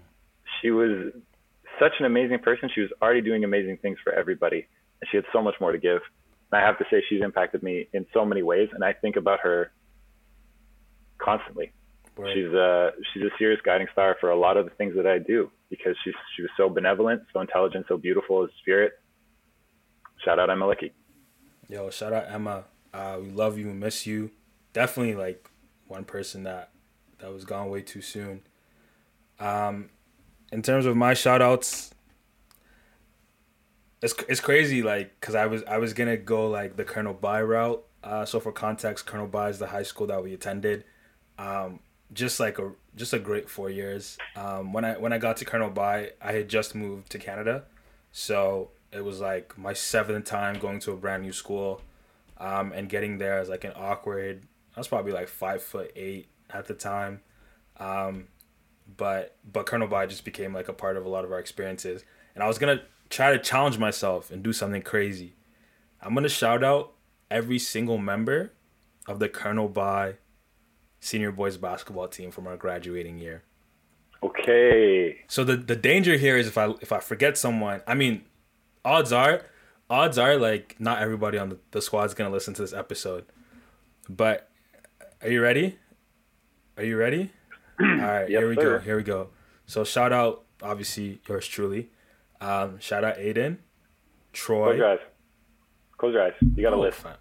She 0.60 0.70
was 0.70 1.12
such 1.78 1.92
an 1.98 2.06
amazing 2.06 2.38
person. 2.40 2.70
She 2.74 2.80
was 2.80 2.90
already 3.02 3.20
doing 3.20 3.44
amazing 3.44 3.78
things 3.78 3.98
for 4.02 4.12
everybody, 4.12 4.66
and 5.00 5.08
she 5.10 5.16
had 5.16 5.24
so 5.32 5.42
much 5.42 5.54
more 5.60 5.72
to 5.72 5.78
give. 5.78 6.00
And 6.50 6.62
I 6.62 6.66
have 6.66 6.78
to 6.78 6.84
say, 6.90 7.02
she's 7.08 7.22
impacted 7.22 7.62
me 7.62 7.88
in 7.92 8.06
so 8.12 8.24
many 8.24 8.42
ways, 8.42 8.68
and 8.72 8.84
I 8.84 8.92
think 8.92 9.16
about 9.16 9.40
her 9.40 9.72
constantly. 11.18 11.72
Right. 12.16 12.34
She's 12.34 12.52
a 12.52 12.90
she's 13.12 13.22
a 13.22 13.30
serious 13.38 13.60
guiding 13.64 13.86
star 13.92 14.16
for 14.20 14.30
a 14.30 14.36
lot 14.36 14.56
of 14.56 14.64
the 14.64 14.72
things 14.72 14.94
that 14.96 15.06
I 15.06 15.18
do 15.18 15.50
because 15.70 15.94
she's 16.02 16.14
she 16.34 16.42
was 16.42 16.50
so 16.56 16.68
benevolent, 16.68 17.22
so 17.32 17.40
intelligent, 17.40 17.86
so 17.88 17.96
beautiful 17.96 18.42
as 18.42 18.50
spirit. 18.60 18.92
Shout 20.24 20.40
out 20.40 20.50
Emma 20.50 20.66
Leckey. 20.66 20.90
Yo, 21.68 21.90
shout 21.90 22.12
out 22.12 22.24
Emma. 22.28 22.64
Uh, 22.92 23.18
we 23.22 23.30
love 23.30 23.56
you, 23.56 23.68
we 23.68 23.72
miss 23.72 24.04
you. 24.04 24.32
Definitely 24.72 25.14
like 25.14 25.48
one 25.86 26.04
person 26.04 26.42
that 26.42 26.70
that 27.18 27.32
was 27.32 27.44
gone 27.44 27.70
way 27.70 27.82
too 27.82 28.00
soon. 28.00 28.42
Um, 29.38 29.90
in 30.52 30.62
terms 30.62 30.86
of 30.86 30.96
my 30.96 31.14
shout 31.14 31.42
outs, 31.42 31.94
it's 34.02 34.14
it's 34.28 34.40
crazy 34.40 34.82
like 34.82 35.18
because 35.20 35.34
I 35.34 35.46
was 35.46 35.62
I 35.64 35.78
was 35.78 35.92
gonna 35.92 36.16
go 36.16 36.48
like 36.48 36.76
the 36.76 36.84
Colonel 36.84 37.14
By 37.14 37.42
route. 37.42 37.84
Uh, 38.02 38.24
so 38.24 38.38
for 38.40 38.52
context, 38.52 39.06
Colonel 39.06 39.26
By 39.26 39.48
is 39.48 39.58
the 39.58 39.66
high 39.66 39.82
school 39.82 40.06
that 40.06 40.22
we 40.22 40.32
attended. 40.32 40.84
Um, 41.38 41.80
just 42.12 42.40
like 42.40 42.58
a 42.58 42.72
just 42.96 43.12
a 43.12 43.18
great 43.18 43.50
four 43.50 43.70
years. 43.70 44.18
Um, 44.36 44.72
when 44.72 44.84
I 44.84 44.96
when 44.96 45.12
I 45.12 45.18
got 45.18 45.36
to 45.38 45.44
Colonel 45.44 45.70
By, 45.70 46.12
I 46.22 46.32
had 46.32 46.48
just 46.48 46.74
moved 46.74 47.10
to 47.10 47.18
Canada, 47.18 47.64
so 48.12 48.70
it 48.92 49.04
was 49.04 49.20
like 49.20 49.58
my 49.58 49.72
seventh 49.72 50.24
time 50.24 50.58
going 50.58 50.80
to 50.80 50.92
a 50.92 50.96
brand 50.96 51.22
new 51.22 51.32
school, 51.32 51.82
um, 52.38 52.72
and 52.72 52.88
getting 52.88 53.18
there 53.18 53.38
as 53.38 53.48
like 53.48 53.64
an 53.64 53.72
awkward. 53.76 54.42
I 54.76 54.80
was 54.80 54.88
probably 54.88 55.12
like 55.12 55.28
five 55.28 55.62
foot 55.62 55.92
eight 55.96 56.28
at 56.50 56.66
the 56.66 56.74
time, 56.74 57.20
um, 57.78 58.28
but 58.96 59.36
but 59.50 59.66
Colonel 59.66 59.88
By 59.88 60.06
just 60.06 60.24
became 60.24 60.52
like 60.54 60.68
a 60.68 60.72
part 60.72 60.96
of 60.96 61.04
a 61.04 61.08
lot 61.08 61.24
of 61.24 61.32
our 61.32 61.38
experiences, 61.38 62.04
and 62.34 62.42
I 62.42 62.48
was 62.48 62.58
gonna 62.58 62.82
try 63.10 63.32
to 63.32 63.38
challenge 63.38 63.78
myself 63.78 64.30
and 64.30 64.42
do 64.42 64.52
something 64.52 64.82
crazy. 64.82 65.34
I'm 66.00 66.14
gonna 66.14 66.28
shout 66.28 66.64
out 66.64 66.92
every 67.30 67.58
single 67.58 67.98
member 67.98 68.52
of 69.06 69.18
the 69.18 69.28
Colonel 69.28 69.68
By 69.68 70.14
senior 71.00 71.32
boys 71.32 71.56
basketball 71.56 72.08
team 72.08 72.30
from 72.30 72.46
our 72.46 72.56
graduating 72.56 73.18
year. 73.18 73.42
Okay. 74.22 75.24
So 75.28 75.44
the 75.44 75.56
the 75.56 75.76
danger 75.76 76.16
here 76.16 76.36
is 76.36 76.46
if 76.46 76.58
I 76.58 76.70
if 76.80 76.92
I 76.92 77.00
forget 77.00 77.38
someone, 77.38 77.82
I 77.86 77.94
mean, 77.94 78.24
odds 78.84 79.12
are, 79.12 79.42
odds 79.88 80.18
are 80.18 80.36
like 80.36 80.76
not 80.78 81.00
everybody 81.00 81.38
on 81.38 81.50
the, 81.50 81.58
the 81.70 81.82
squad's 81.82 82.14
gonna 82.14 82.30
listen 82.30 82.54
to 82.54 82.62
this 82.62 82.72
episode. 82.72 83.26
But 84.08 84.48
are 85.22 85.28
you 85.28 85.42
ready? 85.42 85.78
Are 86.76 86.84
you 86.84 86.96
ready? 86.96 87.30
All 87.80 87.86
right, 87.86 88.28
yes, 88.28 88.40
here 88.40 88.48
we 88.48 88.54
sir. 88.56 88.78
go. 88.78 88.84
Here 88.84 88.96
we 88.96 89.02
go. 89.02 89.28
So 89.66 89.84
shout 89.84 90.12
out, 90.12 90.44
obviously 90.62 91.20
yours 91.28 91.46
truly. 91.46 91.90
Um, 92.40 92.78
shout 92.80 93.04
out 93.04 93.18
Aidan, 93.18 93.58
Troy. 94.32 94.66
Close 94.66 94.78
your 94.78 94.88
eyes. 94.90 94.98
Close 95.98 96.14
your 96.14 96.22
eyes. 96.24 96.32
You 96.56 96.62
got 96.62 96.72
a 96.72 96.76
Oh, 96.76 96.80
list. 96.80 96.98
fine. 96.98 97.14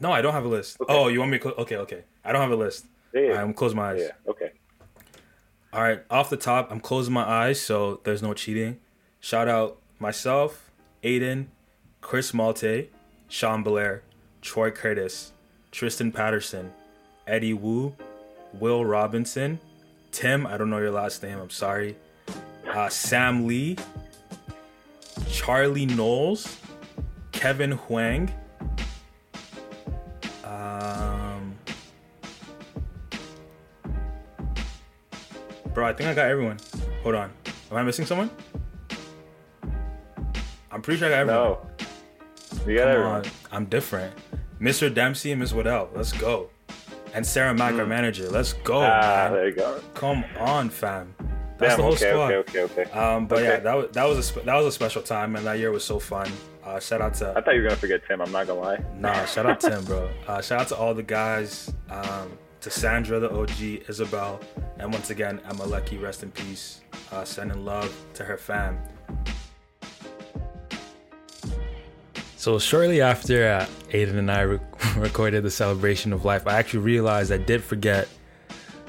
No, 0.00 0.12
I 0.12 0.22
don't 0.22 0.32
have 0.32 0.44
a 0.44 0.48
list. 0.48 0.80
Okay. 0.80 0.92
Oh, 0.94 1.08
you 1.08 1.18
want 1.20 1.30
me 1.32 1.38
to? 1.38 1.42
Cl- 1.44 1.54
okay, 1.58 1.76
okay. 1.78 2.04
I 2.24 2.32
don't 2.32 2.40
have 2.40 2.50
a 2.50 2.56
list. 2.56 2.86
Yeah. 3.12 3.20
yeah. 3.20 3.28
Right, 3.30 3.40
I'm 3.40 3.54
close 3.54 3.74
my 3.74 3.90
eyes. 3.92 4.00
yeah. 4.02 4.30
Okay. 4.30 4.52
All 5.72 5.82
right, 5.82 6.02
off 6.10 6.30
the 6.30 6.36
top, 6.38 6.70
I'm 6.72 6.80
closing 6.80 7.12
my 7.12 7.24
eyes, 7.28 7.60
so 7.60 8.00
there's 8.04 8.22
no 8.22 8.32
cheating. 8.32 8.78
Shout 9.20 9.48
out 9.48 9.78
myself, 9.98 10.70
Aidan, 11.02 11.50
Chris 12.00 12.32
Malte, 12.32 12.88
Sean 13.28 13.62
Blair, 13.62 14.02
Troy 14.40 14.70
Curtis, 14.70 15.32
Tristan 15.70 16.10
Patterson, 16.10 16.72
Eddie 17.26 17.52
Wu, 17.52 17.94
Will 18.54 18.84
Robinson, 18.84 19.60
Tim, 20.12 20.46
I 20.46 20.56
don't 20.56 20.70
know 20.70 20.78
your 20.78 20.90
last 20.90 21.22
name, 21.22 21.38
I'm 21.38 21.50
sorry, 21.50 21.96
uh, 22.72 22.88
Sam 22.88 23.46
Lee, 23.46 23.76
Charlie 25.28 25.86
Knowles, 25.86 26.56
Kevin 27.32 27.72
Huang, 27.72 28.30
um, 30.44 31.54
bro, 35.74 35.86
I 35.86 35.92
think 35.92 36.08
I 36.08 36.14
got 36.14 36.26
everyone. 36.28 36.58
Hold 37.02 37.14
on, 37.14 37.30
am 37.70 37.76
I 37.76 37.82
missing 37.82 38.06
someone? 38.06 38.30
I'm 40.70 40.82
pretty 40.82 40.98
sure 40.98 41.08
I 41.08 41.10
got 41.10 41.20
everyone. 41.20 41.42
No. 41.44 41.66
You 42.66 42.76
got 42.76 42.82
Come 42.84 42.92
everyone. 42.92 43.14
on, 43.24 43.30
I'm 43.52 43.64
different. 43.66 44.14
Mr. 44.60 44.92
Dempsey 44.92 45.30
and 45.32 45.38
Ms. 45.40 45.54
Waddell, 45.54 45.90
let's 45.94 46.12
go. 46.12 46.50
And 47.18 47.26
Sarah 47.26 47.52
Mack, 47.52 47.74
our 47.74 47.84
manager, 47.84 48.28
let's 48.30 48.52
go. 48.52 48.74
Mm. 48.78 48.88
Ah, 48.88 49.24
man. 49.24 49.32
there 49.32 49.48
you 49.48 49.54
go. 49.56 49.80
Come 49.94 50.24
on, 50.38 50.70
fam. 50.70 51.12
That's 51.58 51.72
Damn, 51.72 51.76
the 51.78 51.82
whole 51.82 51.92
okay, 51.94 52.10
squad. 52.12 52.32
okay, 52.32 52.60
okay, 52.60 52.82
okay. 52.82 52.90
Um, 52.92 53.26
but 53.26 53.40
Okay. 53.40 53.48
yeah, 53.48 53.58
that 53.58 53.74
was 53.76 53.90
that 53.90 54.04
was 54.04 54.18
a 54.18 54.22
spe- 54.22 54.44
that 54.44 54.54
was 54.54 54.66
a 54.66 54.70
special 54.70 55.02
time, 55.02 55.34
and 55.34 55.44
that 55.44 55.58
year 55.58 55.72
was 55.72 55.82
so 55.82 55.98
fun. 55.98 56.30
Uh, 56.64 56.78
shout 56.78 57.00
out 57.00 57.14
to. 57.14 57.30
I 57.36 57.40
thought 57.40 57.56
you 57.56 57.62
were 57.62 57.68
gonna 57.70 57.80
forget 57.80 58.02
Tim. 58.06 58.20
I'm 58.20 58.30
not 58.30 58.46
gonna 58.46 58.60
lie. 58.60 58.78
nah, 58.94 59.24
shout 59.24 59.46
out 59.46 59.58
to 59.62 59.70
him, 59.76 59.84
bro. 59.84 60.08
Uh, 60.28 60.40
shout 60.40 60.60
out 60.60 60.68
to 60.68 60.76
all 60.76 60.94
the 60.94 61.02
guys, 61.02 61.74
um, 61.90 62.38
to 62.60 62.70
Sandra, 62.70 63.18
the 63.18 63.32
OG, 63.32 63.82
Isabel, 63.88 64.38
and 64.78 64.92
once 64.92 65.10
again, 65.10 65.40
Emma 65.50 65.64
Leckey, 65.64 66.00
rest 66.00 66.22
in 66.22 66.30
peace. 66.30 66.82
Uh, 67.10 67.24
sending 67.24 67.64
love 67.64 67.92
to 68.14 68.22
her 68.22 68.36
fam. 68.36 68.78
So 72.38 72.56
shortly 72.60 73.00
after 73.00 73.48
uh, 73.48 73.66
Aidan 73.90 74.16
and 74.16 74.30
I 74.30 74.42
re- 74.42 74.60
recorded 74.96 75.42
the 75.42 75.50
celebration 75.50 76.12
of 76.12 76.24
life, 76.24 76.46
I 76.46 76.56
actually 76.56 76.84
realized 76.84 77.32
I 77.32 77.36
did 77.36 77.64
forget 77.64 78.08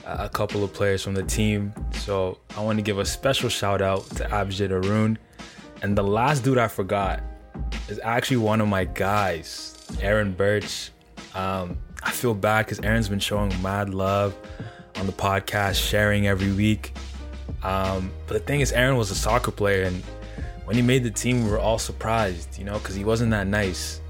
uh, 0.05 0.17
a 0.19 0.29
couple 0.29 0.63
of 0.63 0.71
players 0.71 1.01
from 1.01 1.15
the 1.15 1.23
team. 1.23 1.73
So 1.93 2.37
I 2.55 2.61
want 2.61 2.77
to 2.77 2.83
give 2.83 2.99
a 2.99 3.05
special 3.05 3.49
shout 3.49 3.81
out 3.81 4.07
to 4.11 4.25
Abjid 4.25 4.69
Arun. 4.69 5.17
And 5.81 5.97
the 5.97 6.03
last 6.03 6.43
dude 6.43 6.59
I 6.59 6.67
forgot 6.67 7.23
is 7.87 7.99
actually 8.03 8.37
one 8.37 8.61
of 8.61 8.67
my 8.67 8.83
guys, 8.85 9.83
Aaron 9.99 10.31
Birch. 10.31 10.91
Um, 11.33 11.79
I 12.03 12.11
feel 12.11 12.35
bad 12.35 12.67
because 12.67 12.79
Aaron's 12.81 13.09
been 13.09 13.17
showing 13.17 13.49
mad 13.63 13.95
love 13.95 14.35
on 14.97 15.07
the 15.07 15.11
podcast, 15.11 15.83
sharing 15.83 16.27
every 16.27 16.51
week. 16.51 16.93
Um, 17.63 18.11
but 18.27 18.35
the 18.35 18.41
thing 18.41 18.61
is, 18.61 18.71
Aaron 18.73 18.95
was 18.95 19.09
a 19.09 19.15
soccer 19.15 19.49
player, 19.49 19.85
and 19.85 20.03
when 20.69 20.75
he 20.75 20.83
made 20.83 21.03
the 21.03 21.09
team, 21.09 21.43
we 21.45 21.49
were 21.49 21.57
all 21.57 21.79
surprised, 21.79 22.59
you 22.59 22.63
know, 22.63 22.77
because 22.77 22.93
he 22.93 23.03
wasn't 23.03 23.31
that 23.31 23.47
nice. 23.47 24.01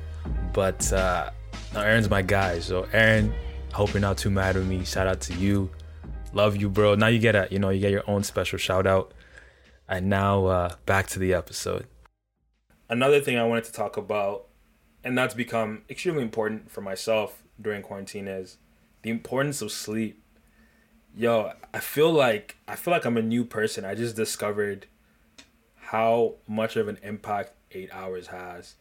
But 0.52 0.92
uh, 0.92 1.30
Aaron's 1.74 2.10
my 2.10 2.22
guy, 2.22 2.60
so 2.60 2.86
Aaron, 2.92 3.34
I 3.72 3.78
hope 3.78 3.94
you're 3.94 4.02
not 4.02 4.18
too 4.18 4.30
mad 4.30 4.56
with 4.56 4.68
me. 4.68 4.84
Shout 4.84 5.08
out 5.08 5.22
to 5.22 5.34
you, 5.36 5.70
love 6.34 6.58
you, 6.58 6.70
bro. 6.70 6.96
Now 6.96 7.08
you 7.08 7.18
get 7.18 7.34
a, 7.34 7.48
you 7.50 7.60
know, 7.60 7.70
you 7.70 7.80
get 7.80 7.92
your 7.92 8.04
own 8.10 8.24
special 8.24 8.60
shout 8.60 8.86
out. 8.86 9.14
And 9.88 10.10
now 10.10 10.48
uh, 10.48 10.76
back 10.86 11.08
to 11.08 11.20
the 11.20 11.34
episode. 11.34 11.88
Another 12.90 13.22
thing 13.22 13.38
I 13.38 13.46
wanted 13.46 13.64
to 13.64 13.72
talk 13.72 13.96
about, 13.96 14.48
and 15.02 15.18
that's 15.18 15.34
become 15.34 15.84
extremely 15.90 16.24
important 16.24 16.70
for 16.70 16.82
myself 16.82 17.42
during 17.62 17.84
quarantine, 17.84 18.28
is 18.28 18.58
the 19.04 19.12
importance 19.12 19.62
of 19.62 19.72
sleep. 19.72 20.22
Yo, 21.16 21.54
I 21.74 21.80
feel 21.80 22.12
like 22.12 22.58
I 22.68 22.76
feel 22.76 22.92
like 22.92 23.06
I'm 23.06 23.16
a 23.16 23.22
new 23.22 23.46
person. 23.46 23.86
I 23.86 23.96
just 23.96 24.18
discovered 24.18 24.88
how 25.90 26.36
much 26.48 26.76
of 26.76 26.88
an 26.88 27.00
impact 27.02 27.52
eight 27.72 27.90
hours 27.92 28.28
has. 28.28 28.76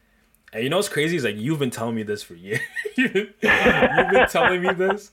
And 0.53 0.63
you 0.63 0.69
know 0.69 0.75
what's 0.75 0.89
crazy 0.89 1.15
is 1.15 1.23
like 1.23 1.37
you've 1.37 1.57
been 1.57 1.71
telling 1.71 1.95
me 1.95 2.03
this 2.03 2.21
for 2.21 2.35
years. 2.35 2.59
you've 2.95 3.13
been 3.41 4.27
telling 4.29 4.61
me 4.61 4.73
this. 4.73 5.11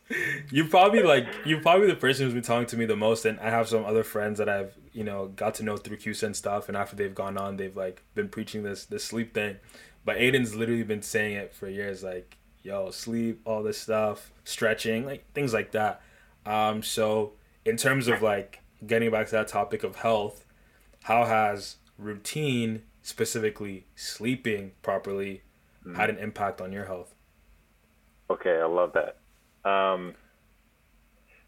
You 0.51 0.67
probably 0.67 1.03
like 1.03 1.27
you're 1.47 1.63
probably 1.63 1.87
the 1.87 1.95
person 1.95 2.27
who's 2.27 2.35
been 2.35 2.43
talking 2.43 2.67
to 2.67 2.77
me 2.77 2.85
the 2.85 2.97
most. 2.97 3.25
And 3.25 3.41
I 3.41 3.49
have 3.49 3.67
some 3.67 3.87
other 3.87 4.03
friends 4.03 4.37
that 4.39 4.49
I've 4.49 4.75
you 4.93 5.05
know 5.05 5.29
got 5.29 5.55
to 5.55 5.63
know 5.63 5.79
through 5.79 5.97
and 6.23 6.37
stuff. 6.37 6.69
And 6.69 6.77
after 6.77 6.97
they've 6.97 7.15
gone 7.15 7.39
on, 7.39 7.57
they've 7.57 7.75
like 7.75 8.03
been 8.15 8.29
preaching 8.29 8.63
this 8.63 8.85
this 8.85 9.03
sleep 9.03 9.33
thing. 9.33 9.57
But 10.05 10.19
Aidan's 10.19 10.55
literally 10.55 10.83
been 10.83 11.03
saying 11.03 11.37
it 11.37 11.55
for 11.55 11.67
years. 11.67 12.03
Like 12.03 12.37
yo, 12.63 12.91
sleep, 12.91 13.41
all 13.47 13.63
this 13.63 13.79
stuff, 13.79 14.33
stretching, 14.45 15.07
like 15.07 15.33
things 15.33 15.55
like 15.55 15.73
that. 15.73 16.03
Um, 16.45 16.83
so 16.83 17.33
in 17.65 17.79
terms 17.79 18.07
of 18.07 18.21
like 18.21 18.61
getting 18.87 19.11
back 19.11 19.27
to 19.29 19.33
that 19.33 19.49
topic 19.49 19.83
of 19.83 19.97
health, 19.97 20.45
how 21.05 21.25
has 21.25 21.77
routine, 21.99 22.83
specifically 23.03 23.87
sleeping 23.95 24.73
properly, 24.83 25.43
had 25.97 26.11
an 26.11 26.19
impact 26.19 26.61
on 26.61 26.73
your 26.73 26.85
health? 26.87 27.15
Okay, 28.31 28.59
I 28.61 28.67
love 28.67 28.93
that. 28.95 29.19
Um, 29.69 30.15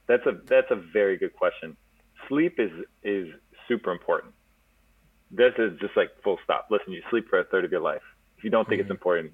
that's 0.07 0.25
a 0.27 0.33
that's 0.47 0.71
a 0.71 0.77
very 0.77 1.17
good 1.17 1.35
question. 1.35 1.77
Sleep 2.29 2.59
is 2.59 2.71
is 3.03 3.29
super 3.67 3.91
important. 3.93 4.33
This 5.31 5.53
is 5.59 5.79
just 5.81 5.97
like 5.97 6.11
full 6.23 6.39
stop. 6.45 6.69
Listen, 6.71 6.93
you 6.93 7.03
sleep 7.11 7.29
for 7.29 7.39
a 7.41 7.45
third 7.45 7.65
of 7.65 7.73
your 7.73 7.81
life. 7.83 8.03
If 8.39 8.45
you 8.45 8.51
don't 8.51 8.67
think 8.69 8.81
it's 8.81 8.91
important, 8.91 9.33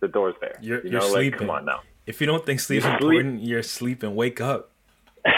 the 0.00 0.08
door's 0.08 0.34
there. 0.40 0.54
Mm-hmm. 0.54 0.64
You're- 0.64 0.80
you 0.84 0.90
you're 0.92 1.00
like 1.02 1.10
sleeping. 1.12 1.38
come 1.38 1.50
on 1.50 1.64
now. 1.64 1.80
If 2.06 2.20
you 2.20 2.26
don't 2.26 2.44
think 2.46 2.60
sleep's 2.60 2.84
You 2.84 2.90
sleep. 2.92 3.00
important, 3.02 3.42
you're 3.42 3.62
sleeping. 3.62 4.14
Wake 4.14 4.40
up. 4.40 4.70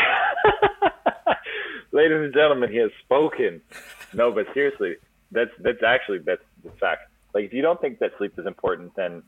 Ladies 1.93 2.19
and 2.19 2.33
gentlemen, 2.35 2.71
he 2.71 2.77
has 2.79 2.91
spoken. 3.05 3.61
No, 4.15 4.33
but 4.33 4.47
seriously, 4.55 4.97
that's 5.31 5.51
that's 5.61 5.83
actually 5.83 6.19
that's 6.19 6.43
the 6.65 6.71
fact. 6.73 7.11
Like 7.35 7.45
if 7.45 7.53
you 7.53 7.63
don't 7.63 7.81
think 7.81 7.99
that 7.99 8.13
sleep 8.19 8.39
is 8.39 8.47
important, 8.47 8.95
then 8.97 9.23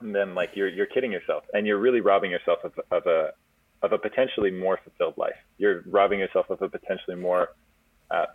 then 0.00 0.34
like 0.34 0.50
you're 0.54 0.68
you're 0.68 0.86
kidding 0.86 1.12
yourself, 1.12 1.44
and 1.52 1.66
you're 1.66 1.78
really 1.78 2.00
robbing 2.00 2.30
yourself 2.30 2.60
of, 2.64 2.72
of 2.90 3.06
a 3.06 3.32
of 3.82 3.92
a 3.92 3.98
potentially 3.98 4.50
more 4.50 4.78
fulfilled 4.82 5.14
life. 5.16 5.36
You're 5.58 5.82
robbing 5.86 6.20
yourself 6.20 6.50
of 6.50 6.62
a 6.62 6.68
potentially 6.68 7.16
more, 7.16 7.48
uh, 8.10 8.26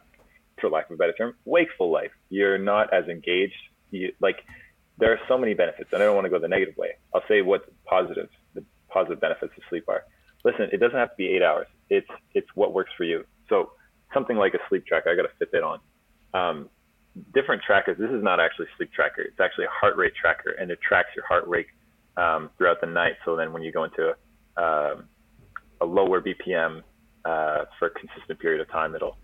for 0.59 0.69
lack 0.69 0.89
of 0.89 0.95
a 0.95 0.97
better 0.97 1.13
term, 1.13 1.35
wakeful 1.45 1.89
life. 1.89 2.11
You're 2.29 2.57
not 2.57 2.93
as 2.93 3.07
engaged. 3.07 3.55
You 3.91 4.11
like 4.19 4.43
there 4.97 5.11
are 5.13 5.19
so 5.27 5.37
many 5.37 5.53
benefits, 5.53 5.89
and 5.93 6.01
I 6.01 6.05
don't 6.05 6.15
want 6.15 6.25
to 6.25 6.29
go 6.29 6.39
the 6.39 6.47
negative 6.47 6.75
way. 6.77 6.95
I'll 7.13 7.23
say 7.27 7.41
what 7.41 7.65
positives, 7.85 8.31
the 8.53 8.63
positive 8.89 9.21
benefits 9.21 9.53
of 9.55 9.63
sleep 9.69 9.85
are. 9.87 10.03
Listen, 10.43 10.69
it 10.71 10.79
doesn't 10.79 10.97
have 10.97 11.11
to 11.11 11.15
be 11.15 11.27
eight 11.29 11.41
hours. 11.41 11.67
It's 11.89 12.09
it's 12.33 12.47
what 12.55 12.73
works 12.73 12.91
for 12.97 13.03
you. 13.03 13.25
So 13.47 13.71
something 14.13 14.37
like 14.37 14.53
a 14.53 14.59
sleep 14.69 14.85
tracker, 14.85 15.09
I 15.09 15.15
got 15.15 15.25
a 15.25 15.43
Fitbit 15.43 15.63
on. 15.63 15.79
Um, 16.33 16.69
different 17.33 17.61
trackers. 17.65 17.97
This 17.97 18.11
is 18.11 18.23
not 18.23 18.39
actually 18.39 18.65
a 18.65 18.77
sleep 18.77 18.91
tracker. 18.93 19.21
It's 19.21 19.39
actually 19.39 19.65
a 19.65 19.69
heart 19.71 19.97
rate 19.97 20.13
tracker, 20.19 20.51
and 20.51 20.71
it 20.71 20.79
tracks 20.87 21.09
your 21.15 21.25
heart 21.25 21.47
rate 21.47 21.67
um, 22.15 22.49
throughout 22.57 22.81
the 22.81 22.87
night. 22.87 23.13
So 23.25 23.35
then 23.35 23.53
when 23.53 23.63
you 23.63 23.71
go 23.71 23.83
into 23.83 24.13
a, 24.57 24.61
um 24.61 25.09
a 25.79 25.85
lower 25.85 26.21
BPM 26.21 26.81
uh, 27.23 27.65
for 27.77 27.87
a 27.87 27.91
consistent 27.91 28.39
period 28.39 28.61
of 28.61 28.69
time, 28.71 28.95
it'll 28.95 29.17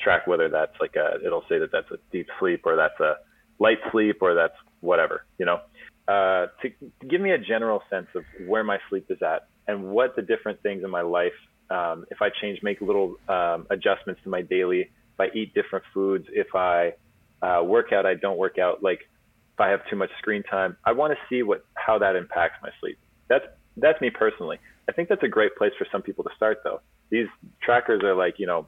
track 0.00 0.26
whether 0.26 0.48
that's 0.48 0.74
like 0.80 0.96
a. 0.96 1.24
It'll 1.24 1.44
say 1.48 1.58
that 1.58 1.70
that's 1.72 1.90
a 1.90 1.98
deep 2.10 2.26
sleep 2.38 2.62
or 2.64 2.76
that's 2.76 2.98
a 3.00 3.14
light 3.58 3.78
sleep 3.92 4.16
or 4.20 4.34
that's 4.34 4.54
whatever. 4.80 5.24
You 5.38 5.46
know, 5.46 5.60
uh, 6.08 6.46
to, 6.62 6.70
to 7.00 7.06
give 7.08 7.20
me 7.20 7.30
a 7.30 7.38
general 7.38 7.82
sense 7.90 8.08
of 8.16 8.24
where 8.46 8.64
my 8.64 8.78
sleep 8.88 9.06
is 9.10 9.18
at 9.22 9.48
and 9.68 9.84
what 9.84 10.16
the 10.16 10.22
different 10.22 10.62
things 10.62 10.82
in 10.82 10.90
my 10.90 11.02
life. 11.02 11.32
Um, 11.70 12.04
if 12.10 12.20
I 12.20 12.30
change, 12.40 12.60
make 12.62 12.80
little 12.80 13.16
um, 13.28 13.66
adjustments 13.70 14.20
to 14.24 14.28
my 14.28 14.42
daily. 14.42 14.80
If 14.80 15.20
I 15.20 15.28
eat 15.36 15.54
different 15.54 15.84
foods, 15.94 16.26
if 16.32 16.54
I 16.54 16.94
uh, 17.42 17.62
work 17.64 17.92
out, 17.92 18.06
I 18.06 18.14
don't 18.14 18.38
work 18.38 18.58
out. 18.58 18.82
Like 18.82 19.00
if 19.54 19.60
I 19.60 19.68
have 19.68 19.80
too 19.88 19.96
much 19.96 20.10
screen 20.18 20.42
time, 20.42 20.76
I 20.84 20.92
want 20.92 21.12
to 21.12 21.18
see 21.28 21.42
what 21.42 21.64
how 21.74 21.98
that 21.98 22.16
impacts 22.16 22.56
my 22.62 22.70
sleep. 22.80 22.98
That's 23.28 23.44
that's 23.76 24.00
me 24.00 24.10
personally. 24.10 24.58
I 24.88 24.92
think 24.92 25.08
that's 25.08 25.22
a 25.22 25.28
great 25.28 25.54
place 25.56 25.72
for 25.78 25.86
some 25.92 26.02
people 26.02 26.24
to 26.24 26.30
start 26.36 26.58
though. 26.64 26.80
These 27.10 27.28
trackers 27.62 28.02
are 28.02 28.14
like 28.14 28.38
you 28.38 28.46
know, 28.46 28.66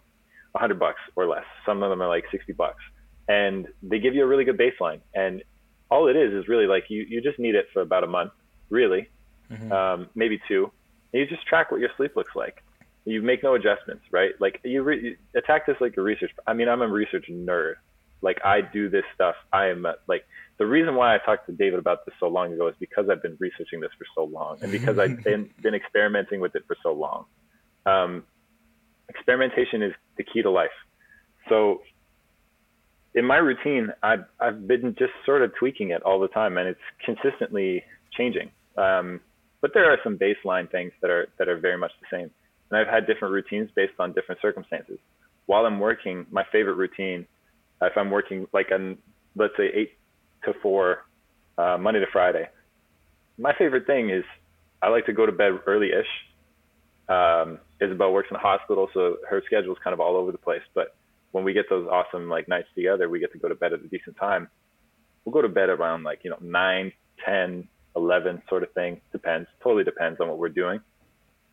100 0.53 0.79
bucks 0.79 1.01
or 1.17 1.27
less. 1.27 1.45
Some 1.67 1.83
of 1.83 1.91
them 1.91 2.01
are 2.01 2.09
like 2.09 2.25
60 2.31 2.53
bucks, 2.53 2.83
and 3.29 3.67
they 3.83 3.99
give 3.99 4.15
you 4.15 4.23
a 4.23 4.27
really 4.27 4.45
good 4.45 4.59
baseline. 4.59 5.01
And 5.15 5.43
all 5.91 6.09
it 6.09 6.17
is 6.17 6.33
is 6.33 6.49
really 6.49 6.67
like 6.67 6.85
you 6.89 7.05
you 7.09 7.21
just 7.21 7.39
need 7.39 7.55
it 7.55 7.67
for 7.73 7.83
about 7.83 8.05
a 8.05 8.07
month, 8.07 8.33
really, 8.71 9.09
um, 9.73 10.09
maybe 10.15 10.41
two. 10.49 10.71
And 11.13 11.21
you 11.21 11.27
just 11.27 11.47
track 11.47 11.71
what 11.71 11.81
your 11.81 11.91
sleep 11.97 12.17
looks 12.17 12.35
like. 12.35 12.63
You 13.05 13.21
make 13.23 13.43
no 13.43 13.55
adjustments, 13.55 14.05
right? 14.11 14.31
Like 14.41 14.61
you, 14.65 14.83
re- 14.83 15.03
you 15.03 15.17
attack 15.37 15.67
this 15.67 15.77
like 15.81 15.97
a 15.97 16.03
research. 16.03 16.31
I 16.47 16.53
mean, 16.53 16.69
I'm 16.69 16.83
a 16.83 16.89
research 16.89 17.27
nerd. 17.31 17.75
Like 18.21 18.39
I 18.45 18.61
do 18.61 18.89
this 18.89 19.03
stuff. 19.15 19.35
I 19.53 19.67
am 19.67 19.85
like 20.07 20.25
the 20.59 20.67
reason 20.67 20.95
why 20.95 21.15
I 21.15 21.19
talked 21.19 21.47
to 21.47 21.53
David 21.53 21.81
about 21.81 22.07
this 22.07 22.15
so 22.21 22.29
long 22.29 22.53
ago 22.53 22.69
is 22.69 22.75
because 22.79 23.09
I've 23.11 23.23
been 23.23 23.37
researching 23.41 23.81
this 23.81 23.91
for 23.99 24.07
so 24.15 24.25
long, 24.25 24.59
and 24.63 24.71
because 24.71 24.99
I've 24.99 25.25
been 25.25 25.51
been 25.61 25.75
experimenting 25.75 26.41
with 26.41 26.55
it 26.55 26.63
for 26.69 26.77
so 26.83 26.93
long. 26.93 27.25
Um, 27.85 28.23
experimentation 29.09 29.83
is 29.83 29.93
the 30.17 30.23
key 30.23 30.43
to 30.43 30.51
life. 30.51 30.71
So 31.49 31.83
in 33.15 33.25
my 33.25 33.37
routine, 33.37 33.93
I've 34.03 34.25
I've 34.41 34.67
been 34.67 34.95
just 34.99 35.13
sort 35.27 35.43
of 35.43 35.53
tweaking 35.59 35.91
it 35.91 36.03
all 36.03 36.21
the 36.21 36.29
time, 36.29 36.57
and 36.57 36.69
it's 36.69 36.81
consistently 37.05 37.83
changing. 38.17 38.51
Um, 38.77 39.21
but 39.61 39.73
there 39.75 39.91
are 39.91 39.99
some 40.03 40.19
baseline 40.19 40.71
things 40.71 40.93
that 41.03 41.11
are 41.11 41.29
that 41.39 41.49
are 41.49 41.59
very 41.59 41.77
much 41.77 41.93
the 42.01 42.17
same. 42.17 42.31
And 42.73 42.81
I've 42.81 42.93
had 42.93 43.07
different 43.07 43.35
routines 43.35 43.71
based 43.77 43.93
on 44.01 44.13
different 44.13 44.41
circumstances. 44.41 44.99
While 45.47 45.67
I'm 45.67 45.79
working, 45.79 46.27
my 46.31 46.45
favorite 46.51 46.75
routine 46.75 47.27
if 47.83 47.97
I'm 47.97 48.11
working 48.11 48.47
like 48.53 48.71
on 48.73 48.99
let's 49.37 49.55
say 49.57 49.69
eight 49.75 49.93
to 50.45 50.53
four, 50.63 51.05
uh, 51.59 51.77
Monday 51.79 52.01
to 52.01 52.07
Friday, 52.13 52.49
my 53.39 53.53
favorite 53.59 53.87
thing 53.87 54.11
is 54.11 54.25
I 54.81 54.89
like 54.89 55.07
to 55.07 55.13
go 55.13 55.27
to 55.27 55.33
bed 55.33 55.53
early-ish. 55.67 56.07
Um, 57.09 57.59
Isabel 57.81 58.13
works 58.13 58.29
in 58.31 58.37
a 58.37 58.41
hospital, 58.41 58.89
so 58.95 59.17
her 59.29 59.43
schedule 59.47 59.73
is 59.73 59.79
kind 59.83 59.95
of 59.95 60.01
all 60.01 60.17
over 60.17 60.33
the 60.33 60.39
place. 60.39 60.63
But 60.75 60.95
when 61.33 61.45
we 61.45 61.53
get 61.53 61.67
those 61.69 61.87
awesome 61.89 62.29
like 62.29 62.49
nights 62.49 62.69
together, 62.75 63.09
we 63.09 63.21
get 63.21 63.33
to 63.33 63.39
go 63.39 63.49
to 63.49 63.55
bed 63.55 63.73
at 63.73 63.81
a 63.81 63.89
decent 63.89 64.17
time. 64.17 64.49
We'll 65.25 65.33
go 65.33 65.43
to 65.43 65.49
bed 65.49 65.69
around 65.69 66.05
like 66.05 66.21
you 66.23 66.31
know 66.31 66.39
nine, 66.41 66.93
ten, 67.25 67.69
eleven, 67.97 68.43
sort 68.49 68.63
of 68.63 68.73
thing. 68.73 69.01
Depends. 69.13 69.49
Totally 69.63 69.85
depends 69.85 70.21
on 70.21 70.29
what 70.29 70.39
we're 70.39 70.49
doing. 70.49 70.81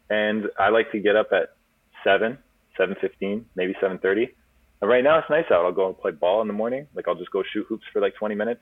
And 0.10 0.46
I 0.58 0.70
like 0.70 0.92
to 0.92 1.00
get 1.00 1.16
up 1.16 1.30
at 1.32 1.56
seven, 2.04 2.38
seven 2.78 2.96
fifteen, 3.00 3.46
maybe 3.56 3.74
seven 3.82 4.00
thirty. 4.00 4.30
And 4.82 4.90
right 4.90 5.04
now 5.04 5.20
it's 5.20 5.30
nice 5.30 5.46
out. 5.52 5.66
I'll 5.66 5.72
go 5.72 5.88
and 5.88 5.98
play 5.98 6.12
ball 6.12 6.42
in 6.42 6.48
the 6.48 6.54
morning. 6.54 6.88
Like 6.96 7.08
I'll 7.08 7.16
just 7.16 7.32
go 7.32 7.44
shoot 7.54 7.66
hoops 7.68 7.84
for 7.92 8.02
like 8.02 8.16
20 8.16 8.36
minutes. 8.36 8.62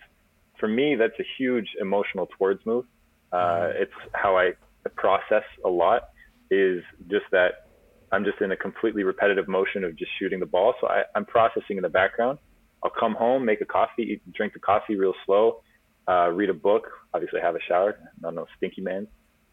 For 0.60 0.68
me, 0.68 0.96
that's 0.96 1.14
a 1.20 1.26
huge 1.38 1.68
emotional 1.80 2.28
towards 2.38 2.66
move. 2.66 2.86
Uh, 3.32 3.36
mm-hmm. 3.36 3.84
it's 3.84 3.92
how 4.14 4.38
I 4.38 4.54
process 4.96 5.44
a 5.64 5.70
lot. 5.70 6.10
Is 6.50 6.82
just 7.10 7.26
that 7.32 7.68
I'm 8.12 8.24
just 8.24 8.40
in 8.42 8.52
a 8.52 8.56
completely 8.56 9.04
repetitive 9.04 9.48
motion 9.48 9.84
of 9.84 9.98
just 9.98 10.12
shooting 10.18 10.40
the 10.40 10.46
ball. 10.46 10.74
So 10.80 10.88
I, 10.88 11.04
I'm 11.14 11.26
processing 11.26 11.76
in 11.78 11.82
the 11.82 11.90
background. 11.90 12.40
I'll 12.84 12.92
come 12.98 13.16
home, 13.16 13.44
make 13.44 13.60
a 13.60 13.66
coffee, 13.66 14.04
eat, 14.04 14.34
drink 14.34 14.54
the 14.54 14.60
coffee 14.60 14.96
real 14.96 15.14
slow, 15.26 15.62
uh, 16.08 16.30
read 16.30 16.50
a 16.50 16.54
book. 16.54 16.88
Obviously, 17.14 17.42
have 17.42 17.56
a 17.56 17.60
shower. 17.68 17.98
Not 18.22 18.34
no 18.34 18.46
stinky 18.56 18.82
man. 18.82 19.08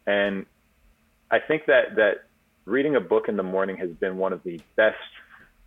And 0.07 0.47
I 1.35 1.41
think 1.41 1.67
that 1.67 1.97
that 1.97 2.27
reading 2.65 2.95
a 2.95 3.01
book 3.01 3.25
in 3.29 3.37
the 3.37 3.43
morning 3.43 3.77
has 3.79 3.91
been 3.91 4.19
one 4.19 4.33
of 4.33 4.45
the 4.45 4.61
best 4.77 4.95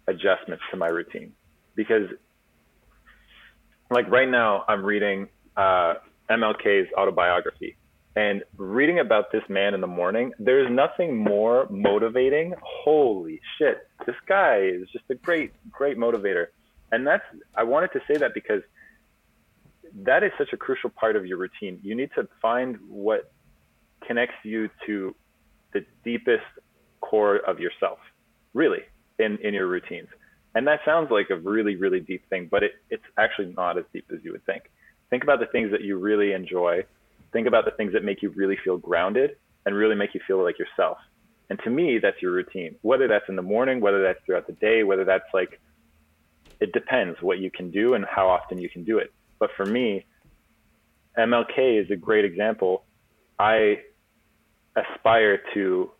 adjustments 0.07 0.63
to 0.71 0.77
my 0.77 0.87
routine 0.87 1.33
because 1.75 2.07
like 3.91 4.09
right 4.09 4.29
now 4.29 4.63
I'm 4.69 4.81
reading 4.85 5.27
uh, 5.57 5.95
MLK's 6.29 6.87
autobiography 6.97 7.75
and 8.15 8.43
reading 8.55 8.99
about 8.99 9.33
this 9.33 9.43
man 9.49 9.73
in 9.73 9.81
the 9.81 9.87
morning, 9.87 10.31
there's 10.39 10.71
nothing 10.71 11.17
more 11.17 11.67
motivating. 11.69 12.53
Holy 12.61 13.41
shit. 13.57 13.89
This 14.05 14.15
guy 14.25 14.59
is 14.59 14.87
just 14.93 15.03
a 15.09 15.15
great, 15.15 15.51
great 15.69 15.97
motivator. 15.97 16.47
And 16.93 17.05
that's, 17.05 17.25
I 17.55 17.63
wanted 17.63 17.91
to 17.91 17.99
say 18.07 18.17
that 18.19 18.33
because 18.33 18.61
that 20.05 20.23
is 20.23 20.31
such 20.37 20.53
a 20.53 20.57
crucial 20.57 20.91
part 20.91 21.17
of 21.17 21.25
your 21.25 21.37
routine. 21.37 21.81
You 21.83 21.93
need 21.93 22.11
to 22.15 22.29
find 22.41 22.77
what 22.87 23.33
connects 24.07 24.37
you 24.43 24.69
to 24.85 25.13
the 25.73 25.85
deepest 26.03 26.43
core 27.01 27.37
of 27.37 27.59
yourself, 27.59 27.99
really 28.53 28.81
in, 29.19 29.37
in 29.43 29.53
your 29.53 29.67
routines. 29.67 30.07
And 30.55 30.65
that 30.67 30.79
sounds 30.85 31.11
like 31.11 31.29
a 31.29 31.35
really, 31.35 31.75
really 31.75 31.99
deep 31.99 32.27
thing, 32.29 32.47
but 32.49 32.63
it, 32.63 32.71
it's 32.89 33.03
actually 33.17 33.53
not 33.55 33.77
as 33.77 33.85
deep 33.93 34.05
as 34.11 34.19
you 34.23 34.31
would 34.31 34.45
think. 34.45 34.63
Think 35.09 35.23
about 35.23 35.39
the 35.39 35.45
things 35.47 35.71
that 35.71 35.81
you 35.81 35.97
really 35.97 36.33
enjoy. 36.33 36.83
Think 37.31 37.47
about 37.47 37.65
the 37.65 37.71
things 37.71 37.93
that 37.93 38.03
make 38.03 38.21
you 38.21 38.29
really 38.29 38.57
feel 38.63 38.77
grounded 38.77 39.37
and 39.65 39.75
really 39.75 39.95
make 39.95 40.13
you 40.13 40.21
feel 40.25 40.41
like 40.43 40.57
yourself. 40.57 40.97
And 41.49 41.59
to 41.63 41.69
me, 41.69 41.99
that's 41.99 42.21
your 42.21 42.31
routine. 42.31 42.75
Whether 42.81 43.07
that's 43.07 43.25
in 43.29 43.35
the 43.35 43.41
morning, 43.41 43.79
whether 43.79 44.01
that's 44.01 44.19
throughout 44.25 44.47
the 44.47 44.53
day, 44.53 44.83
whether 44.83 45.05
that's 45.05 45.31
like, 45.33 45.59
it 46.59 46.73
depends 46.73 47.21
what 47.21 47.39
you 47.39 47.51
can 47.51 47.71
do 47.71 47.93
and 47.93 48.03
how 48.05 48.27
often 48.27 48.57
you 48.57 48.69
can 48.69 48.83
do 48.83 48.97
it. 48.97 49.13
But 49.39 49.51
for 49.55 49.65
me, 49.65 50.05
MLK 51.17 51.83
is 51.83 51.91
a 51.91 51.95
great 51.95 52.25
example. 52.25 52.83
I 53.39 53.81
aspire 54.77 55.39
to 55.53 55.91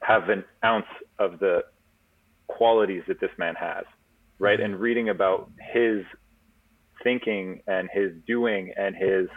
have 0.00 0.28
an 0.28 0.44
ounce 0.64 0.86
of 1.18 1.38
the 1.38 1.62
qualities 2.48 3.02
that 3.08 3.20
this 3.20 3.30
man 3.38 3.54
has, 3.54 3.84
right? 4.38 4.60
And 4.60 4.78
reading 4.78 5.08
about 5.08 5.50
his 5.72 6.04
thinking 7.02 7.62
and 7.66 7.88
his 7.92 8.12
doing 8.26 8.72
and 8.76 8.94
his 8.94 9.28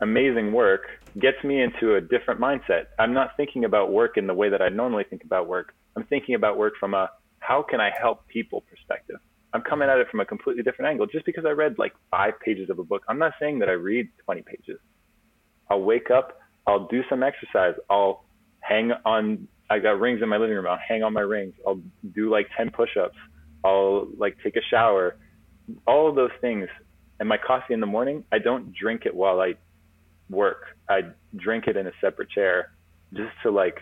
amazing 0.00 0.52
work 0.52 0.82
gets 1.18 1.42
me 1.44 1.62
into 1.62 1.94
a 1.94 2.00
different 2.00 2.40
mindset. 2.40 2.86
I'm 2.98 3.14
not 3.14 3.30
thinking 3.36 3.64
about 3.64 3.92
work 3.92 4.16
in 4.16 4.26
the 4.26 4.34
way 4.34 4.50
that 4.50 4.60
I 4.60 4.68
normally 4.68 5.04
think 5.08 5.24
about 5.24 5.48
work. 5.48 5.74
I'm 5.96 6.04
thinking 6.04 6.34
about 6.34 6.58
work 6.58 6.74
from 6.78 6.94
a 6.94 7.10
how 7.38 7.62
can 7.62 7.80
I 7.80 7.90
help 7.98 8.26
people 8.26 8.62
perspective. 8.62 9.16
I'm 9.52 9.62
coming 9.62 9.88
at 9.88 9.98
it 9.98 10.08
from 10.10 10.20
a 10.20 10.24
completely 10.24 10.62
different 10.62 10.90
angle. 10.90 11.06
Just 11.06 11.24
because 11.24 11.44
I 11.46 11.50
read 11.50 11.76
like 11.78 11.94
five 12.10 12.34
pages 12.44 12.68
of 12.68 12.78
a 12.78 12.84
book, 12.84 13.02
I'm 13.08 13.18
not 13.18 13.32
saying 13.40 13.60
that 13.60 13.68
I 13.68 13.72
read 13.72 14.08
20 14.24 14.42
pages. 14.42 14.78
I'll 15.70 15.80
wake 15.80 16.10
up, 16.10 16.38
I'll 16.66 16.86
do 16.86 17.02
some 17.08 17.22
exercise, 17.22 17.74
I'll 17.88 18.24
hang 18.60 18.92
on 19.04 19.48
I 19.68 19.78
got 19.78 20.00
rings 20.00 20.22
in 20.22 20.28
my 20.28 20.36
living 20.36 20.54
room. 20.54 20.66
I'll 20.66 20.78
hang 20.78 21.02
on 21.02 21.12
my 21.12 21.22
rings. 21.22 21.54
I'll 21.66 21.80
do 22.14 22.30
like 22.30 22.48
10 22.56 22.70
push-ups. 22.70 23.16
I'll 23.64 24.08
like 24.16 24.36
take 24.42 24.56
a 24.56 24.60
shower. 24.70 25.16
All 25.86 26.08
of 26.08 26.14
those 26.14 26.30
things. 26.40 26.68
And 27.18 27.28
my 27.28 27.38
coffee 27.38 27.74
in 27.74 27.80
the 27.80 27.86
morning, 27.86 28.24
I 28.30 28.38
don't 28.38 28.72
drink 28.72 29.02
it 29.06 29.14
while 29.14 29.40
I 29.40 29.54
work. 30.30 30.62
I 30.88 31.00
drink 31.34 31.66
it 31.66 31.76
in 31.76 31.86
a 31.86 31.92
separate 32.00 32.30
chair 32.30 32.72
just 33.12 33.32
to 33.42 33.50
like 33.50 33.80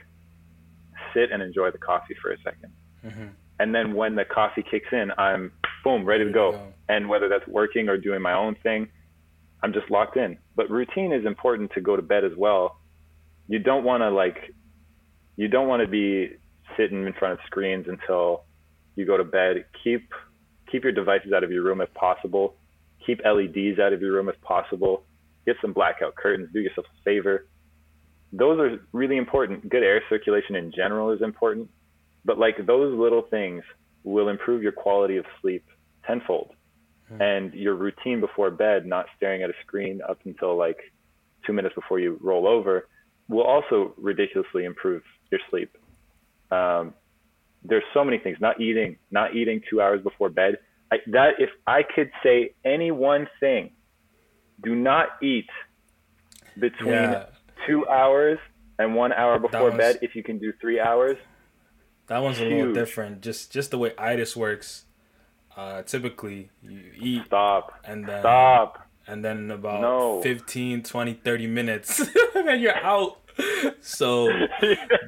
sit 1.12 1.32
and 1.32 1.42
enjoy 1.42 1.70
the 1.70 1.78
coffee 1.78 2.14
for 2.20 2.32
a 2.32 2.36
2nd 2.38 2.70
mm-hmm. 3.06 3.26
And 3.60 3.74
then 3.74 3.94
when 3.94 4.14
the 4.14 4.24
coffee 4.24 4.64
kicks 4.68 4.88
in, 4.90 5.12
I'm 5.16 5.52
boom, 5.84 6.04
ready 6.04 6.24
to 6.24 6.32
go. 6.32 6.72
And 6.88 7.08
whether 7.08 7.28
that's 7.28 7.46
working 7.46 7.88
or 7.88 7.96
doing 7.96 8.20
my 8.20 8.32
own 8.32 8.56
thing, 8.62 8.88
I'm 9.64 9.72
just 9.72 9.90
locked 9.90 10.18
in. 10.18 10.36
But 10.54 10.68
routine 10.68 11.10
is 11.10 11.24
important 11.24 11.72
to 11.72 11.80
go 11.80 11.96
to 11.96 12.02
bed 12.02 12.22
as 12.22 12.32
well. 12.36 12.76
You 13.48 13.58
don't 13.58 13.82
want 13.82 14.02
to 14.02 14.10
like 14.10 14.36
you 15.36 15.48
don't 15.48 15.68
want 15.68 15.82
to 15.82 15.88
be 15.88 16.36
sitting 16.76 17.06
in 17.06 17.14
front 17.14 17.32
of 17.32 17.38
screens 17.46 17.86
until 17.88 18.44
you 18.94 19.06
go 19.06 19.16
to 19.16 19.24
bed. 19.24 19.64
Keep 19.82 20.12
keep 20.70 20.84
your 20.84 20.92
devices 20.92 21.32
out 21.34 21.42
of 21.42 21.50
your 21.50 21.62
room 21.62 21.80
if 21.80 21.92
possible. 21.94 22.56
Keep 23.06 23.22
LEDs 23.24 23.78
out 23.80 23.94
of 23.94 24.02
your 24.02 24.12
room 24.12 24.28
if 24.28 24.38
possible. 24.42 25.04
Get 25.46 25.56
some 25.62 25.72
blackout 25.72 26.14
curtains. 26.14 26.50
Do 26.52 26.60
yourself 26.60 26.86
a 26.86 27.02
favor. 27.02 27.46
Those 28.34 28.60
are 28.60 28.86
really 28.92 29.16
important. 29.16 29.66
Good 29.70 29.82
air 29.82 30.02
circulation 30.10 30.56
in 30.56 30.72
general 30.72 31.10
is 31.10 31.22
important, 31.22 31.70
but 32.26 32.38
like 32.38 32.66
those 32.66 32.98
little 32.98 33.22
things 33.22 33.62
will 34.02 34.28
improve 34.28 34.62
your 34.62 34.72
quality 34.72 35.16
of 35.16 35.24
sleep 35.40 35.64
tenfold. 36.06 36.53
Mm-hmm. 37.12 37.22
And 37.22 37.54
your 37.54 37.74
routine 37.74 38.20
before 38.20 38.50
bed, 38.50 38.86
not 38.86 39.06
staring 39.16 39.42
at 39.42 39.50
a 39.50 39.54
screen 39.66 40.00
up 40.08 40.18
until 40.24 40.56
like 40.56 40.78
two 41.46 41.52
minutes 41.52 41.74
before 41.74 41.98
you 41.98 42.18
roll 42.22 42.46
over, 42.46 42.88
will 43.28 43.42
also 43.42 43.94
ridiculously 43.96 44.64
improve 44.64 45.02
your 45.30 45.40
sleep. 45.50 45.76
Um, 46.50 46.94
there's 47.62 47.84
so 47.92 48.04
many 48.04 48.18
things. 48.18 48.38
Not 48.40 48.60
eating, 48.60 48.96
not 49.10 49.34
eating 49.34 49.60
two 49.68 49.80
hours 49.80 50.02
before 50.02 50.28
bed. 50.28 50.58
I, 50.92 50.98
that 51.08 51.34
if 51.38 51.50
I 51.66 51.82
could 51.82 52.10
say 52.22 52.54
any 52.64 52.90
one 52.90 53.26
thing, 53.40 53.70
do 54.62 54.74
not 54.74 55.08
eat 55.22 55.48
between 56.58 56.92
yeah. 56.92 57.26
two 57.66 57.86
hours 57.88 58.38
and 58.78 58.94
one 58.94 59.12
hour 59.12 59.38
before 59.38 59.70
bed. 59.72 59.98
If 60.02 60.14
you 60.14 60.22
can 60.22 60.38
do 60.38 60.52
three 60.60 60.78
hours, 60.80 61.16
that 62.06 62.18
one's 62.22 62.38
huge. 62.38 62.52
a 62.52 62.56
little 62.56 62.74
different. 62.74 63.22
Just 63.22 63.50
just 63.50 63.70
the 63.70 63.78
way 63.78 63.92
itis 63.98 64.36
works. 64.36 64.84
Uh, 65.56 65.82
typically, 65.82 66.50
you 66.62 66.80
eat. 66.96 67.26
Stop. 67.26 67.72
And 67.84 68.06
then 68.06 68.22
stop. 68.22 68.88
And 69.06 69.24
then 69.24 69.50
about 69.50 69.82
no. 69.82 70.22
15, 70.22 70.82
20, 70.82 71.14
30 71.14 71.46
minutes, 71.46 72.00
and 72.00 72.08
then 72.48 72.60
you're 72.60 72.76
out 72.76 73.18
so 73.80 74.28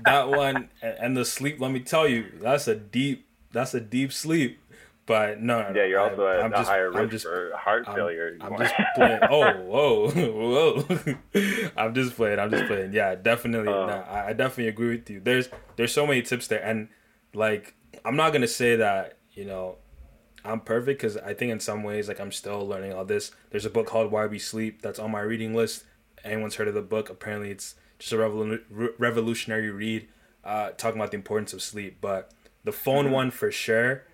that 0.05 0.29
one 0.29 0.69
and 0.83 1.17
the 1.17 1.25
sleep. 1.25 1.61
Let 1.61 1.71
me 1.71 1.81
tell 1.81 2.07
you, 2.07 2.27
that's 2.41 2.69
a 2.69 2.75
deep. 2.75 3.27
That's 3.53 3.75
a 3.75 3.81
deep 3.81 4.13
sleep. 4.13 4.61
But 5.07 5.41
no, 5.41 5.73
yeah, 5.73 5.85
you're 5.85 6.01
also 6.01 6.25
I, 6.25 6.45
at 6.45 6.53
a 6.53 6.63
higher 6.65 6.91
risk 6.91 7.11
just, 7.13 7.25
for 7.27 7.53
heart 7.57 7.85
I'm, 7.87 7.95
failure. 7.95 8.37
I'm 8.41 8.59
just 8.59 8.75
playing. 8.97 9.21
Oh, 9.31 9.53
whoa, 9.63 10.11
whoa! 10.85 11.71
I'm 11.77 11.95
just 11.95 12.17
playing. 12.17 12.41
I'm 12.41 12.51
just 12.51 12.67
playing. 12.67 12.93
Yeah, 12.93 13.15
definitely. 13.15 13.73
Uh, 13.73 13.87
nah, 13.87 14.05
I 14.09 14.33
definitely 14.33 14.69
agree 14.69 14.97
with 14.97 15.09
you. 15.09 15.21
There's 15.21 15.49
there's 15.77 15.93
so 15.93 16.09
many 16.09 16.23
tips 16.23 16.49
there, 16.49 16.63
and 16.63 16.89
like 17.35 17.75
I'm 18.05 18.17
not 18.17 18.33
gonna 18.33 18.49
say 18.49 18.75
that 18.77 19.19
you 19.33 19.45
know 19.45 19.77
I'm 20.47 20.61
perfect 20.61 21.01
because 21.01 21.17
I 21.17 21.35
think 21.35 21.53
in 21.53 21.61
some 21.61 21.83
ways 21.83 22.09
like 22.09 22.21
I'm 22.21 22.33
still 22.33 22.67
learning 22.67 22.93
all 22.93 23.05
this. 23.05 23.33
There's 23.51 23.67
a 23.67 23.71
book 23.71 23.87
called 23.87 24.11
Why 24.11 24.27
We 24.27 24.39
Sleep 24.39 24.83
that's 24.83 24.99
on 24.99 25.11
my 25.11 25.21
reading 25.21 25.55
list. 25.55 25.85
Anyone's 26.25 26.57
heard 26.57 26.69
of 26.69 26.75
the 26.75 26.83
book? 26.83 27.11
Apparently, 27.11 27.51
it's 27.51 27.75
just 27.99 28.13
a 28.13 28.17
revolu- 28.17 28.93
revolutionary 28.99 29.71
read 29.71 30.09
uh, 30.45 30.71
talking 30.71 31.01
about 31.01 31.11
the 31.11 31.17
importance 31.17 31.53
of 31.53 31.63
sleep. 31.63 31.99
But 32.01 32.31
the 32.65 32.73
phone 32.73 33.07
mm-hmm. 33.07 33.15
one 33.15 33.31
for 33.31 33.51
sure, 33.51 34.05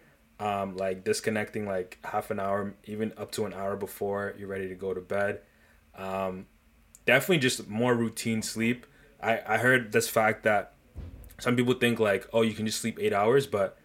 um, 0.40 0.76
like 0.76 1.04
disconnecting 1.04 1.66
like 1.66 1.98
half 2.04 2.30
an 2.30 2.40
hour, 2.40 2.74
even 2.84 3.12
up 3.16 3.30
to 3.32 3.44
an 3.44 3.52
hour 3.52 3.76
before 3.76 4.34
you're 4.38 4.48
ready 4.48 4.68
to 4.68 4.74
go 4.74 4.94
to 4.94 5.00
bed. 5.00 5.40
Um, 5.96 6.46
definitely 7.06 7.38
just 7.38 7.68
more 7.68 7.94
routine 7.94 8.42
sleep. 8.42 8.86
I, 9.22 9.40
I 9.46 9.58
heard 9.58 9.92
this 9.92 10.08
fact 10.08 10.42
that 10.44 10.74
some 11.38 11.56
people 11.56 11.74
think 11.74 12.00
like, 12.00 12.28
oh, 12.32 12.42
you 12.42 12.54
can 12.54 12.66
just 12.66 12.80
sleep 12.80 12.98
eight 13.00 13.12
hours, 13.12 13.46
but 13.46 13.78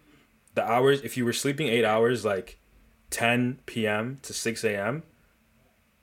the 0.58 0.70
hours, 0.70 1.01
if 1.01 1.16
you 1.16 1.24
were 1.24 1.34
sleeping 1.34 1.68
eight 1.68 1.86
hours, 1.86 2.26
like 2.26 2.60
10 3.12 3.60
p.m. 3.66 4.18
to 4.24 4.34
6 4.34 4.64
a.m., 4.66 5.03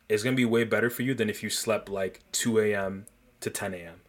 is 0.08 0.22
going 0.22 0.34
to 0.34 0.40
be 0.40 0.44
way 0.44 0.64
better 0.64 0.88
for 0.88 1.02
you 1.02 1.14
than 1.14 1.28
if 1.28 1.42
you 1.42 1.50
slept 1.50 1.88
like 1.88 2.20
2 2.32 2.58
a.m 2.60 3.06
to 3.44 3.50
10 3.50 3.74
a.m. 3.74 4.00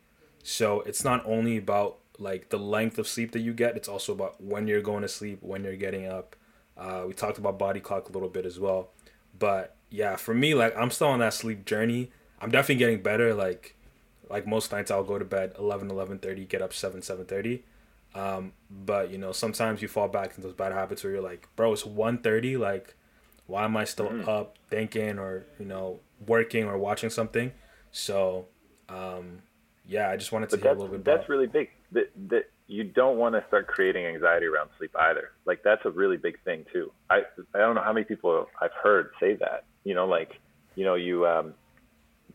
So 0.44 0.82
it's 0.82 1.04
not 1.04 1.24
only 1.26 1.58
about 1.58 1.98
like 2.18 2.50
the 2.50 2.58
length 2.58 2.98
of 2.98 3.08
sleep 3.08 3.34
that 3.34 3.42
you 3.42 3.54
get, 3.54 3.76
it's 3.76 3.90
also 3.90 4.14
about 4.14 4.42
when 4.42 4.68
you're 4.68 4.82
going 4.82 5.02
to 5.02 5.08
sleep, 5.08 5.40
when 5.42 5.64
you're 5.64 5.76
getting 5.76 6.08
up. 6.08 6.36
Uh, 6.78 7.04
we 7.08 7.14
talked 7.14 7.38
about 7.38 7.60
body 7.60 7.80
clock 7.80 8.10
a 8.10 8.12
little 8.12 8.30
bit 8.30 8.46
as 8.46 8.60
well. 8.60 8.90
But 9.38 9.76
yeah, 9.90 10.16
for 10.16 10.34
me, 10.34 10.56
like 10.56 10.76
I'm 10.78 10.90
still 10.90 11.08
on 11.08 11.20
that 11.20 11.34
sleep 11.34 11.66
journey. 11.66 12.12
I'm 12.42 12.50
definitely 12.50 12.78
getting 12.78 13.04
better. 13.04 13.34
Like 13.34 13.76
like 14.30 14.48
most 14.48 14.72
nights, 14.72 14.90
I'll 14.90 15.04
go 15.04 15.20
to 15.20 15.26
bed 15.26 15.54
11, 15.60 15.90
11.30, 15.90 16.48
get 16.48 16.62
up 16.62 16.74
7, 16.74 17.02
7.30. 17.02 17.62
Um, 18.16 18.54
but 18.72 19.12
you 19.12 19.18
know, 19.18 19.32
sometimes 19.32 19.82
you 19.82 19.88
fall 19.88 20.08
back 20.08 20.30
into 20.30 20.42
those 20.42 20.54
bad 20.54 20.72
habits 20.72 21.04
where 21.04 21.14
you're 21.14 21.22
like, 21.22 21.48
bro, 21.56 21.74
it's 21.74 21.84
1.30. 21.84 22.58
Like, 22.58 22.96
why 23.46 23.66
am 23.66 23.78
I 23.78 23.84
still 23.84 24.08
mm-hmm. 24.08 24.28
up 24.28 24.58
thinking 24.70 25.20
or 25.20 25.46
you 25.60 25.66
know 25.66 26.00
working 26.26 26.66
or 26.66 26.78
watching 26.78 27.10
something? 27.10 27.52
So, 27.92 28.46
um, 28.90 29.42
yeah, 29.88 30.10
I 30.10 30.18
just 30.18 30.32
wanted 30.32 30.50
to 30.50 30.58
but 30.58 30.64
hear 30.64 30.72
a 30.72 30.76
little 30.76 30.98
bit. 30.98 31.06
That's 31.06 31.30
really 31.30 31.48
big. 31.48 31.70
That 31.92 32.10
that 32.30 32.46
you 32.68 32.84
don't 32.84 33.18
want 33.18 33.36
to 33.36 33.44
start 33.48 33.68
creating 33.68 34.06
anxiety 34.06 34.48
around 34.48 34.70
sleep 34.78 34.96
either. 34.98 35.32
Like 35.46 35.62
that's 35.64 35.86
a 35.86 35.92
really 35.92 36.18
big 36.18 36.42
thing 36.44 36.66
too. 36.74 36.92
I 37.10 37.22
I 37.54 37.60
don't 37.60 37.76
know 37.76 37.84
how 37.84 37.94
many 37.94 38.06
people 38.06 38.48
I've 38.62 38.74
heard 38.82 39.12
say 39.20 39.36
that. 39.36 39.66
You 39.84 39.94
know, 39.94 40.08
like 40.08 40.40
you 40.76 40.86
know 40.86 40.96
you 40.96 41.28
um 41.28 41.54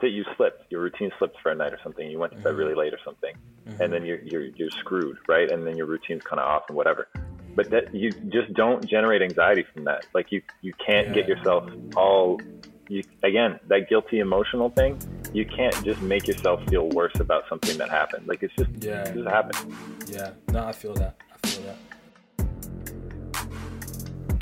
that 0.01 0.11
you 0.11 0.25
slipped, 0.37 0.71
your 0.71 0.81
routine 0.81 1.11
slipped 1.19 1.37
for 1.43 1.53
a 1.53 1.55
night 1.55 1.73
or 1.73 1.79
something. 1.83 2.11
You 2.11 2.19
went 2.19 2.33
to 2.33 2.39
bed 2.39 2.55
really 2.55 2.75
late 2.75 2.93
or 2.93 2.99
something, 3.05 3.35
mm-hmm. 3.69 3.83
and 3.83 3.93
then 3.93 4.05
you're 4.05 4.21
you're 4.21 4.47
you're 4.47 4.71
screwed, 4.71 5.19
right? 5.29 5.51
And 5.51 5.67
then 5.67 5.77
your 5.77 5.87
routine's 5.87 6.23
kind 6.23 6.41
of 6.41 6.47
off 6.47 6.63
and 6.69 6.77
whatever. 6.77 7.09
But 7.55 7.71
that 7.71 7.95
you 7.95 8.11
just 8.11 8.53
don't 8.55 8.87
generate 8.87 9.23
anxiety 9.23 9.65
from 9.73 9.85
that. 9.85 10.07
Like 10.15 10.33
you 10.33 10.43
you 10.63 10.73
can't 10.85 11.09
yeah. 11.09 11.15
get 11.15 11.29
yourself 11.29 11.71
all 11.97 12.41
you 12.89 13.05
again 13.23 13.61
that 13.69 13.89
guilty 13.89 14.19
emotional 14.19 14.69
thing 14.71 14.99
you 15.33 15.47
can't 15.47 15.85
just 15.85 16.01
make 16.03 16.27
yourself 16.27 16.61
feel 16.69 16.89
worse 16.91 17.19
about 17.21 17.45
something 17.49 17.79
that 17.79 17.89
happened. 17.89 18.27
Like 18.27 18.43
it's 18.43 18.55
just 18.57 18.71
yeah, 18.81 19.03
it 19.03 19.15
just 19.15 19.29
happened. 19.29 19.75
Yeah, 20.09 20.33
no, 20.49 20.65
I 20.65 20.73
feel 20.73 20.95
that. 20.95 21.17
I 21.33 21.47
feel 21.47 21.63
that. 21.63 21.77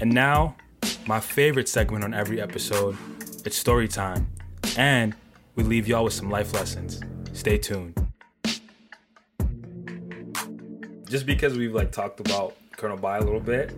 And 0.01 0.13
now, 0.13 0.57
my 1.07 1.21
favorite 1.21 1.69
segment 1.69 2.05
on 2.05 2.15
every 2.15 2.41
episode, 2.41 2.97
it's 3.45 3.57
story 3.57 3.89
time, 3.89 4.29
and 4.77 5.15
we 5.59 5.65
leave 5.65 5.89
y'all 5.89 6.05
with 6.05 6.13
some 6.13 6.31
life 6.31 6.55
lessons. 6.55 7.01
Stay 7.33 7.59
tuned. 7.59 7.93
Just 11.09 11.27
because 11.27 11.59
we've 11.59 11.75
like 11.75 11.91
talked 11.91 12.21
about 12.21 12.55
Colonel 12.77 12.97
By 12.97 13.19
a 13.19 13.23
little 13.23 13.41
bit, 13.41 13.75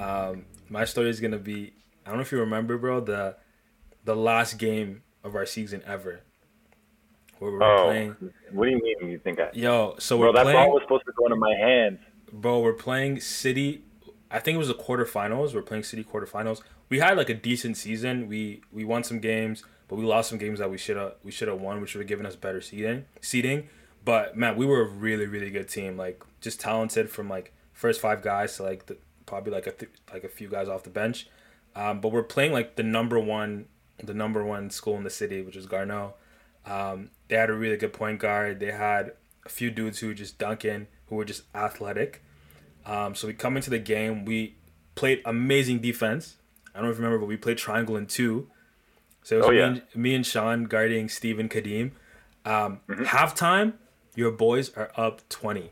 um, 0.00 0.46
my 0.70 0.86
story 0.86 1.10
is 1.10 1.20
gonna 1.20 1.36
be. 1.36 1.74
I 2.06 2.08
don't 2.08 2.16
know 2.16 2.22
if 2.22 2.32
you 2.32 2.38
remember, 2.38 2.78
bro, 2.78 3.00
the 3.00 3.36
the 4.04 4.16
last 4.16 4.54
game 4.54 5.02
of 5.22 5.34
our 5.34 5.44
season 5.44 5.82
ever 5.86 6.22
where 7.40 7.52
we're 7.52 7.62
oh, 7.62 7.84
playing. 7.84 8.16
What 8.52 8.64
do 8.64 8.70
you 8.70 8.80
mean? 8.82 9.10
You 9.10 9.18
think 9.18 9.38
I? 9.38 9.50
Yo, 9.52 9.96
so 9.98 10.16
bro, 10.16 10.28
we're 10.28 10.32
that 10.32 10.44
playing, 10.44 10.58
ball 10.58 10.72
was 10.72 10.82
supposed 10.84 11.04
to 11.04 11.12
go 11.14 11.26
into 11.26 11.36
my 11.36 11.54
hands. 11.54 11.98
Bro, 12.32 12.60
we're 12.60 12.72
playing 12.72 13.20
City. 13.20 13.82
I 14.30 14.38
think 14.38 14.54
it 14.54 14.58
was 14.58 14.68
the 14.68 14.74
quarterfinals. 14.74 15.54
We're 15.54 15.60
playing 15.60 15.82
City 15.82 16.04
quarterfinals. 16.04 16.62
We 16.88 17.00
had 17.00 17.18
like 17.18 17.28
a 17.28 17.34
decent 17.34 17.76
season. 17.76 18.28
We 18.28 18.62
we 18.72 18.82
won 18.82 19.04
some 19.04 19.18
games, 19.18 19.62
but 19.88 19.96
we 19.96 20.04
lost 20.04 20.28
some 20.28 20.38
games 20.38 20.58
that 20.58 20.70
we 20.70 20.78
should 20.78 20.96
have 20.96 21.14
we 21.24 21.32
should 21.32 21.48
have 21.48 21.60
won, 21.60 21.80
which 21.80 21.94
would 21.94 22.02
have 22.02 22.08
given 22.08 22.26
us 22.26 22.36
better 22.36 22.60
seeding. 22.60 23.06
Seeding, 23.20 23.68
but 24.04 24.36
man, 24.36 24.56
we 24.56 24.66
were 24.66 24.82
a 24.82 24.88
really 24.88 25.26
really 25.26 25.50
good 25.50 25.68
team. 25.68 25.96
Like 25.96 26.22
just 26.40 26.60
talented 26.60 27.10
from 27.10 27.28
like 27.28 27.52
first 27.72 28.00
five 28.00 28.22
guys 28.22 28.56
to 28.56 28.62
like 28.62 28.86
the, 28.86 28.98
probably 29.26 29.52
like 29.52 29.66
a 29.66 29.72
th- 29.72 29.92
like 30.12 30.24
a 30.24 30.28
few 30.28 30.48
guys 30.48 30.68
off 30.68 30.84
the 30.84 30.90
bench. 30.90 31.28
Um, 31.74 32.00
but 32.00 32.12
we're 32.12 32.22
playing 32.22 32.52
like 32.52 32.76
the 32.76 32.82
number 32.82 33.18
one 33.18 33.66
the 34.02 34.14
number 34.14 34.44
one 34.44 34.70
school 34.70 34.96
in 34.96 35.04
the 35.04 35.10
city, 35.10 35.42
which 35.42 35.56
is 35.56 35.66
Garneau. 35.66 36.14
Um, 36.66 37.10
they 37.28 37.36
had 37.36 37.50
a 37.50 37.54
really 37.54 37.76
good 37.76 37.92
point 37.92 38.20
guard. 38.20 38.60
They 38.60 38.72
had 38.72 39.12
a 39.44 39.48
few 39.48 39.70
dudes 39.70 39.98
who 39.98 40.08
were 40.08 40.14
just 40.14 40.38
dunking, 40.38 40.86
who 41.06 41.16
were 41.16 41.24
just 41.24 41.42
athletic. 41.54 42.22
Um, 42.86 43.14
so 43.14 43.26
we 43.26 43.32
come 43.32 43.56
into 43.56 43.70
the 43.70 43.78
game. 43.78 44.24
We 44.24 44.56
played 44.94 45.22
amazing 45.24 45.80
defense. 45.80 46.36
I 46.74 46.80
don't 46.80 46.94
remember, 46.94 47.18
but 47.18 47.26
we 47.26 47.36
played 47.36 47.58
triangle 47.58 47.96
in 47.96 48.06
two. 48.06 48.48
So 49.28 49.36
it 49.36 49.38
was 49.38 49.46
oh, 49.46 49.50
me, 49.50 49.58
yeah. 49.58 49.66
and, 49.66 49.82
me 49.94 50.14
and 50.14 50.26
Sean 50.26 50.64
guarding 50.64 51.08
Steve 51.08 51.38
and 51.38 51.50
Kadeem. 51.50 51.90
Um, 52.44 52.80
mm-hmm. 52.88 53.04
Halftime, 53.04 53.74
your 54.14 54.30
boys 54.30 54.74
are 54.74 54.90
up 54.96 55.28
20. 55.28 55.70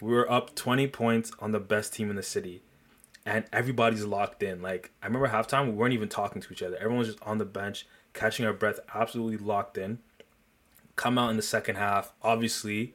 We 0.00 0.12
were 0.12 0.30
up 0.30 0.54
20 0.54 0.86
points 0.86 1.32
on 1.40 1.50
the 1.50 1.58
best 1.58 1.92
team 1.92 2.08
in 2.08 2.14
the 2.14 2.22
city. 2.22 2.62
And 3.26 3.46
everybody's 3.52 4.04
locked 4.04 4.44
in. 4.44 4.62
Like, 4.62 4.92
I 5.02 5.06
remember 5.06 5.28
halftime, 5.28 5.66
we 5.66 5.72
weren't 5.72 5.92
even 5.92 6.08
talking 6.08 6.40
to 6.40 6.52
each 6.52 6.62
other. 6.62 6.76
Everyone 6.76 6.98
was 6.98 7.08
just 7.08 7.22
on 7.22 7.38
the 7.38 7.44
bench, 7.44 7.84
catching 8.14 8.46
our 8.46 8.52
breath, 8.52 8.78
absolutely 8.94 9.38
locked 9.38 9.76
in 9.76 9.98
come 10.98 11.16
out 11.16 11.30
in 11.30 11.36
the 11.36 11.42
second 11.42 11.76
half. 11.76 12.12
Obviously, 12.20 12.94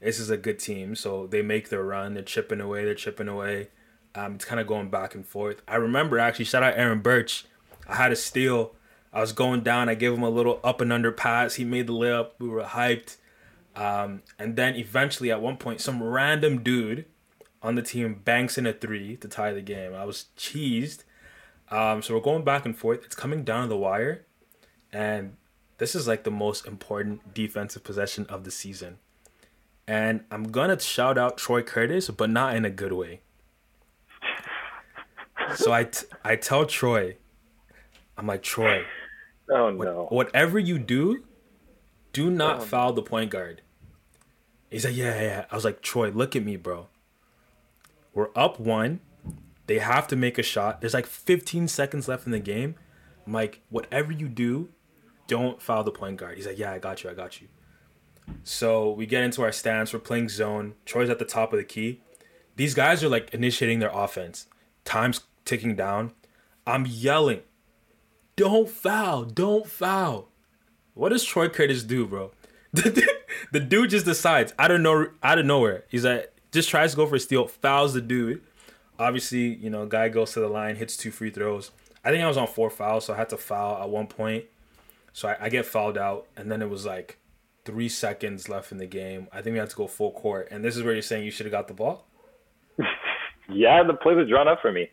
this 0.00 0.20
is 0.20 0.30
a 0.30 0.36
good 0.36 0.60
team, 0.60 0.94
so 0.94 1.26
they 1.26 1.42
make 1.42 1.70
their 1.70 1.82
run. 1.82 2.14
They're 2.14 2.22
chipping 2.22 2.60
away. 2.60 2.84
They're 2.84 2.94
chipping 2.94 3.26
away. 3.26 3.68
Um, 4.14 4.36
it's 4.36 4.44
kind 4.44 4.60
of 4.60 4.68
going 4.68 4.90
back 4.90 5.16
and 5.16 5.26
forth. 5.26 5.62
I 5.66 5.76
remember 5.76 6.18
actually, 6.18 6.44
shout 6.44 6.62
out 6.62 6.74
Aaron 6.76 7.00
Birch. 7.00 7.46
I 7.88 7.96
had 7.96 8.12
a 8.12 8.16
steal. 8.16 8.74
I 9.18 9.20
was 9.20 9.32
going 9.32 9.62
down. 9.62 9.88
I 9.88 9.96
gave 9.96 10.12
him 10.12 10.22
a 10.22 10.30
little 10.30 10.60
up 10.62 10.80
and 10.80 10.92
under 10.92 11.10
pass. 11.10 11.56
He 11.56 11.64
made 11.64 11.88
the 11.88 11.92
layup. 11.92 12.30
We 12.38 12.48
were 12.48 12.62
hyped. 12.62 13.16
Um, 13.74 14.22
and 14.38 14.54
then 14.54 14.76
eventually, 14.76 15.32
at 15.32 15.42
one 15.42 15.56
point, 15.56 15.80
some 15.80 16.00
random 16.00 16.62
dude 16.62 17.04
on 17.60 17.74
the 17.74 17.82
team 17.82 18.20
banks 18.24 18.56
in 18.56 18.64
a 18.64 18.72
three 18.72 19.16
to 19.16 19.26
tie 19.26 19.52
the 19.52 19.60
game. 19.60 19.92
I 19.92 20.04
was 20.04 20.26
cheesed. 20.36 21.02
Um, 21.68 22.00
so 22.00 22.14
we're 22.14 22.20
going 22.20 22.44
back 22.44 22.64
and 22.64 22.78
forth. 22.78 23.04
It's 23.04 23.16
coming 23.16 23.42
down 23.42 23.68
the 23.68 23.76
wire. 23.76 24.24
And 24.92 25.34
this 25.78 25.96
is 25.96 26.06
like 26.06 26.22
the 26.22 26.30
most 26.30 26.64
important 26.64 27.34
defensive 27.34 27.82
possession 27.82 28.24
of 28.28 28.44
the 28.44 28.52
season. 28.52 28.98
And 29.88 30.26
I'm 30.30 30.44
going 30.52 30.70
to 30.70 30.78
shout 30.78 31.18
out 31.18 31.38
Troy 31.38 31.62
Curtis, 31.62 32.08
but 32.08 32.30
not 32.30 32.54
in 32.54 32.64
a 32.64 32.70
good 32.70 32.92
way. 32.92 33.22
So 35.56 35.72
I, 35.72 35.82
t- 35.82 36.06
I 36.22 36.36
tell 36.36 36.66
Troy, 36.66 37.16
I'm 38.16 38.28
like, 38.28 38.44
Troy, 38.44 38.84
oh, 39.50 39.70
no. 39.70 40.02
What, 40.04 40.12
whatever 40.12 40.58
you 40.58 40.78
do, 40.78 41.24
do 42.12 42.30
not 42.30 42.58
oh, 42.58 42.60
foul 42.60 42.92
the 42.92 43.02
point 43.02 43.30
guard. 43.30 43.62
He's 44.70 44.84
like, 44.84 44.96
yeah, 44.96 45.20
yeah. 45.20 45.44
I 45.50 45.54
was 45.54 45.64
like, 45.64 45.80
Troy, 45.82 46.10
look 46.10 46.36
at 46.36 46.44
me, 46.44 46.56
bro. 46.56 46.88
We're 48.14 48.28
up 48.34 48.60
one. 48.60 49.00
They 49.66 49.78
have 49.78 50.08
to 50.08 50.16
make 50.16 50.38
a 50.38 50.42
shot. 50.42 50.80
There's 50.80 50.94
like 50.94 51.06
15 51.06 51.68
seconds 51.68 52.08
left 52.08 52.26
in 52.26 52.32
the 52.32 52.38
game. 52.38 52.74
I'm 53.26 53.32
like, 53.32 53.60
whatever 53.68 54.12
you 54.12 54.28
do, 54.28 54.70
don't 55.26 55.60
foul 55.60 55.84
the 55.84 55.90
point 55.90 56.16
guard. 56.16 56.36
He's 56.36 56.46
like, 56.46 56.58
yeah, 56.58 56.72
I 56.72 56.78
got 56.78 57.04
you, 57.04 57.10
I 57.10 57.14
got 57.14 57.40
you. 57.40 57.48
So 58.42 58.90
we 58.90 59.06
get 59.06 59.22
into 59.22 59.42
our 59.42 59.52
stance. 59.52 59.92
We're 59.92 60.00
playing 60.00 60.28
zone. 60.28 60.74
Troy's 60.84 61.10
at 61.10 61.18
the 61.18 61.24
top 61.24 61.52
of 61.52 61.58
the 61.58 61.64
key. 61.64 62.00
These 62.56 62.74
guys 62.74 63.04
are 63.04 63.08
like 63.08 63.32
initiating 63.32 63.78
their 63.78 63.90
offense. 63.92 64.46
Time's 64.84 65.20
ticking 65.44 65.76
down. 65.76 66.12
I'm 66.66 66.86
yelling, 66.86 67.40
don't 68.38 68.70
foul, 68.70 69.24
don't 69.24 69.66
foul. 69.66 70.28
What 70.94 71.08
does 71.08 71.24
Troy 71.24 71.48
Curtis 71.48 71.82
do, 71.82 72.06
bro? 72.06 72.30
the 72.72 73.60
dude 73.60 73.90
just 73.90 74.06
decides 74.06 74.54
out 74.58 74.70
of 74.70 74.80
no 74.80 75.08
out 75.24 75.40
of 75.40 75.44
nowhere. 75.44 75.84
He's 75.88 76.04
like 76.04 76.32
just 76.52 76.70
tries 76.70 76.92
to 76.92 76.96
go 76.96 77.06
for 77.06 77.16
a 77.16 77.20
steal, 77.20 77.48
fouls 77.48 77.94
the 77.94 78.00
dude. 78.00 78.42
Obviously, 78.96 79.54
you 79.54 79.70
know, 79.70 79.86
guy 79.86 80.08
goes 80.08 80.32
to 80.32 80.40
the 80.40 80.48
line, 80.48 80.76
hits 80.76 80.96
two 80.96 81.10
free 81.10 81.30
throws. 81.30 81.72
I 82.04 82.10
think 82.10 82.22
I 82.22 82.28
was 82.28 82.36
on 82.36 82.46
four 82.46 82.70
fouls, 82.70 83.06
so 83.06 83.14
I 83.14 83.16
had 83.16 83.28
to 83.30 83.36
foul 83.36 83.82
at 83.82 83.90
one 83.90 84.06
point. 84.06 84.44
So 85.12 85.28
I, 85.28 85.46
I 85.46 85.48
get 85.48 85.66
fouled 85.66 85.98
out, 85.98 86.26
and 86.36 86.50
then 86.50 86.62
it 86.62 86.70
was 86.70 86.86
like 86.86 87.18
three 87.64 87.88
seconds 87.88 88.48
left 88.48 88.70
in 88.70 88.78
the 88.78 88.86
game. 88.86 89.26
I 89.32 89.42
think 89.42 89.54
we 89.54 89.58
had 89.58 89.70
to 89.70 89.76
go 89.76 89.88
full 89.88 90.12
court, 90.12 90.48
and 90.52 90.64
this 90.64 90.76
is 90.76 90.84
where 90.84 90.92
you're 90.92 91.02
saying 91.02 91.24
you 91.24 91.32
should 91.32 91.46
have 91.46 91.52
got 91.52 91.66
the 91.66 91.74
ball. 91.74 92.06
yeah, 93.48 93.82
the 93.82 93.94
play 93.94 94.14
was 94.14 94.28
drawn 94.28 94.46
up 94.46 94.62
for 94.62 94.70
me. 94.70 94.90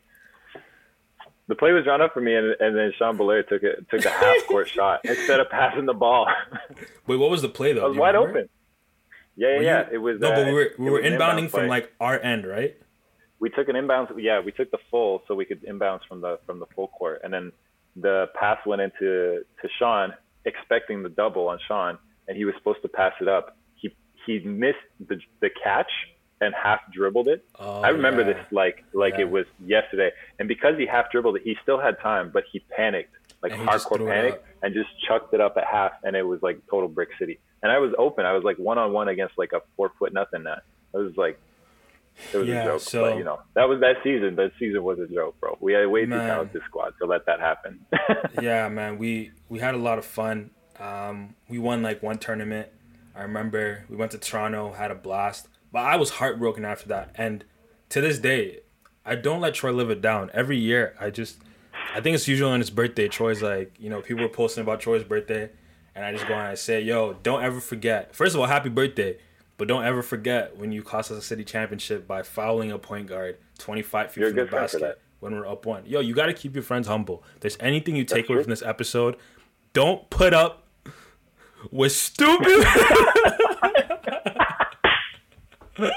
The 1.48 1.56
play 1.56 1.72
was 1.74 1.84
drawn 1.84 2.02
up 2.02 2.14
for 2.14 2.22
me, 2.22 2.36
and, 2.36 2.56
and 2.60 2.76
then 2.76 2.92
Sean 2.98 3.18
Belair 3.18 3.44
took 3.44 3.62
it 3.62 3.86
took 3.90 4.04
a 4.04 4.10
half 4.10 4.48
court 4.48 4.68
shot 4.76 5.02
instead 5.04 5.40
of 5.40 5.50
passing 5.50 5.86
the 5.86 5.94
ball. 5.94 6.28
Wait, 7.08 7.18
what 7.18 7.30
was 7.30 7.42
the 7.42 7.50
play 7.50 7.74
though? 7.74 7.86
I 7.86 7.88
was 7.88 7.98
wide 7.98 8.16
remember? 8.16 8.40
open. 8.40 8.50
Yeah, 9.36 9.56
yeah, 9.56 9.62
yeah. 9.62 9.90
It 9.92 9.98
was 9.98 10.20
no, 10.20 10.32
uh, 10.32 10.36
but 10.36 10.46
we 10.48 10.54
were 10.54 10.72
we 10.80 10.90
were 10.90 11.02
inbounding 11.02 11.50
from 11.50 11.68
like 11.68 11.94
our 12.00 12.20
end, 12.20 12.48
right? 12.48 12.76
We 13.40 13.50
took 13.50 13.68
an 13.68 13.76
inbound. 13.76 14.10
Yeah, 14.18 14.40
we 14.40 14.52
took 14.52 14.72
the 14.72 14.80
full, 14.90 15.22
so 15.28 15.36
we 15.36 15.46
could 15.46 15.64
inbounds 15.64 16.02
from 16.08 16.22
the 16.22 16.40
from 16.46 16.60
the 16.60 16.66
full 16.76 16.88
court, 16.88 17.22
and 17.24 17.34
then 17.34 17.52
the 17.96 18.28
pass 18.40 18.58
went 18.66 18.82
into 18.82 19.44
to 19.62 19.70
Sean, 19.78 20.14
expecting 20.46 21.04
the 21.04 21.10
double 21.10 21.48
on 21.48 21.60
Sean, 21.68 21.98
and 22.28 22.38
he 22.38 22.46
was 22.46 22.56
supposed 22.58 22.82
to 22.82 22.88
pass 22.88 23.14
it 23.22 23.28
up. 23.28 23.58
He 23.76 23.96
he 24.26 24.40
missed 24.40 24.78
the 25.00 25.20
the 25.42 25.50
catch 25.64 25.92
and 26.42 26.54
half 26.54 26.80
dribbled 26.92 27.28
it. 27.28 27.46
Oh, 27.60 27.82
I 27.82 27.90
remember 27.90 28.22
yeah. 28.22 28.34
this 28.34 28.46
like 28.52 28.84
like 28.94 29.14
yeah. 29.16 29.22
it 29.22 29.30
was 29.30 29.46
yesterday. 29.66 30.12
And 30.40 30.48
because 30.48 30.78
he 30.78 30.86
half 30.86 31.12
dribbled 31.12 31.38
it, 31.38 31.44
he 31.44 31.56
still 31.64 31.80
had 31.80 32.00
time, 32.02 32.32
but 32.34 32.44
he 32.52 32.60
panicked, 32.60 33.14
like 33.42 33.54
hardcore 33.54 34.06
panic, 34.06 34.44
and 34.62 34.74
just 34.74 34.90
chucked 35.08 35.34
it 35.34 35.42
up 35.42 35.58
at 35.58 35.66
half, 35.66 35.94
and 36.04 36.16
it 36.16 36.24
was 36.24 36.42
like 36.42 36.60
total 36.70 36.90
brick 36.90 37.10
city. 37.20 37.40
And 37.64 37.72
I 37.72 37.80
was 37.80 37.94
open. 37.98 38.26
I 38.26 38.34
was 38.34 38.44
like 38.44 38.58
one 38.58 38.78
on 38.78 38.92
one 38.92 39.08
against 39.08 39.38
like 39.38 39.54
a 39.54 39.62
four 39.76 39.92
foot 39.98 40.14
nothing 40.14 40.44
net. 40.44 40.64
I 40.94 40.98
was 40.98 41.16
like 41.18 41.40
it 42.34 42.38
was 42.38 42.48
yeah, 42.48 42.62
a 42.62 42.66
joke. 42.66 42.82
So, 42.82 43.02
but, 43.02 43.18
you 43.18 43.24
know, 43.24 43.40
that 43.56 43.68
was 43.68 43.82
that 43.82 43.98
season. 44.04 44.36
That 44.36 44.52
season 44.58 44.84
was 44.84 45.00
a 45.00 45.08
joke, 45.08 45.40
bro. 45.40 45.58
We 45.60 45.74
had 45.74 45.86
way 45.88 46.06
too 46.06 46.12
talented 46.12 46.62
squad 46.66 46.94
to 47.02 47.06
let 47.06 47.26
that 47.26 47.40
happen. 47.40 47.86
yeah, 48.42 48.70
man. 48.70 48.98
We 48.98 49.32
we 49.50 49.60
had 49.60 49.76
a 49.76 49.78
lot 49.80 49.98
of 49.98 50.06
fun. 50.06 50.52
Um, 50.80 51.36
we 51.50 51.60
won 51.60 51.84
like 51.84 52.02
one 52.02 52.18
tournament. 52.18 52.70
I 53.16 53.24
remember 53.24 53.86
we 53.90 53.96
went 53.96 54.12
to 54.12 54.18
Toronto, 54.18 54.74
had 54.74 54.92
a 54.92 54.96
blast. 54.96 55.48
But 55.76 55.84
I 55.84 55.98
was 55.98 56.10
heartbroken 56.12 56.64
after 56.64 56.88
that. 56.88 57.12
And 57.16 57.44
to 57.90 58.00
this 58.00 58.18
day, 58.18 58.62
I 59.06 59.16
don't 59.16 59.42
let 59.42 59.56
Troy 59.56 59.74
live 59.74 59.90
it 59.90 60.00
down. 60.00 60.32
Every 60.34 60.58
year, 60.58 60.96
I 61.02 61.10
just, 61.10 61.36
I 61.94 62.00
think 62.00 62.16
it's 62.16 62.30
usually 62.30 62.50
on 62.50 62.62
his 62.62 62.70
birthday. 62.70 63.10
Troy's 63.10 63.42
like, 63.42 63.76
you 63.78 63.90
know, 63.90 64.00
people 64.00 64.24
are 64.24 64.30
posting 64.30 64.62
about 64.62 64.80
Troy's 64.80 65.04
birthday, 65.04 65.50
and 65.94 66.06
I 66.06 66.14
just 66.14 66.30
go 66.30 66.34
and 66.34 66.44
I 66.48 66.54
say, 66.54 66.80
yo, 66.80 67.18
don't 67.24 67.44
ever 67.44 67.60
forget. 67.60 68.16
First 68.16 68.36
of 68.36 68.40
all, 68.40 68.48
happy 68.48 68.70
birthday, 68.70 69.18
but 69.58 69.68
don't 69.68 69.84
ever 69.84 70.02
forget 70.02 70.56
when 70.56 70.72
you 70.72 70.82
cost 70.82 71.12
us 71.12 71.18
a 71.18 71.22
city 71.22 71.44
championship 71.44 72.08
by 72.08 72.24
fouling 72.24 72.72
a 72.72 72.80
point 72.80 73.08
guard 73.08 73.38
25 73.58 74.12
feet 74.14 74.28
from 74.28 74.36
the 74.38 74.46
basket 74.46 75.02
when 75.20 75.34
we're 75.34 75.46
up 75.46 75.66
one. 75.66 75.86
Yo, 75.86 76.00
you 76.00 76.14
got 76.14 76.28
to 76.28 76.34
keep 76.34 76.56
your 76.56 76.64
friends 76.64 76.88
humble. 76.88 77.22
If 77.36 77.42
there's 77.42 77.58
anything 77.60 77.98
you 77.98 78.06
take 78.06 78.28
That's 78.28 78.30
away 78.30 78.36
true. 78.38 78.44
from 78.44 78.52
this 78.52 78.62
episode, 78.62 79.18
don't 79.74 80.10
put 80.10 80.34
up 80.34 80.70
with 81.70 81.92
stupid. 81.92 82.66
uh. 85.80 85.90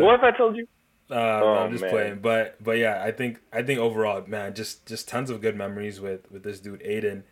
What 0.00 0.14
if 0.14 0.22
I 0.22 0.30
told 0.36 0.56
you? 0.56 0.66
Uh, 1.10 1.14
oh, 1.14 1.54
I'm 1.58 1.70
just 1.70 1.82
man. 1.82 1.90
playing, 1.90 2.18
but 2.20 2.62
but 2.62 2.78
yeah, 2.78 3.02
I 3.04 3.10
think 3.10 3.40
I 3.52 3.62
think 3.62 3.78
overall, 3.78 4.24
man, 4.26 4.54
just 4.54 4.86
just 4.86 5.06
tons 5.06 5.30
of 5.30 5.40
good 5.42 5.56
memories 5.56 6.00
with 6.00 6.30
with 6.30 6.42
this 6.42 6.60
dude 6.60 6.82
Aidan. 6.82 7.24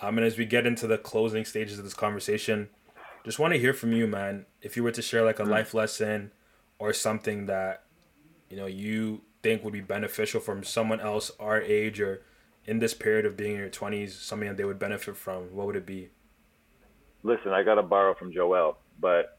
Um, 0.00 0.16
and 0.16 0.26
as 0.26 0.38
we 0.38 0.46
get 0.46 0.66
into 0.66 0.86
the 0.86 0.96
closing 0.96 1.44
stages 1.44 1.78
of 1.78 1.84
this 1.84 1.94
conversation, 1.94 2.70
just 3.24 3.38
want 3.38 3.52
to 3.52 3.58
hear 3.58 3.74
from 3.74 3.92
you, 3.92 4.06
man. 4.06 4.46
If 4.62 4.76
you 4.76 4.82
were 4.82 4.92
to 4.92 5.02
share 5.02 5.24
like 5.24 5.40
a 5.40 5.44
mm 5.44 5.48
life 5.48 5.74
lesson 5.74 6.32
or 6.78 6.92
something 6.92 7.46
that 7.46 7.84
you 8.48 8.56
know 8.56 8.66
you 8.66 9.22
think 9.42 9.62
would 9.62 9.72
be 9.72 9.80
beneficial 9.80 10.40
from 10.40 10.62
someone 10.64 11.00
else 11.00 11.30
our 11.38 11.60
age 11.60 12.00
or 12.00 12.22
in 12.64 12.78
this 12.78 12.94
period 12.94 13.24
of 13.24 13.36
being 13.36 13.52
in 13.52 13.58
your 13.58 13.68
20s 13.68 14.10
something 14.10 14.48
that 14.48 14.56
they 14.56 14.64
would 14.64 14.78
benefit 14.78 15.16
from 15.16 15.54
what 15.54 15.66
would 15.66 15.76
it 15.76 15.86
be 15.86 16.08
listen 17.22 17.52
i 17.52 17.62
got 17.62 17.76
to 17.76 17.82
borrow 17.82 18.14
from 18.14 18.32
joel 18.32 18.78
but 19.00 19.38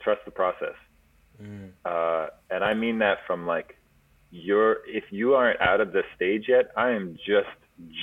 trust 0.00 0.20
the 0.24 0.30
process 0.30 0.74
mm. 1.42 1.70
uh, 1.84 2.28
and 2.50 2.64
i 2.64 2.74
mean 2.74 2.98
that 2.98 3.18
from 3.26 3.46
like 3.46 3.76
you're 4.30 4.78
if 4.86 5.04
you 5.10 5.34
aren't 5.34 5.60
out 5.60 5.80
of 5.80 5.92
this 5.92 6.04
stage 6.16 6.44
yet 6.48 6.70
i 6.76 6.90
am 6.90 7.16
just 7.26 7.48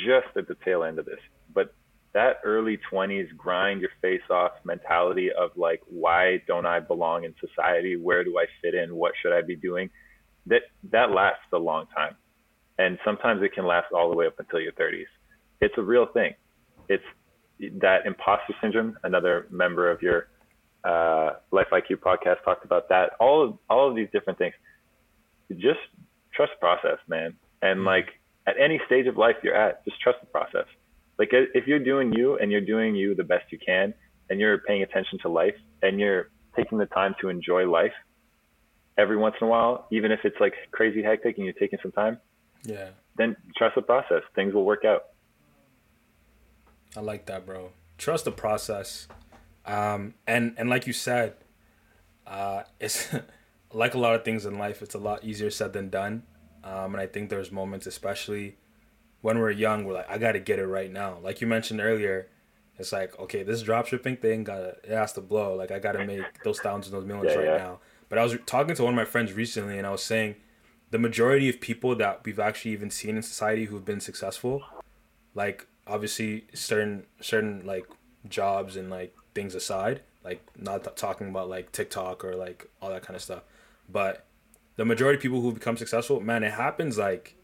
just 0.06 0.28
at 0.36 0.48
the 0.48 0.56
tail 0.66 0.84
end 0.84 1.00
of 1.00 1.06
this 1.06 1.20
but 1.54 1.74
that 2.14 2.38
early 2.44 2.80
20s 2.92 3.28
grind 3.38 3.80
your 3.80 3.92
face 4.02 4.22
off 4.30 4.52
mentality 4.64 5.30
of 5.32 5.52
like 5.56 5.82
why 5.88 6.42
don't 6.48 6.66
i 6.66 6.80
belong 6.80 7.24
in 7.24 7.34
society 7.40 7.96
where 7.96 8.24
do 8.24 8.38
i 8.38 8.46
fit 8.62 8.74
in 8.74 8.96
what 8.96 9.14
should 9.22 9.34
i 9.34 9.42
be 9.42 9.56
doing 9.56 9.90
that 10.48 10.62
that 10.92 11.12
lasts 11.12 11.46
a 11.54 11.58
long 11.58 11.86
time, 11.96 12.16
and 12.78 12.98
sometimes 13.06 13.44
it 13.44 13.54
can 13.54 13.66
last 13.66 13.92
all 13.94 14.10
the 14.10 14.16
way 14.16 14.28
up 14.28 14.40
until 14.40 14.60
your 14.60 14.72
30s. 14.74 15.06
It's 15.62 15.74
a 15.78 15.82
real 15.82 16.08
thing. 16.08 16.34
It's 16.90 17.04
that 17.82 18.06
imposter 18.06 18.54
syndrome. 18.62 18.98
Another 19.04 19.48
member 19.50 19.90
of 19.90 20.02
your 20.02 20.28
uh, 20.84 21.32
Life 21.52 21.68
IQ 21.72 21.98
podcast 21.98 22.44
talked 22.44 22.66
about 22.66 22.90
that. 22.90 23.12
All 23.20 23.44
of 23.44 23.58
all 23.70 23.90
of 23.90 23.96
these 23.96 24.08
different 24.12 24.40
things. 24.40 24.54
Just 25.52 25.80
trust 26.34 26.52
the 26.56 26.60
process, 26.60 27.00
man. 27.08 27.36
And 27.62 27.80
mm-hmm. 27.80 27.88
like 27.88 28.08
at 28.46 28.56
any 28.60 28.80
stage 28.86 29.08
of 29.08 29.18
life 29.18 29.36
you're 29.44 29.56
at, 29.56 29.84
just 29.86 30.00
trust 30.02 30.20
the 30.22 30.28
process. 30.28 30.66
Like 31.20 31.30
if 31.32 31.68
you're 31.68 31.84
doing 31.84 32.14
you 32.14 32.38
and 32.38 32.52
you're 32.52 32.62
doing 32.62 32.96
you 32.96 33.16
the 33.16 33.24
best 33.24 33.52
you 33.52 33.58
can, 33.64 33.94
and 34.30 34.40
you're 34.40 34.58
paying 34.60 34.84
attention 34.84 35.20
to 35.20 35.30
life, 35.30 35.56
and 35.82 36.00
you're 36.00 36.30
taking 36.56 36.78
the 36.78 36.86
time 36.86 37.16
to 37.22 37.30
enjoy 37.30 37.70
life, 37.70 37.94
every 38.98 39.18
once 39.18 39.36
in 39.40 39.48
a 39.48 39.50
while, 39.50 39.88
even 39.92 40.12
if 40.12 40.20
it's 40.24 40.36
like 40.40 40.54
crazy 40.72 41.02
hectic 41.02 41.38
and 41.38 41.46
you're 41.46 41.54
taking 41.54 41.80
some 41.82 41.92
time, 41.92 42.18
yeah, 42.64 42.90
then 43.18 43.36
trust 43.58 43.76
the 43.76 43.82
process. 43.82 44.22
Things 44.36 44.54
will 44.54 44.66
work 44.66 44.84
out. 44.86 45.04
I 46.96 47.02
like 47.02 47.26
that, 47.28 47.46
bro. 47.46 47.72
Trust 47.98 48.26
the 48.26 48.32
process. 48.32 49.08
Um, 49.66 50.14
and 50.26 50.54
and 50.58 50.70
like 50.70 50.88
you 50.88 50.94
said, 50.94 51.36
uh, 52.26 52.64
it's 52.80 53.10
like 53.74 53.94
a 53.94 53.98
lot 53.98 54.16
of 54.16 54.24
things 54.24 54.46
in 54.46 54.58
life. 54.58 54.82
It's 54.82 54.96
a 54.96 55.00
lot 55.00 55.24
easier 55.24 55.50
said 55.50 55.74
than 55.74 55.90
done. 55.90 56.24
Um, 56.64 56.94
and 56.94 57.02
I 57.02 57.08
think 57.08 57.30
there's 57.30 57.52
moments, 57.52 57.86
especially 57.88 58.58
when 59.22 59.40
we're 59.40 59.52
young, 59.52 59.86
we're 59.86 59.94
like, 59.94 60.10
I 60.10 60.18
got 60.18 60.34
to 60.34 60.40
get 60.40 60.60
it 60.60 60.68
right 60.68 60.92
now. 60.92 61.20
Like 61.22 61.42
you 61.42 61.48
mentioned 61.48 61.82
earlier, 61.82 62.30
it's 62.78 62.92
like, 62.92 63.18
okay, 63.20 63.44
this 63.44 63.64
dropshipping 63.64 64.22
thing 64.22 64.44
gotta 64.44 64.78
it 64.84 64.90
has 64.90 65.14
to 65.14 65.22
blow. 65.22 65.56
Like 65.56 65.72
I 65.72 65.80
got 65.80 65.94
to 65.94 66.06
make 66.06 66.44
those 66.44 66.60
thousands, 66.60 66.92
those 66.92 67.06
millions 67.06 67.34
yeah, 67.34 67.40
right 67.40 67.58
yeah. 67.58 67.58
now. 67.58 67.80
But 68.10 68.20
I 68.20 68.24
was 68.24 68.38
talking 68.46 68.76
to 68.76 68.84
one 68.84 68.94
of 68.94 68.96
my 68.96 69.06
friends 69.06 69.34
recently, 69.34 69.78
and 69.78 69.86
I 69.86 69.92
was 69.92 70.04
saying 70.04 70.36
the 70.92 71.00
majority 71.00 71.50
of 71.50 71.60
people 71.60 71.96
that 71.96 72.22
we've 72.24 72.40
actually 72.40 72.72
even 72.72 72.90
seen 72.90 73.18
in 73.18 73.24
society 73.24 73.66
who've 73.66 73.84
been 73.84 74.00
successful, 74.00 74.64
like 75.34 75.68
obviously 75.88 76.46
certain 76.54 77.06
certain 77.22 77.66
like 77.66 77.86
jobs 78.28 78.76
and 78.76 78.90
like 78.90 79.16
things 79.34 79.56
aside, 79.56 80.02
like 80.24 80.42
not 80.58 80.84
th- 80.84 80.96
talking 80.96 81.30
about 81.30 81.50
like 81.50 81.72
TikTok 81.72 82.24
or 82.24 82.36
like 82.36 82.70
all 82.82 82.90
that 82.90 83.04
kind 83.04 83.16
of 83.16 83.22
stuff, 83.22 83.44
but 83.90 84.26
the 84.78 84.86
majority 84.86 85.18
of 85.18 85.22
people 85.22 85.42
who 85.42 85.52
become 85.52 85.76
successful, 85.76 86.22
man, 86.22 86.44
it 86.44 86.54
happens 86.54 86.98
like 86.98 87.36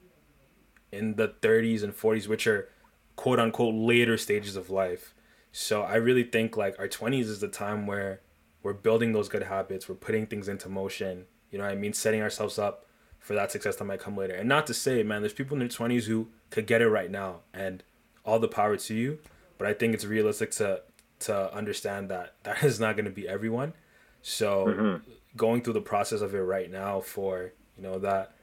in 0.91 1.15
the 1.15 1.27
30s 1.27 1.83
and 1.83 1.93
40s, 1.93 2.27
which 2.27 2.47
are 2.47 2.69
quote 3.15 3.39
unquote 3.39 3.75
later 3.75 4.17
stages 4.17 4.55
of 4.55 4.69
life. 4.69 5.13
So 5.51 5.81
I 5.81 5.95
really 5.95 6.23
think 6.23 6.55
like 6.55 6.79
our 6.79 6.87
20s 6.87 7.25
is 7.25 7.39
the 7.39 7.47
time 7.47 7.85
where 7.85 8.21
we're 8.61 8.73
building 8.73 9.11
those 9.11 9.29
good 9.29 9.43
habits. 9.43 9.89
We're 9.89 9.95
putting 9.95 10.27
things 10.27 10.47
into 10.47 10.69
motion. 10.69 11.25
You 11.51 11.57
know 11.57 11.65
what 11.65 11.73
i 11.73 11.75
mean? 11.75 11.93
Setting 11.93 12.21
ourselves 12.21 12.57
up 12.57 12.85
for 13.19 13.33
that 13.33 13.51
success 13.51 13.75
that 13.75 13.85
might 13.85 13.99
come 13.99 14.17
later. 14.17 14.33
And 14.33 14.47
not 14.47 14.67
to 14.67 14.73
say 14.73 15.03
man 15.03 15.21
there's 15.21 15.33
people 15.33 15.55
in 15.55 15.59
their 15.59 15.67
20s 15.67 16.05
who 16.05 16.29
could 16.49 16.67
get 16.67 16.81
it 16.81 16.89
right 16.89 17.11
now. 17.11 17.41
And 17.53 17.83
all 18.25 18.39
the 18.39 18.47
power 18.47 18.77
to 18.77 18.93
you 18.93 19.19
but 19.57 19.67
i 19.67 19.73
think 19.73 19.93
it's 19.93 20.05
realistic 20.05 20.51
to 20.51 20.81
to 21.19 21.53
understand 21.53 22.09
that 22.09 22.35
that 22.43 22.63
is 22.63 22.79
not 22.79 22.95
going 22.95 23.05
to 23.05 23.11
be 23.11 23.27
everyone 23.27 23.73
so 24.21 24.67
mm-hmm. 24.67 25.11
going 25.35 25.61
through 25.61 25.73
the 25.73 25.81
process 25.81 26.21
of 26.21 26.33
it 26.33 26.39
right 26.39 26.71
now 26.71 26.99
for 26.99 27.51
you 27.77 27.83
know 27.83 27.99
that 27.99 28.33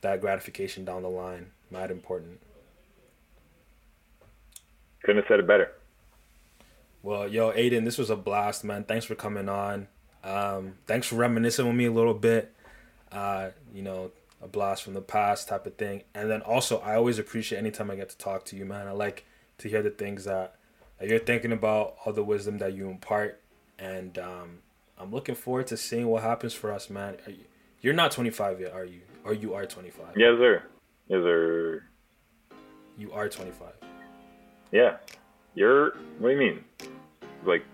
that 0.00 0.20
gratification 0.20 0.84
down 0.84 1.02
the 1.02 1.08
line 1.08 1.46
mad 1.70 1.90
important 1.90 2.40
couldn't 5.02 5.16
have 5.22 5.28
said 5.28 5.40
it 5.40 5.46
better 5.46 5.70
well, 7.02 7.26
yo, 7.26 7.52
Aidan, 7.52 7.84
this 7.84 7.96
was 7.96 8.10
a 8.10 8.16
blast, 8.16 8.62
man. 8.62 8.84
Thanks 8.84 9.06
for 9.06 9.14
coming 9.14 9.48
on. 9.48 9.88
Um, 10.22 10.74
thanks 10.86 11.06
for 11.06 11.14
reminiscing 11.14 11.66
with 11.66 11.74
me 11.74 11.86
a 11.86 11.92
little 11.92 12.14
bit. 12.14 12.54
Uh, 13.10 13.50
you 13.72 13.82
know, 13.82 14.10
a 14.42 14.48
blast 14.48 14.82
from 14.82 14.94
the 14.94 15.00
past 15.00 15.48
type 15.48 15.66
of 15.66 15.76
thing. 15.76 16.02
And 16.14 16.30
then 16.30 16.40
also, 16.42 16.78
I 16.78 16.94
always 16.94 17.18
appreciate 17.18 17.58
anytime 17.58 17.90
I 17.90 17.96
get 17.96 18.08
to 18.10 18.18
talk 18.18 18.44
to 18.46 18.56
you, 18.56 18.64
man. 18.64 18.86
I 18.86 18.92
like 18.92 19.26
to 19.58 19.68
hear 19.68 19.82
the 19.82 19.90
things 19.90 20.24
that, 20.24 20.56
that 20.98 21.08
you're 21.08 21.18
thinking 21.18 21.52
about, 21.52 21.96
all 22.04 22.12
the 22.12 22.24
wisdom 22.24 22.58
that 22.58 22.74
you 22.74 22.88
impart. 22.88 23.40
And 23.78 24.18
um, 24.18 24.58
I'm 24.98 25.10
looking 25.10 25.34
forward 25.34 25.66
to 25.68 25.76
seeing 25.76 26.06
what 26.06 26.22
happens 26.22 26.54
for 26.54 26.72
us, 26.72 26.88
man. 26.88 27.16
You, 27.26 27.44
you're 27.80 27.94
not 27.94 28.12
25 28.12 28.60
yet, 28.60 28.72
are 28.72 28.84
you? 28.84 29.00
Or 29.24 29.34
you 29.34 29.54
are 29.54 29.66
25? 29.66 30.16
Yes, 30.16 30.38
sir. 30.38 30.62
Yes, 31.08 31.20
sir. 31.22 31.82
You 32.96 33.12
are 33.12 33.28
25. 33.28 33.68
Yeah. 34.72 34.96
You're. 35.54 35.96
What 36.18 36.28
do 36.28 36.34
you 36.34 36.38
mean? 36.38 36.64
Like. 37.44 37.64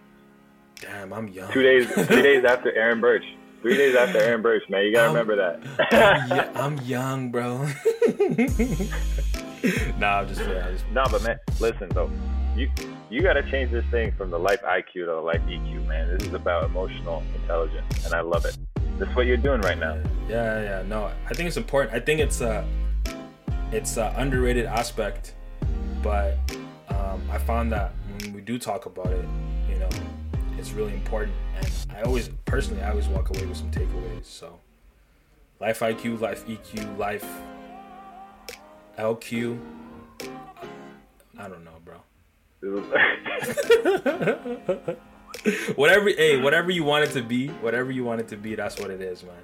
Damn, 0.81 1.13
I'm 1.13 1.29
young. 1.29 1.53
Two 1.53 1.63
days. 1.63 1.89
three 1.89 2.05
days 2.23 2.45
after 2.45 2.73
Aaron 2.73 3.01
Burch. 3.01 3.25
Three 3.67 3.79
days 3.79 3.97
after 3.97 4.19
Aaron 4.19 4.43
Burch, 4.43 4.63
man. 4.69 4.85
You 4.85 4.93
gotta 4.93 5.09
I'm, 5.09 5.15
remember 5.17 5.35
that. 5.35 6.57
I'm, 6.57 6.57
I'm 6.79 6.87
young, 6.87 7.33
bro. 7.33 7.59
nah, 9.99 10.21
I'm 10.21 10.29
just, 10.29 10.41
yeah, 10.41 10.71
just. 10.71 10.89
Nah, 10.93 11.09
but 11.11 11.25
man, 11.25 11.41
listen 11.59 11.89
though. 11.89 12.09
You 12.55 12.71
you 13.11 13.23
gotta 13.23 13.43
change 13.51 13.73
this 13.73 13.85
thing 13.87 14.13
from 14.13 14.31
the 14.31 14.39
life 14.39 14.63
IQ 14.63 14.93
to 14.93 15.07
the 15.07 15.15
life 15.15 15.41
EQ, 15.49 15.85
man. 15.85 16.17
This 16.17 16.29
is 16.29 16.35
about 16.35 16.63
emotional 16.63 17.25
intelligence, 17.35 18.05
and 18.05 18.15
I 18.15 18.21
love 18.21 18.45
it. 18.45 18.57
This 19.01 19.09
is 19.09 19.17
what 19.17 19.27
you're 19.27 19.37
doing 19.37 19.61
right 19.63 19.77
now. 19.77 20.01
Yeah, 20.29 20.63
yeah. 20.63 20.85
No, 20.87 21.11
I 21.29 21.35
think 21.35 21.49
it's 21.49 21.57
important. 21.57 21.93
I 21.93 21.99
think 21.99 22.21
it's 22.21 22.43
a 22.43 22.65
it's 23.73 23.97
a 23.97 24.15
underrated 24.17 24.67
aspect, 24.67 25.35
but 26.05 26.39
um, 26.91 27.21
I 27.33 27.39
found 27.39 27.73
that 27.73 27.91
when 28.21 28.33
we 28.33 28.43
do 28.43 28.61
talk 28.61 28.87
about 28.87 29.09
it, 29.09 29.25
it's 30.67 30.75
really 30.75 30.95
important. 30.95 31.37
And 31.57 31.71
I 31.97 32.03
always, 32.03 32.29
personally, 32.45 32.83
I 32.83 32.91
always 32.91 33.07
walk 33.07 33.31
away 33.31 33.47
with 33.47 33.57
some 33.57 33.71
takeaways. 33.71 34.25
So, 34.25 34.59
life 35.61 35.79
IQ, 35.79 36.21
life 36.21 36.45
EQ, 36.47 36.99
life 36.99 37.25
LQ. 38.99 39.61
I 41.39 41.49
don't 41.49 41.65
know, 41.65 41.71
bro. 41.85 41.99
whatever, 45.77 46.09
hey, 46.09 46.41
whatever 46.41 46.73
you 46.73 46.83
want 46.83 47.05
it 47.05 47.13
to 47.13 47.23
be, 47.23 47.47
whatever 47.49 47.93
you 47.93 48.03
want 48.03 48.21
it 48.21 48.27
to 48.29 48.37
be, 48.37 48.57
that's 48.57 48.81
what 48.81 48.91
it 48.91 49.01
is, 49.01 49.23
man. 49.23 49.37